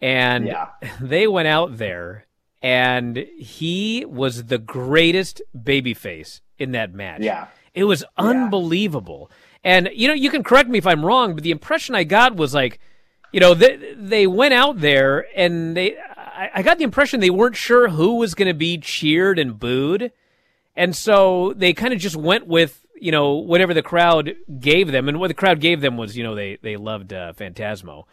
And 0.00 0.46
yeah. 0.46 0.68
they 1.00 1.26
went 1.26 1.48
out 1.48 1.78
there 1.78 2.26
and 2.62 3.16
he 3.38 4.04
was 4.04 4.44
the 4.44 4.58
greatest 4.58 5.42
babyface 5.56 6.40
in 6.58 6.72
that 6.72 6.94
match. 6.94 7.22
Yeah. 7.22 7.48
It 7.74 7.84
was 7.84 8.04
unbelievable. 8.16 9.30
Yeah. 9.30 9.36
And 9.64 9.90
you 9.94 10.06
know, 10.06 10.14
you 10.14 10.30
can 10.30 10.44
correct 10.44 10.68
me 10.68 10.78
if 10.78 10.86
I'm 10.86 11.04
wrong, 11.04 11.34
but 11.34 11.42
the 11.42 11.50
impression 11.50 11.94
I 11.94 12.04
got 12.04 12.36
was 12.36 12.54
like 12.54 12.78
you 13.36 13.40
know, 13.40 13.52
they, 13.52 13.94
they 13.98 14.26
went 14.26 14.54
out 14.54 14.80
there 14.80 15.26
and 15.36 15.76
they, 15.76 15.98
I, 15.98 16.52
I 16.54 16.62
got 16.62 16.78
the 16.78 16.84
impression 16.84 17.20
they 17.20 17.28
weren't 17.28 17.54
sure 17.54 17.88
who 17.88 18.14
was 18.14 18.34
going 18.34 18.48
to 18.48 18.54
be 18.54 18.78
cheered 18.78 19.38
and 19.38 19.60
booed. 19.60 20.10
And 20.74 20.96
so 20.96 21.52
they 21.54 21.74
kind 21.74 21.92
of 21.92 22.00
just 22.00 22.16
went 22.16 22.46
with, 22.46 22.86
you 22.98 23.12
know, 23.12 23.34
whatever 23.34 23.74
the 23.74 23.82
crowd 23.82 24.36
gave 24.58 24.90
them. 24.90 25.06
And 25.06 25.20
what 25.20 25.28
the 25.28 25.34
crowd 25.34 25.60
gave 25.60 25.82
them 25.82 25.98
was, 25.98 26.16
you 26.16 26.24
know, 26.24 26.34
they, 26.34 26.56
they 26.62 26.78
loved 26.78 27.12
uh, 27.12 27.34
Phantasmo. 27.34 28.04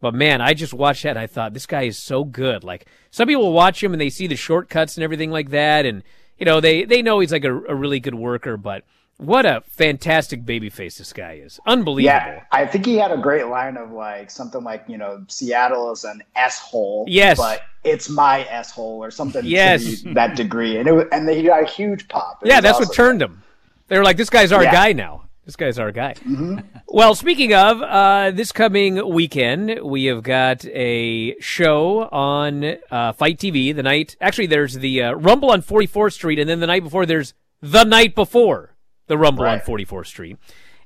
But 0.00 0.14
man, 0.14 0.40
I 0.40 0.54
just 0.54 0.72
watched 0.72 1.02
that 1.02 1.10
and 1.10 1.18
I 1.18 1.26
thought, 1.26 1.54
this 1.54 1.66
guy 1.66 1.82
is 1.82 1.98
so 1.98 2.22
good. 2.22 2.62
Like, 2.62 2.86
some 3.10 3.26
people 3.26 3.52
watch 3.52 3.82
him 3.82 3.92
and 3.92 4.00
they 4.00 4.10
see 4.10 4.28
the 4.28 4.36
shortcuts 4.36 4.96
and 4.96 5.02
everything 5.02 5.32
like 5.32 5.50
that. 5.50 5.86
And, 5.86 6.04
you 6.38 6.46
know, 6.46 6.60
they, 6.60 6.84
they 6.84 7.02
know 7.02 7.18
he's 7.18 7.32
like 7.32 7.44
a, 7.44 7.52
a 7.52 7.74
really 7.74 7.98
good 7.98 8.14
worker, 8.14 8.56
but 8.56 8.84
what 9.18 9.46
a 9.46 9.62
fantastic 9.66 10.44
babyface 10.44 10.96
this 10.96 11.12
guy 11.12 11.34
is. 11.34 11.58
Unbelievable. 11.66 12.14
Yeah, 12.14 12.44
I 12.52 12.66
think 12.66 12.86
he 12.86 12.94
had 12.96 13.10
a 13.10 13.16
great 13.16 13.48
line 13.48 13.76
of 13.76 13.90
like 13.90 14.30
something 14.30 14.62
like, 14.62 14.84
you 14.86 14.96
know, 14.96 15.24
Seattle 15.26 15.90
is 15.90 16.04
an 16.04 16.22
S 16.36 16.60
hole. 16.60 17.04
Yes. 17.08 17.36
But 17.36 17.62
it's 17.82 18.08
my 18.08 18.46
S 18.48 18.70
hole 18.70 19.02
or 19.02 19.10
something 19.10 19.44
yes. 19.44 20.02
to 20.02 20.14
that 20.14 20.36
degree. 20.36 20.78
And 20.78 20.88
it 20.88 21.08
and 21.10 21.28
he 21.28 21.42
got 21.42 21.64
a 21.64 21.66
huge 21.66 22.06
pop. 22.06 22.44
It 22.44 22.48
yeah, 22.48 22.60
that's 22.60 22.76
awesome. 22.76 22.88
what 22.88 22.94
turned 22.94 23.20
him. 23.20 23.42
They 23.88 23.98
were 23.98 24.04
like, 24.04 24.16
this 24.16 24.30
guy's 24.30 24.52
our 24.52 24.62
yeah. 24.62 24.72
guy 24.72 24.92
now. 24.92 25.24
This 25.44 25.56
guy's 25.56 25.78
our 25.78 25.92
guy. 25.92 26.14
Mm-hmm. 26.14 26.58
Well, 26.90 27.14
speaking 27.14 27.52
of, 27.52 27.82
uh, 27.82 28.30
this 28.30 28.50
coming 28.50 29.12
weekend, 29.12 29.80
we 29.84 30.06
have 30.06 30.22
got 30.22 30.64
a 30.64 31.38
show 31.38 32.08
on 32.08 32.64
uh, 32.90 33.12
FITE 33.12 33.38
TV. 33.38 33.76
The 33.76 33.82
night, 33.82 34.16
actually, 34.22 34.46
there's 34.46 34.72
the 34.72 35.02
uh, 35.02 35.12
Rumble 35.12 35.50
on 35.50 35.60
44th 35.60 36.14
Street, 36.14 36.38
and 36.38 36.48
then 36.48 36.60
the 36.60 36.66
night 36.66 36.82
before, 36.82 37.04
there's 37.04 37.34
the 37.60 37.84
night 37.84 38.14
before 38.14 38.74
the 39.08 39.18
Rumble 39.18 39.44
right. 39.44 39.60
on 39.60 39.66
44th 39.66 40.06
Street. 40.06 40.38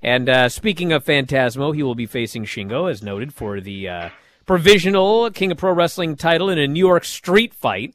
And 0.02 0.28
uh, 0.28 0.48
speaking 0.48 0.92
of 0.92 1.04
Phantasmo, 1.04 1.74
he 1.74 1.82
will 1.82 1.94
be 1.94 2.06
facing 2.06 2.44
Shingo, 2.44 2.90
as 2.90 3.02
noted, 3.02 3.32
for 3.32 3.60
the 3.60 3.88
uh, 3.88 4.08
provisional 4.46 5.30
King 5.30 5.52
of 5.52 5.58
Pro 5.58 5.72
Wrestling 5.72 6.16
title 6.16 6.48
in 6.48 6.58
a 6.58 6.66
New 6.66 6.80
York 6.80 7.04
street 7.04 7.54
fight. 7.54 7.94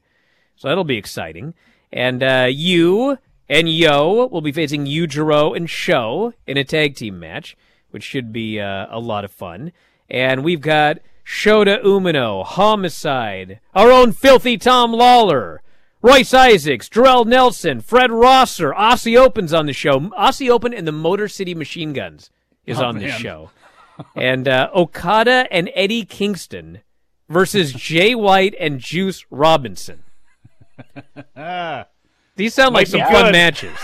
So 0.55 0.67
that'll 0.67 0.86
be 0.86 0.97
exciting. 0.97 1.53
And 1.91 2.23
uh, 2.23 2.47
you 2.49 3.17
and 3.49 3.69
YOH 3.69 4.28
will 4.28 4.41
be 4.41 4.51
facing 4.51 4.86
Yujiro 4.86 5.55
and 5.55 5.69
Sho 5.69 6.34
in 6.45 6.57
a 6.57 6.63
tag 6.63 6.95
team 6.95 7.19
match, 7.19 7.57
which 7.91 8.03
should 8.03 8.32
be 8.32 8.59
uh, 8.59 8.88
a 8.89 8.99
lot 8.99 9.25
of 9.25 9.32
fun. 9.32 9.71
And 10.09 10.43
we've 10.43 10.61
got 10.61 10.99
Shota 11.25 11.84
Umino, 11.84 12.45
Homicide, 12.45 13.59
our 13.75 13.91
own 13.91 14.13
filthy 14.13 14.57
Tom 14.57 14.93
Lawlor, 14.93 15.59
Royce 16.01 16.33
Isaacs, 16.33 16.89
Jorel 16.89 17.25
Nelson, 17.25 17.81
Fred 17.81 18.11
Rosser, 18.11 18.71
Aussie 18.71 19.17
Open's 19.17 19.53
on 19.53 19.65
the 19.65 19.73
show. 19.73 19.99
Aussie 19.99 20.49
Open 20.49 20.73
and 20.73 20.87
the 20.87 20.91
Motor 20.91 21.27
City 21.27 21.55
Machine 21.55 21.93
Guns 21.93 22.29
is 22.65 22.79
oh, 22.79 22.85
on 22.85 22.99
the 22.99 23.09
show. 23.09 23.49
and 24.15 24.47
uh, 24.47 24.69
Okada 24.75 25.47
and 25.51 25.71
Eddie 25.73 26.05
Kingston 26.05 26.81
versus 27.29 27.73
Jay 27.73 28.13
White 28.13 28.55
and 28.59 28.79
Juice 28.79 29.25
Robinson. 29.31 30.03
These 32.35 32.53
sound 32.53 32.75
like 32.75 32.85
some 32.85 33.01
fun 33.01 33.31
matches. 33.31 33.75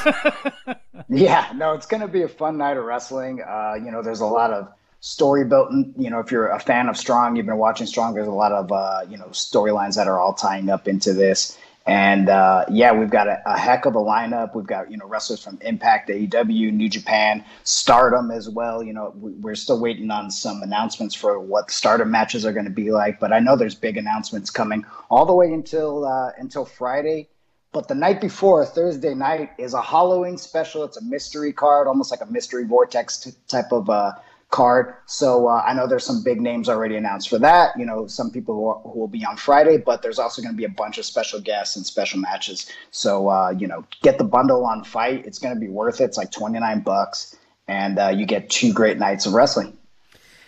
yeah, 1.10 1.52
no, 1.56 1.74
it's 1.74 1.88
going 1.88 2.02
to 2.02 2.08
be 2.08 2.22
a 2.22 2.28
fun 2.28 2.58
night 2.58 2.78
of 2.78 2.86
wrestling. 2.86 3.42
Uh, 3.42 3.74
you 3.84 3.90
know, 3.90 4.04
there's 4.04 4.22
a 4.22 4.26
lot 4.26 4.54
of 4.54 4.72
story 5.00 5.44
building. 5.46 5.92
You 5.98 6.12
know, 6.12 6.20
if 6.20 6.32
you're 6.32 6.50
a 6.50 6.60
fan 6.60 6.88
of 6.88 6.96
Strong, 6.96 7.36
you've 7.36 7.48
been 7.48 7.58
watching 7.58 7.88
Strong. 7.88 8.14
There's 8.14 8.28
a 8.28 8.32
lot 8.32 8.52
of 8.52 8.72
uh, 8.72 9.02
you 9.10 9.18
know 9.18 9.26
storylines 9.32 9.96
that 9.96 10.08
are 10.08 10.20
all 10.20 10.34
tying 10.34 10.70
up 10.70 10.88
into 10.88 11.14
this. 11.14 11.58
And 11.86 12.30
uh, 12.30 12.64
yeah, 12.70 12.94
we've 12.94 13.10
got 13.10 13.28
a, 13.28 13.42
a, 13.46 13.58
heck 13.58 13.86
of 13.86 13.96
a 13.96 14.00
lineup. 14.00 14.56
We've 14.56 14.66
got 14.66 14.90
you 14.90 14.96
know 14.96 15.06
wrestlers 15.06 15.44
from 15.44 15.58
Impact, 15.62 16.10
AEW, 16.10 16.72
New 16.72 16.88
Japan, 16.88 17.44
Stardom 17.66 18.32
as 18.32 18.50
well. 18.50 18.82
You 18.82 18.94
know, 18.94 19.12
we're 19.16 19.56
still 19.56 19.82
waiting 19.82 20.10
on 20.10 20.32
some 20.32 20.62
announcements 20.62 21.14
for 21.14 21.40
what 21.42 21.72
Stardom 21.72 22.10
matches 22.10 22.46
are 22.46 22.54
going 22.54 22.66
to 22.66 22.72
be 22.72 22.92
like. 22.92 23.20
But 23.20 23.34
I 23.34 23.40
know 23.40 23.58
there's 23.58 23.76
big 23.76 23.98
announcements 23.98 24.50
coming 24.50 24.86
all 25.10 25.26
the 25.26 25.34
way 25.34 25.52
until 25.52 26.06
uh, 26.06 26.32
until 26.38 26.64
Friday. 26.64 27.28
But 27.74 27.88
the 27.88 27.96
night 27.96 28.22
before, 28.22 28.66
Thursday 28.66 29.16
night, 29.16 29.50
is 29.58 29.74
a 29.74 29.82
Halloween 29.82 30.38
special. 30.38 30.84
It's 30.84 30.98
a 30.98 31.04
mystery 31.04 31.52
card, 31.52 31.88
almost 31.88 32.12
like 32.12 32.22
a 32.22 32.32
mystery 32.32 32.66
vortex 32.66 33.18
t- 33.18 33.32
type 33.48 33.72
of 33.72 33.90
uh, 33.90 34.12
card. 34.54 34.94
So 35.08 35.48
uh, 35.48 35.64
I 35.66 35.74
know 35.74 35.88
there's 35.88 36.06
some 36.06 36.24
big 36.24 36.40
names 36.40 36.70
already 36.70 36.96
announced 36.96 37.28
for 37.28 37.40
that. 37.40 37.72
You 37.78 37.86
know, 37.86 38.06
some 38.06 38.30
people 38.30 38.54
who, 38.54 38.68
are, 38.68 38.80
who 38.80 39.00
will 39.00 39.08
be 39.08 39.26
on 39.26 39.36
Friday, 39.36 39.78
but 39.78 40.04
there's 40.04 40.20
also 40.20 40.42
going 40.42 40.54
to 40.54 40.58
be 40.58 40.64
a 40.64 40.70
bunch 40.70 41.00
of 41.00 41.06
special 41.06 41.42
guests 41.42 41.76
and 41.76 41.86
special 41.86 42.20
matches. 42.20 42.72
So 42.92 43.30
uh, 43.30 43.50
you 43.58 43.68
know, 43.68 43.84
get 44.04 44.20
the 44.20 44.24
bundle 44.24 44.66
on 44.66 44.84
FITE. 44.84 45.26
It's 45.26 45.40
going 45.40 45.56
to 45.56 45.60
be 45.60 45.68
worth 45.68 46.00
it. 46.00 46.06
It's 46.06 46.18
like 46.18 46.32
29 46.32 46.82
bucks, 46.82 47.36
and 47.68 47.98
uh, 47.98 48.10
you 48.10 48.26
get 48.26 48.50
two 48.50 48.72
great 48.72 49.00
nights 49.00 49.26
of 49.26 49.34
wrestling. 49.34 49.76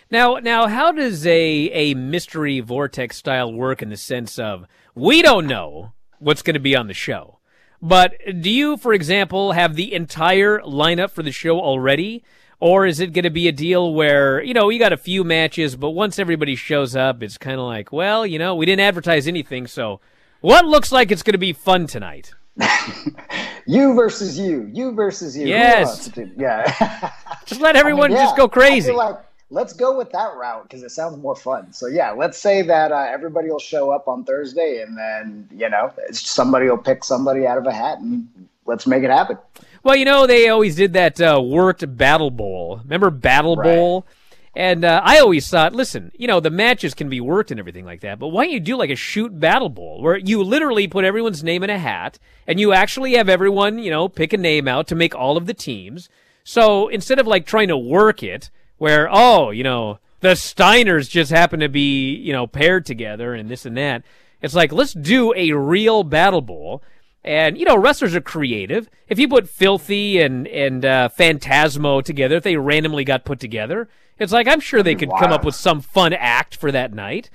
Now, 0.08 0.36
now, 0.36 0.68
how 0.68 0.92
does 0.92 1.26
a 1.26 1.32
a 1.32 1.94
mystery 1.94 2.60
vortex 2.60 3.16
style 3.16 3.52
work 3.52 3.82
in 3.82 3.90
the 3.90 3.96
sense 3.96 4.38
of 4.38 4.66
we 4.94 5.20
don't 5.20 5.48
know 5.48 5.92
what's 6.20 6.42
going 6.42 6.54
to 6.54 6.60
be 6.60 6.76
on 6.76 6.86
the 6.86 6.94
show? 6.94 7.40
But 7.82 8.14
do 8.40 8.50
you, 8.50 8.76
for 8.76 8.92
example, 8.92 9.52
have 9.52 9.74
the 9.74 9.92
entire 9.92 10.60
lineup 10.60 11.10
for 11.10 11.24
the 11.24 11.32
show 11.32 11.60
already? 11.60 12.22
Or 12.58 12.86
is 12.86 13.00
it 13.00 13.12
going 13.12 13.24
to 13.24 13.30
be 13.30 13.48
a 13.48 13.52
deal 13.52 13.92
where, 13.92 14.42
you 14.42 14.54
know, 14.54 14.70
you 14.70 14.78
got 14.78 14.92
a 14.92 14.96
few 14.96 15.24
matches, 15.24 15.76
but 15.76 15.90
once 15.90 16.18
everybody 16.18 16.56
shows 16.56 16.96
up, 16.96 17.22
it's 17.22 17.36
kind 17.36 17.60
of 17.60 17.66
like, 17.66 17.92
well, 17.92 18.26
you 18.26 18.38
know, 18.38 18.54
we 18.54 18.64
didn't 18.64 18.80
advertise 18.80 19.28
anything, 19.28 19.66
so 19.66 20.00
what 20.40 20.64
looks 20.64 20.90
like 20.90 21.10
it's 21.10 21.22
going 21.22 21.34
to 21.34 21.38
be 21.38 21.52
fun 21.52 21.86
tonight? 21.86 22.32
you 23.66 23.94
versus 23.94 24.38
you, 24.38 24.70
you 24.72 24.92
versus 24.92 25.36
you. 25.36 25.46
Yes. 25.46 26.10
Yeah. 26.36 27.12
Just 27.46 27.60
let 27.60 27.76
everyone 27.76 28.10
yeah, 28.10 28.24
just 28.24 28.36
go 28.36 28.44
I 28.44 28.48
crazy. 28.48 28.92
like 28.92 29.18
let's 29.50 29.72
go 29.72 29.96
with 29.96 30.10
that 30.10 30.34
route 30.36 30.64
because 30.64 30.82
it 30.82 30.90
sounds 30.90 31.16
more 31.16 31.36
fun. 31.36 31.72
So 31.72 31.86
yeah, 31.86 32.10
let's 32.10 32.38
say 32.38 32.62
that 32.62 32.92
uh, 32.92 33.06
everybody 33.08 33.50
will 33.50 33.58
show 33.58 33.90
up 33.90 34.08
on 34.08 34.24
Thursday, 34.24 34.82
and 34.82 34.96
then 34.96 35.48
you 35.52 35.68
know 35.68 35.92
somebody 36.12 36.68
will 36.68 36.78
pick 36.78 37.04
somebody 37.04 37.46
out 37.46 37.58
of 37.58 37.66
a 37.66 37.72
hat, 37.72 37.98
and 37.98 38.28
let's 38.64 38.86
make 38.86 39.04
it 39.04 39.10
happen. 39.10 39.38
Well, 39.86 39.94
you 39.94 40.04
know, 40.04 40.26
they 40.26 40.48
always 40.48 40.74
did 40.74 40.94
that 40.94 41.20
uh, 41.20 41.40
worked 41.40 41.96
Battle 41.96 42.32
Bowl. 42.32 42.80
Remember 42.82 43.08
Battle 43.08 43.54
Bowl? 43.54 44.04
And 44.52 44.84
uh, 44.84 45.00
I 45.04 45.20
always 45.20 45.48
thought, 45.48 45.76
listen, 45.76 46.10
you 46.18 46.26
know, 46.26 46.40
the 46.40 46.50
matches 46.50 46.92
can 46.92 47.08
be 47.08 47.20
worked 47.20 47.52
and 47.52 47.60
everything 47.60 47.84
like 47.84 48.00
that, 48.00 48.18
but 48.18 48.28
why 48.28 48.46
don't 48.46 48.52
you 48.52 48.58
do 48.58 48.76
like 48.76 48.90
a 48.90 48.96
shoot 48.96 49.38
Battle 49.38 49.68
Bowl 49.68 50.02
where 50.02 50.16
you 50.16 50.42
literally 50.42 50.88
put 50.88 51.04
everyone's 51.04 51.44
name 51.44 51.62
in 51.62 51.70
a 51.70 51.78
hat 51.78 52.18
and 52.48 52.58
you 52.58 52.72
actually 52.72 53.14
have 53.14 53.28
everyone, 53.28 53.78
you 53.78 53.92
know, 53.92 54.08
pick 54.08 54.32
a 54.32 54.36
name 54.36 54.66
out 54.66 54.88
to 54.88 54.96
make 54.96 55.14
all 55.14 55.36
of 55.36 55.46
the 55.46 55.54
teams. 55.54 56.08
So 56.42 56.88
instead 56.88 57.20
of 57.20 57.28
like 57.28 57.46
trying 57.46 57.68
to 57.68 57.78
work 57.78 58.24
it 58.24 58.50
where, 58.78 59.08
oh, 59.08 59.50
you 59.52 59.62
know, 59.62 60.00
the 60.18 60.30
Steiners 60.30 61.08
just 61.08 61.30
happen 61.30 61.60
to 61.60 61.68
be, 61.68 62.12
you 62.12 62.32
know, 62.32 62.48
paired 62.48 62.86
together 62.86 63.34
and 63.34 63.48
this 63.48 63.64
and 63.64 63.76
that, 63.76 64.02
it's 64.42 64.54
like, 64.54 64.72
let's 64.72 64.94
do 64.94 65.32
a 65.36 65.52
real 65.52 66.02
Battle 66.02 66.42
Bowl. 66.42 66.82
And 67.26 67.58
you 67.58 67.64
know, 67.64 67.76
wrestlers 67.76 68.14
are 68.14 68.20
creative. 68.20 68.88
If 69.08 69.18
you 69.18 69.28
put 69.28 69.48
Filthy 69.48 70.20
and 70.20 70.46
and 70.46 70.84
uh, 70.84 71.08
Phantasmo 71.08 72.02
together, 72.02 72.36
if 72.36 72.44
they 72.44 72.56
randomly 72.56 73.04
got 73.04 73.24
put 73.24 73.40
together, 73.40 73.88
it's 74.18 74.32
like 74.32 74.46
I'm 74.46 74.60
sure 74.60 74.82
they 74.82 74.94
could 74.94 75.10
come 75.18 75.32
up 75.32 75.44
with 75.44 75.56
some 75.56 75.80
fun 75.80 76.12
act 76.12 76.56
for 76.56 76.70
that 76.70 76.94
night. 76.94 77.28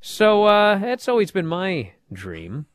So 0.00 0.44
uh, 0.44 0.78
that's 0.78 1.08
always 1.08 1.30
been 1.30 1.46
my 1.46 1.92
dream. 2.12 2.66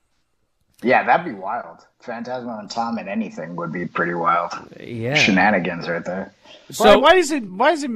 Yeah, 0.82 1.04
that'd 1.04 1.26
be 1.26 1.40
wild. 1.40 1.88
Phantasmo 2.06 2.60
and 2.60 2.70
Tom 2.70 2.97
and 2.97 3.08
anything 3.08 3.56
would 3.56 3.72
be 3.72 3.86
pretty 3.86 4.14
wild. 4.14 4.51
Yeah, 4.80 5.16
shenanigans 5.16 5.88
right 5.88 6.04
there. 6.04 6.34
So 6.70 6.99
why, 6.99 7.16
is 7.16 7.32
it? 7.32 7.43
Why 7.49 7.72
is 7.72 7.84
it? 7.84 7.88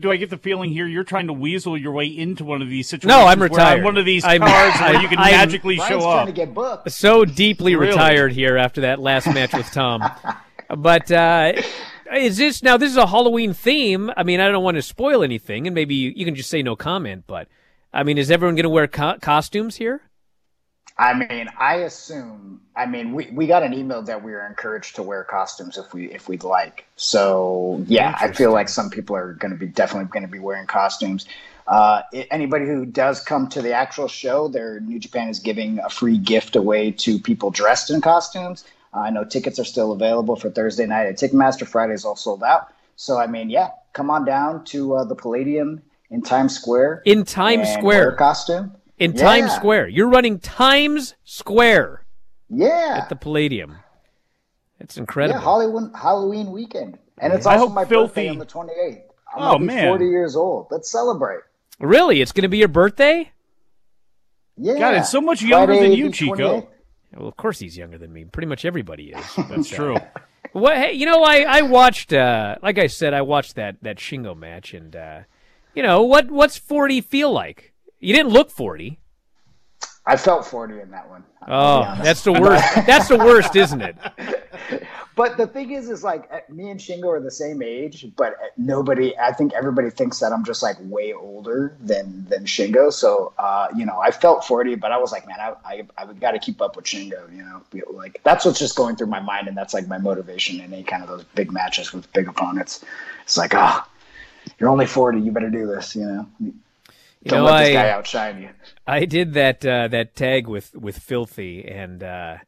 Do 0.00 0.10
I 0.10 0.16
get 0.16 0.30
the 0.30 0.36
feeling 0.38 0.70
here 0.70 0.86
you're 0.86 1.04
trying 1.04 1.26
to 1.26 1.32
weasel 1.32 1.76
your 1.76 1.92
way 1.92 2.06
into 2.06 2.44
one 2.44 2.62
of 2.62 2.68
these 2.68 2.88
situations? 2.88 3.08
No, 3.20 3.26
I'm 3.26 3.38
where 3.40 3.48
retired. 3.48 3.78
on 3.78 3.84
one 3.84 3.96
of 3.96 4.04
these 4.04 4.24
I'm- 4.24 4.40
cards 4.40 4.78
where 4.80 4.90
I'm- 4.90 5.02
you 5.02 5.08
can 5.08 5.18
I'm- 5.18 5.32
magically 5.32 5.76
Bryan's 5.76 5.88
show 5.94 6.00
trying 6.00 6.18
up. 6.20 6.26
to 6.26 6.32
get 6.32 6.54
booked. 6.54 6.90
So 6.92 7.24
deeply 7.24 7.74
Really? 7.74 7.92
retired 7.92 8.32
here 8.32 8.56
after 8.56 8.82
that 8.82 9.00
last 9.00 9.26
match 9.26 9.52
with 9.52 9.70
Tom. 9.72 10.02
but 10.76 11.10
uh, 11.10 11.52
is 12.14 12.36
this 12.36 12.62
now? 12.62 12.76
This 12.76 12.90
is 12.90 12.96
a 12.96 13.06
Halloween 13.06 13.54
theme. 13.54 14.10
I 14.16 14.22
mean, 14.22 14.40
I 14.40 14.48
don't 14.48 14.64
want 14.64 14.76
to 14.76 14.82
spoil 14.82 15.22
anything, 15.22 15.66
and 15.66 15.74
maybe 15.74 15.94
you, 15.94 16.12
you 16.14 16.24
can 16.24 16.34
just 16.34 16.50
say 16.50 16.62
no 16.62 16.76
comment. 16.76 17.24
But 17.26 17.48
I 17.92 18.02
mean, 18.04 18.18
is 18.18 18.30
everyone 18.30 18.54
going 18.54 18.64
to 18.64 18.68
wear 18.70 18.86
co- 18.86 19.18
costumes 19.20 19.76
here? 19.76 20.02
I 20.98 21.14
mean, 21.14 21.48
I 21.56 21.76
assume. 21.76 22.60
I 22.74 22.86
mean, 22.86 23.12
we, 23.12 23.28
we 23.32 23.46
got 23.46 23.62
an 23.62 23.72
email 23.72 24.02
that 24.02 24.22
we 24.22 24.32
are 24.32 24.46
encouraged 24.46 24.96
to 24.96 25.02
wear 25.02 25.24
costumes 25.24 25.78
if 25.78 25.94
we 25.94 26.10
if 26.12 26.28
we'd 26.28 26.42
like. 26.42 26.86
So 26.96 27.84
yeah, 27.86 28.16
I 28.20 28.32
feel 28.32 28.52
like 28.52 28.68
some 28.68 28.90
people 28.90 29.14
are 29.14 29.34
going 29.34 29.52
to 29.52 29.56
be 29.56 29.66
definitely 29.66 30.10
going 30.10 30.24
to 30.24 30.30
be 30.30 30.40
wearing 30.40 30.66
costumes. 30.66 31.26
Uh, 31.68 32.02
anybody 32.30 32.66
who 32.66 32.86
does 32.86 33.20
come 33.20 33.48
to 33.50 33.62
the 33.62 33.72
actual 33.72 34.08
show, 34.08 34.48
their 34.48 34.80
New 34.80 34.98
Japan 34.98 35.28
is 35.28 35.38
giving 35.38 35.78
a 35.80 35.90
free 35.90 36.18
gift 36.18 36.56
away 36.56 36.90
to 36.92 37.18
people 37.18 37.50
dressed 37.50 37.90
in 37.90 38.00
costumes. 38.00 38.64
Uh, 38.92 39.00
I 39.00 39.10
know 39.10 39.22
tickets 39.22 39.58
are 39.58 39.64
still 39.64 39.92
available 39.92 40.34
for 40.34 40.50
Thursday 40.50 40.86
night 40.86 41.06
at 41.06 41.18
Ticketmaster. 41.18 41.66
Friday's 41.66 42.04
all 42.04 42.16
sold 42.16 42.42
out. 42.42 42.72
So 42.96 43.18
I 43.18 43.28
mean, 43.28 43.50
yeah, 43.50 43.68
come 43.92 44.10
on 44.10 44.24
down 44.24 44.64
to 44.66 44.94
uh, 44.94 45.04
the 45.04 45.14
Palladium 45.14 45.82
in 46.10 46.22
Times 46.22 46.56
Square. 46.56 47.02
In 47.04 47.24
Times 47.24 47.68
Square. 47.68 48.12
costume. 48.12 48.72
In 48.98 49.12
Yeah. 49.12 49.22
Times 49.22 49.52
Square, 49.52 49.88
you're 49.88 50.08
running 50.08 50.38
Times 50.40 51.14
Square 51.24 52.04
Yeah. 52.50 53.00
at 53.02 53.08
the 53.08 53.16
Palladium. 53.16 53.76
It's 54.80 54.96
incredible. 54.96 55.38
Yeah, 55.40 55.44
Halloween 55.44 55.92
Halloween 55.94 56.52
weekend, 56.52 56.98
and 57.18 57.32
it's 57.32 57.46
I 57.46 57.54
also 57.54 57.66
hope 57.66 57.74
my 57.74 57.84
Filthy- 57.84 58.06
birthday 58.22 58.28
on 58.28 58.38
the 58.38 58.44
twenty 58.44 58.72
eighth. 58.74 59.02
I'm 59.36 59.42
Oh, 59.42 59.58
man. 59.58 59.88
forty 59.88 60.06
years 60.06 60.36
old. 60.36 60.68
Let's 60.70 60.90
celebrate. 60.90 61.40
Really, 61.80 62.20
it's 62.22 62.32
going 62.32 62.42
to 62.42 62.48
be 62.48 62.58
your 62.58 62.68
birthday? 62.68 63.30
Yeah, 64.56 64.74
God, 64.78 64.94
it's 64.94 65.10
so 65.10 65.20
much 65.20 65.42
younger 65.42 65.74
Friday 65.74 65.90
than 65.90 65.98
you, 65.98 66.10
Chico. 66.10 66.68
Well, 67.16 67.28
of 67.28 67.36
course 67.36 67.58
he's 67.58 67.76
younger 67.76 67.98
than 67.98 68.12
me. 68.12 68.24
Pretty 68.24 68.46
much 68.48 68.64
everybody 68.64 69.10
is. 69.10 69.24
uh, 69.38 69.42
That's 69.48 69.68
true. 69.68 69.96
What? 70.52 70.76
Hey, 70.76 70.92
you 70.94 71.06
know, 71.06 71.22
I 71.22 71.40
I 71.42 71.62
watched. 71.62 72.12
Uh, 72.12 72.56
like 72.62 72.78
I 72.78 72.86
said, 72.86 73.14
I 73.14 73.22
watched 73.22 73.54
that 73.56 73.76
that 73.82 73.96
Shingo 73.98 74.36
match, 74.36 74.74
and 74.74 74.94
uh, 74.96 75.20
you 75.74 75.82
know 75.82 76.02
what? 76.02 76.30
What's 76.30 76.56
forty 76.56 77.00
feel 77.00 77.30
like? 77.32 77.72
You 78.00 78.14
didn't 78.14 78.32
look 78.32 78.50
forty. 78.50 78.98
I 80.06 80.16
felt 80.16 80.46
forty 80.46 80.80
in 80.80 80.90
that 80.90 81.08
one. 81.10 81.24
Oh, 81.46 81.82
that's 82.02 82.22
the 82.22 82.32
worst. 82.32 82.64
that's 82.86 83.08
the 83.08 83.18
worst, 83.18 83.56
isn't 83.56 83.82
it? 83.82 83.96
But 85.18 85.36
the 85.36 85.48
thing 85.48 85.72
is, 85.72 85.90
is 85.90 86.04
like 86.04 86.28
uh, 86.32 86.38
me 86.48 86.70
and 86.70 86.78
Shingo 86.78 87.06
are 87.06 87.20
the 87.20 87.30
same 87.30 87.60
age, 87.60 88.06
but 88.16 88.34
uh, 88.34 88.46
nobody. 88.56 89.18
I 89.18 89.32
think 89.32 89.52
everybody 89.52 89.90
thinks 89.90 90.20
that 90.20 90.32
I'm 90.32 90.44
just 90.44 90.62
like 90.62 90.76
way 90.80 91.12
older 91.12 91.76
than 91.80 92.24
than 92.28 92.44
Shingo. 92.44 92.92
So 92.92 93.32
uh, 93.36 93.66
you 93.74 93.84
know, 93.84 93.98
I 93.98 94.12
felt 94.12 94.44
forty, 94.44 94.76
but 94.76 94.92
I 94.92 94.98
was 94.98 95.10
like, 95.10 95.26
man, 95.26 95.40
I 95.40 95.54
I, 95.64 95.82
I 95.98 96.06
got 96.12 96.32
to 96.32 96.38
keep 96.38 96.62
up 96.62 96.76
with 96.76 96.84
Shingo. 96.84 97.34
You 97.36 97.42
know, 97.42 97.62
like 97.90 98.20
that's 98.22 98.44
what's 98.44 98.60
just 98.60 98.76
going 98.76 98.94
through 98.94 99.08
my 99.08 99.18
mind, 99.18 99.48
and 99.48 99.56
that's 99.56 99.74
like 99.74 99.88
my 99.88 99.98
motivation 99.98 100.60
in 100.60 100.72
any 100.72 100.84
kind 100.84 101.02
of 101.02 101.08
those 101.08 101.24
big 101.34 101.50
matches 101.50 101.92
with 101.92 102.12
big 102.12 102.28
opponents. 102.28 102.84
It's 103.24 103.36
like, 103.36 103.56
ah, 103.56 103.88
you're 104.60 104.70
only 104.70 104.86
forty, 104.86 105.20
you 105.20 105.32
better 105.32 105.50
do 105.50 105.66
this. 105.66 105.96
You 105.96 106.06
know, 106.06 106.52
You 107.28 107.36
don't 107.36 107.44
know, 107.44 107.50
let 107.52 107.64
this 107.64 107.68
I- 107.76 107.82
guy 107.82 107.90
outshine 107.90 108.42
you. 108.42 108.48
I 108.86 109.04
did 109.04 109.34
that 109.34 109.66
uh, 109.66 109.88
that 109.88 110.16
tag 110.16 110.46
with 110.46 110.74
with 110.74 110.98
Filthy, 110.98 111.68
and 111.68 112.02
uh, 112.02 112.38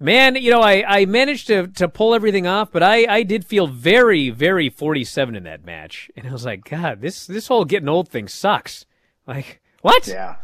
man, 0.00 0.34
you 0.34 0.50
know, 0.50 0.60
I, 0.60 0.84
I 0.86 1.04
managed 1.06 1.46
to 1.46 1.68
to 1.68 1.88
pull 1.88 2.14
everything 2.14 2.48
off, 2.48 2.72
but 2.72 2.82
I, 2.82 3.06
I 3.08 3.22
did 3.22 3.44
feel 3.44 3.68
very 3.68 4.30
very 4.30 4.68
forty 4.68 5.04
seven 5.04 5.36
in 5.36 5.44
that 5.44 5.64
match, 5.64 6.10
and 6.16 6.26
I 6.26 6.32
was 6.32 6.44
like, 6.44 6.68
God, 6.68 7.00
this 7.00 7.26
this 7.26 7.46
whole 7.46 7.64
getting 7.64 7.88
old 7.88 8.08
thing 8.08 8.26
sucks. 8.26 8.86
Like 9.26 9.60
what? 9.82 10.08
Yeah, 10.08 10.36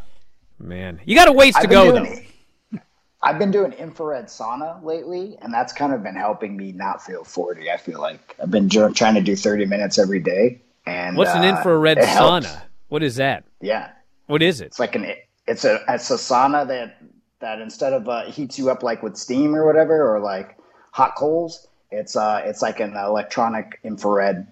man, 0.59 1.01
you 1.05 1.17
got 1.17 1.27
a 1.27 1.33
ways 1.33 1.57
to 1.57 1.67
go 1.67 1.93
though. 1.93 2.79
I've 3.23 3.39
been 3.39 3.51
doing 3.51 3.73
infrared 3.73 4.27
sauna 4.27 4.83
lately, 4.83 5.37
and 5.43 5.53
that's 5.53 5.73
kind 5.73 5.93
of 5.93 6.03
been 6.03 6.15
helping 6.15 6.57
me 6.57 6.73
not 6.73 7.03
feel 7.05 7.23
40. 7.23 7.71
I 7.71 7.77
feel 7.77 8.01
like 8.01 8.35
I've 8.43 8.51
been 8.51 8.71
trying 8.71 9.15
to 9.15 9.21
do 9.21 9.37
30 9.37 9.67
minutes 9.67 9.99
every 9.99 10.21
day. 10.21 10.63
And 10.87 11.19
What's 11.19 11.33
an 11.33 11.43
uh, 11.43 11.57
infrared 11.57 11.99
it 11.99 12.05
helps. 12.05 12.49
Sauna? 12.91 12.93
What 12.93 13.03
is 13.03 13.17
that? 13.17 13.45
Yeah, 13.61 13.91
What 14.27 14.43
is 14.43 14.61
it? 14.61 14.67
it's 14.67 14.79
like 14.79 14.95
an 14.95 15.13
it's 15.47 15.65
a 15.65 15.81
it's 15.89 16.11
a 16.11 16.15
sauna 16.15 16.67
that 16.69 16.97
that 17.41 17.61
instead 17.61 17.93
of 17.93 18.09
uh, 18.09 18.25
heats 18.31 18.59
you 18.59 18.71
up 18.71 18.83
like 18.83 19.03
with 19.03 19.17
steam 19.17 19.55
or 19.55 19.67
whatever 19.67 20.15
or 20.15 20.21
like 20.21 20.57
hot 20.93 21.15
coals, 21.17 21.69
it's 21.91 22.17
uh 22.17 22.43
it's 22.45 22.63
like 22.63 22.81
an 22.81 22.95
electronic 22.97 23.81
infrared. 23.85 24.47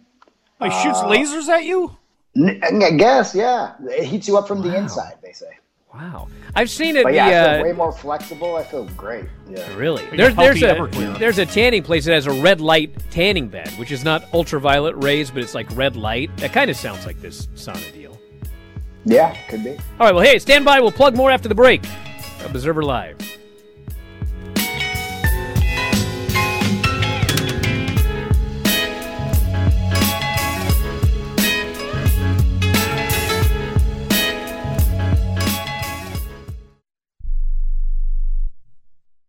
Like 0.60 0.72
shoots 0.72 0.98
uh, 0.98 1.06
lasers 1.06 1.48
at 1.48 1.64
you? 1.64 1.96
I 2.36 2.90
guess 2.90 3.34
yeah, 3.34 3.74
it 3.80 4.04
heats 4.04 4.28
you 4.28 4.36
up 4.38 4.48
from 4.48 4.62
the 4.62 4.76
inside. 4.76 5.14
They 5.22 5.32
say. 5.32 5.58
Wow, 5.94 6.28
I've 6.54 6.70
seen 6.70 6.96
it. 6.96 7.02
But 7.02 7.14
yeah, 7.14 7.26
I 7.26 7.30
the, 7.30 7.34
feel 7.34 7.60
uh, 7.60 7.62
way 7.64 7.72
more 7.72 7.92
flexible. 7.92 8.56
I 8.56 8.62
feel 8.62 8.84
great. 8.96 9.24
Yeah. 9.48 9.74
Really? 9.74 10.04
There's 10.14 10.36
there's 10.36 10.62
a 10.62 10.74
Everclear. 10.74 11.18
there's 11.18 11.38
a 11.38 11.46
tanning 11.46 11.82
place 11.82 12.04
that 12.04 12.12
has 12.12 12.26
a 12.26 12.42
red 12.42 12.60
light 12.60 12.92
tanning 13.10 13.48
bed, 13.48 13.68
which 13.78 13.90
is 13.90 14.04
not 14.04 14.22
ultraviolet 14.34 14.94
rays, 15.02 15.30
but 15.30 15.42
it's 15.42 15.54
like 15.54 15.66
red 15.74 15.96
light. 15.96 16.36
That 16.36 16.52
kind 16.52 16.70
of 16.70 16.76
sounds 16.76 17.06
like 17.06 17.20
this 17.20 17.46
sauna 17.48 17.92
deal. 17.92 17.97
Yeah, 19.04 19.34
could 19.48 19.64
be. 19.64 19.70
All 19.70 20.06
right, 20.06 20.14
well, 20.14 20.24
hey, 20.24 20.38
stand 20.38 20.64
by. 20.64 20.80
We'll 20.80 20.92
plug 20.92 21.16
more 21.16 21.30
after 21.30 21.48
the 21.48 21.54
break. 21.54 21.84
Observer 22.44 22.82
Live. 22.82 23.37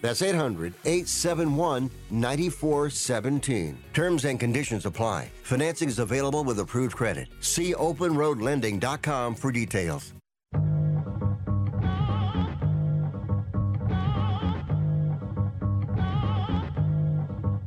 That's 0.00 0.22
800 0.22 0.74
871 0.84 1.90
9417. 2.10 3.78
Terms 3.92 4.24
and 4.24 4.38
conditions 4.38 4.86
apply. 4.86 5.30
Financing 5.42 5.88
is 5.88 5.98
available 5.98 6.44
with 6.44 6.58
approved 6.60 6.96
credit. 6.96 7.28
See 7.40 7.74
openroadlending.com 7.74 9.34
for 9.34 9.52
details. 9.52 10.12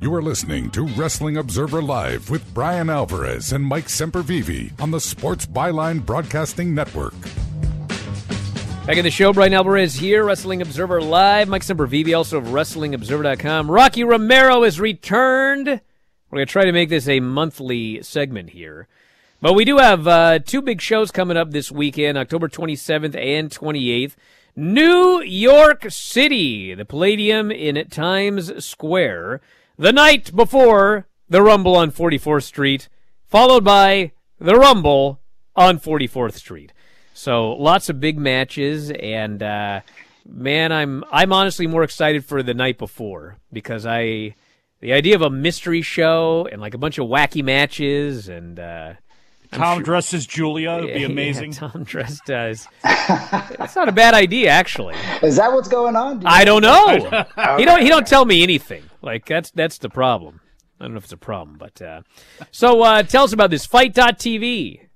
You 0.02 0.16
are 0.16 0.22
listening 0.24 0.72
to 0.72 0.88
Wrestling 0.88 1.38
Observer 1.38 1.80
Live 1.80 2.32
with 2.32 2.52
Bryan 2.56 2.90
Alvarez 2.90 3.54
and 3.54 3.64
Mike 3.64 3.86
Sempervive 3.86 4.82
on 4.82 4.90
the 4.90 5.00
Sports 5.00 5.46
Byline 5.46 6.04
Broadcasting 6.04 6.74
Network. 6.74 7.14
Back 8.88 8.98
in 8.98 9.04
the 9.04 9.12
show, 9.12 9.32
Bryan 9.32 9.54
Alvarez 9.54 9.94
here, 9.94 10.26
Wrestling 10.26 10.64
Observer 10.64 11.02
Live. 11.02 11.48
Mike 11.48 11.62
Sempervive, 11.62 12.18
also 12.18 12.40
of 12.40 12.46
WrestlingObserver.com. 12.46 13.70
Rocky 13.70 14.04
Romero 14.04 14.64
is 14.64 14.80
returned. 14.80 15.68
We're 15.68 16.38
going 16.38 16.48
to 16.48 16.52
try 16.52 16.66
to 16.66 16.72
make 16.72 16.90
this 16.90 17.08
a 17.08 17.20
monthly 17.20 18.02
segment 18.02 18.50
here. 18.50 18.88
But 19.40 19.54
we 19.54 19.66
do 19.66 19.78
have 19.78 20.08
uh, 20.08 20.40
two 20.40 20.64
big 20.64 20.82
shows 20.82 21.12
coming 21.12 21.38
up 21.38 21.52
this 21.52 21.72
weekend, 21.72 22.18
October 22.18 22.50
27th 22.50 23.16
and 23.16 23.52
28th. 23.52 24.16
New 24.56 25.22
York 25.22 25.86
City, 25.90 26.74
the 26.74 26.84
Palladium 26.84 27.52
in 27.52 27.88
Times 27.88 28.66
Square, 28.66 29.42
the 29.78 29.94
night 29.94 30.36
before 30.36 31.08
the 31.30 31.44
Rumble 31.44 31.76
on 31.76 31.92
44th 31.92 32.44
Street, 32.44 32.90
followed 33.28 33.64
by 33.64 34.12
the 34.40 34.56
Rumble 34.56 35.22
on 35.56 35.80
44th 35.80 36.34
Street. 36.34 36.74
So 37.22 37.52
lots 37.52 37.88
of 37.88 38.00
big 38.00 38.18
matches, 38.18 38.90
and 38.90 39.44
uh, 39.44 39.82
man, 40.28 40.72
I'm 40.72 41.04
I'm 41.12 41.32
honestly 41.32 41.68
more 41.68 41.84
excited 41.84 42.26
for 42.26 42.42
the 42.42 42.56
night 42.56 42.80
before 42.80 43.38
because 43.54 43.86
I 43.86 44.34
the 44.80 44.94
idea 44.94 45.14
of 45.14 45.22
a 45.22 45.30
mystery 45.30 45.84
show 45.84 46.48
and 46.52 46.60
like 46.60 46.74
a 46.74 46.80
bunch 46.80 46.98
of 46.98 47.08
wacky 47.08 47.44
matches 47.44 48.28
and. 48.28 48.60
Uh, 48.60 48.94
Tom 49.52 49.78
sure, 49.80 49.84
dressed 49.84 50.14
as 50.16 50.26
Julia 50.26 50.80
would 50.80 50.94
be 50.96 51.04
amazing. 51.14 51.52
Yeah, 51.52 51.68
Tom 51.68 51.84
dressed 51.84 52.32
as. 52.32 52.68
That's 52.82 53.76
not 53.76 53.88
a 53.88 53.92
bad 53.92 54.16
idea, 54.16 54.50
actually. 54.50 54.96
Is 55.22 55.36
that 55.36 55.52
what's 55.52 55.68
going 55.68 55.96
on? 55.96 56.22
Do 56.22 56.28
I 56.28 56.44
don't 56.44 56.64
know. 56.64 57.26
He 57.58 57.66
don't. 57.66 57.82
He 57.84 57.90
don't 57.90 58.08
tell 58.08 58.26
me 58.26 58.42
anything. 58.42 58.82
Like 59.04 59.28
that's 59.28 59.52
that's 59.52 59.78
the 59.78 59.90
problem. 59.90 60.42
I 60.80 60.86
don't 60.86 60.94
know 60.94 60.98
if 60.98 61.04
it's 61.04 61.14
a 61.14 61.18
problem, 61.18 61.60
but 61.60 61.80
uh, 61.84 62.02
so 62.50 62.82
uh, 62.82 63.04
tell 63.04 63.26
us 63.26 63.34
about 63.34 63.52
this 63.52 63.68
FITE.tv. 63.68 64.88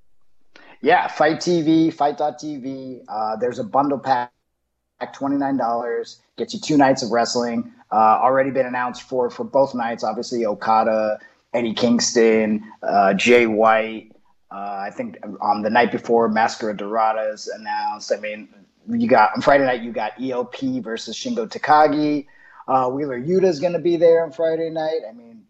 Yeah, 0.86 1.07
FITE 1.07 1.38
TV, 1.38 1.91
FITE.tv. 1.91 3.05
Uh, 3.07 3.38
there's 3.38 3.57
a 3.57 3.63
bundle 3.63 3.97
pack, 3.97 4.31
$29, 5.01 6.17
gets 6.38 6.53
you 6.53 6.59
two 6.59 6.77
nights 6.77 7.01
of 7.01 7.09
wrestling. 7.09 7.73
Uh, 7.91 8.19
already 8.21 8.51
been 8.51 8.67
announced 8.67 9.01
for 9.01 9.31
for 9.31 9.43
both 9.43 9.73
nights. 9.73 10.03
Obviously, 10.03 10.45
Okada, 10.45 11.17
Eddie 11.55 11.73
Kingston, 11.73 12.71
uh, 12.83 13.15
Jay 13.15 13.47
White. 13.47 14.11
Uh, 14.51 14.83
I 14.86 14.91
think 14.91 15.17
on 15.41 15.63
the 15.63 15.71
night 15.71 15.91
before, 15.91 16.29
Mascara 16.29 16.77
Dorada 16.77 17.31
is 17.33 17.47
announced. 17.47 18.13
I 18.15 18.17
mean, 18.17 18.47
you 18.88 19.07
got 19.07 19.31
on 19.36 19.41
Friday 19.41 19.65
night, 19.65 19.81
you 19.81 19.91
got 19.91 20.11
ELP 20.21 20.83
versus 20.83 21.17
Shingo 21.17 21.47
Takagi. 21.49 22.27
Uh, 22.67 22.91
Wheeler 22.91 23.19
Yuta 23.19 23.45
is 23.45 23.59
going 23.59 23.73
to 23.73 23.79
be 23.79 23.97
there 23.97 24.23
on 24.23 24.31
Friday 24.31 24.69
night. 24.69 25.01
I 25.09 25.13
mean, 25.13 25.45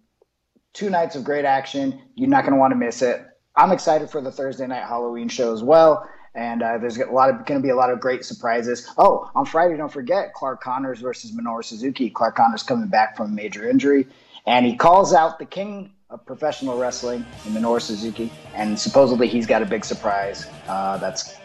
two 0.71 0.89
nights 0.89 1.17
of 1.17 1.25
great 1.25 1.43
action. 1.43 1.99
You're 2.15 2.29
not 2.29 2.43
going 2.45 2.53
to 2.53 2.59
want 2.59 2.71
to 2.71 2.77
miss 2.77 3.01
it. 3.01 3.21
I'm 3.57 3.71
excited 3.71 4.09
for 4.09 4.21
the 4.21 4.31
Thursday 4.31 4.67
night 4.67 4.83
Halloween 4.83 5.29
show 5.29 5.53
as 5.53 5.63
well. 5.63 6.09
And 6.33 6.61
uh, 6.61 6.77
there's 6.79 6.97
a 6.97 7.05
lot 7.05 7.29
of 7.29 7.45
going 7.45 7.61
to 7.61 7.63
be 7.63 7.69
a 7.69 7.75
lot 7.75 7.89
of 7.89 8.01
great 8.01 8.25
surprises. 8.25 8.91
Oh, 8.97 9.31
on 9.35 9.45
Friday, 9.45 9.77
don't 9.77 9.91
forget 9.91 10.33
Clark 10.33 10.61
Connors 10.61 10.99
versus 10.99 11.31
Minoru 11.31 11.63
Suzuki. 11.63 12.09
Clark 12.09 12.35
Connors 12.35 12.61
coming 12.61 12.89
back 12.89 13.15
from 13.15 13.27
a 13.27 13.33
major 13.33 13.69
injury, 13.69 14.05
and 14.45 14.65
he 14.65 14.75
calls 14.75 15.13
out 15.13 15.39
the 15.39 15.45
king 15.45 15.91
of 16.09 16.25
professional 16.25 16.77
wrestling, 16.77 17.25
Minoru 17.45 17.81
Suzuki, 17.81 18.31
and 18.53 18.77
supposedly 18.77 19.29
he's 19.29 19.47
got 19.47 19.61
a 19.61 19.65
big 19.65 19.85
surprise 19.85 20.47
uh, 20.67 20.97
that's 20.97 21.37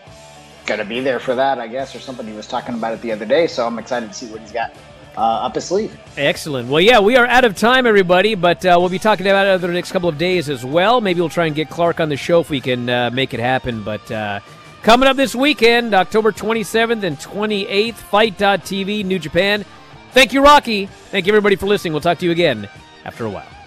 going 0.67 0.81
to 0.81 0.85
be 0.85 0.99
there 0.99 1.21
for 1.21 1.37
that, 1.37 1.61
I 1.61 1.69
guess, 1.69 1.95
or 1.95 2.01
something. 2.01 2.27
He 2.27 2.35
was 2.35 2.49
talking 2.49 2.75
about 2.75 2.93
it 2.93 3.01
the 3.01 3.13
other 3.13 3.27
day, 3.27 3.47
so 3.47 3.65
I'm 3.67 3.79
excited 3.79 4.09
to 4.09 4.15
see 4.15 4.27
what 4.27 4.41
he's 4.41 4.53
got 4.53 4.75
uh, 5.17 5.21
up 5.21 5.55
his 5.55 5.65
sleeve. 5.65 5.97
Excellent. 6.17 6.69
Well, 6.69 6.81
yeah, 6.81 7.01
we 7.01 7.17
are 7.17 7.27
out 7.27 7.45
of 7.45 7.57
time, 7.57 7.87
everybody, 7.87 8.35
but 8.35 8.65
uh, 8.65 8.77
we'll 8.79 8.89
be 8.89 8.99
talking 8.99 9.27
about 9.27 9.47
it 9.47 9.51
over 9.51 9.67
the 9.67 9.73
next 9.73 9.93
couple 9.93 10.09
of 10.09 10.19
days 10.19 10.49
as 10.49 10.65
well. 10.65 11.01
Maybe 11.01 11.21
we'll 11.21 11.29
try 11.29 11.47
and 11.47 11.55
get 11.55 11.71
Clark 11.71 12.01
on 12.01 12.09
the 12.09 12.17
show 12.17 12.41
if 12.41 12.51
we 12.51 12.61
can 12.61 12.89
uh, 12.89 13.11
make 13.13 13.35
it 13.35 13.41
happen. 13.41 13.83
But 13.83 14.11
uh, 14.11 14.41
coming 14.83 15.09
up 15.09 15.17
this 15.17 15.35
weekend, 15.35 15.95
October 15.95 16.33
27th 16.33 17.03
and 17.03 17.19
28th, 17.19 17.95
FITE.tv, 17.95 19.05
New 19.05 19.19
Japan. 19.19 19.65
Thank 20.13 20.33
you, 20.33 20.43
Rocky. 20.43 20.87
Thank 20.87 21.27
you, 21.27 21.33
everybody, 21.33 21.57
for 21.57 21.67
listening. 21.67 21.93
We'll 21.93 22.01
talk 22.01 22.19
to 22.19 22.25
you 22.25 22.33
again 22.33 22.69
after 23.05 23.25
a 23.25 23.31
while. 23.31 23.60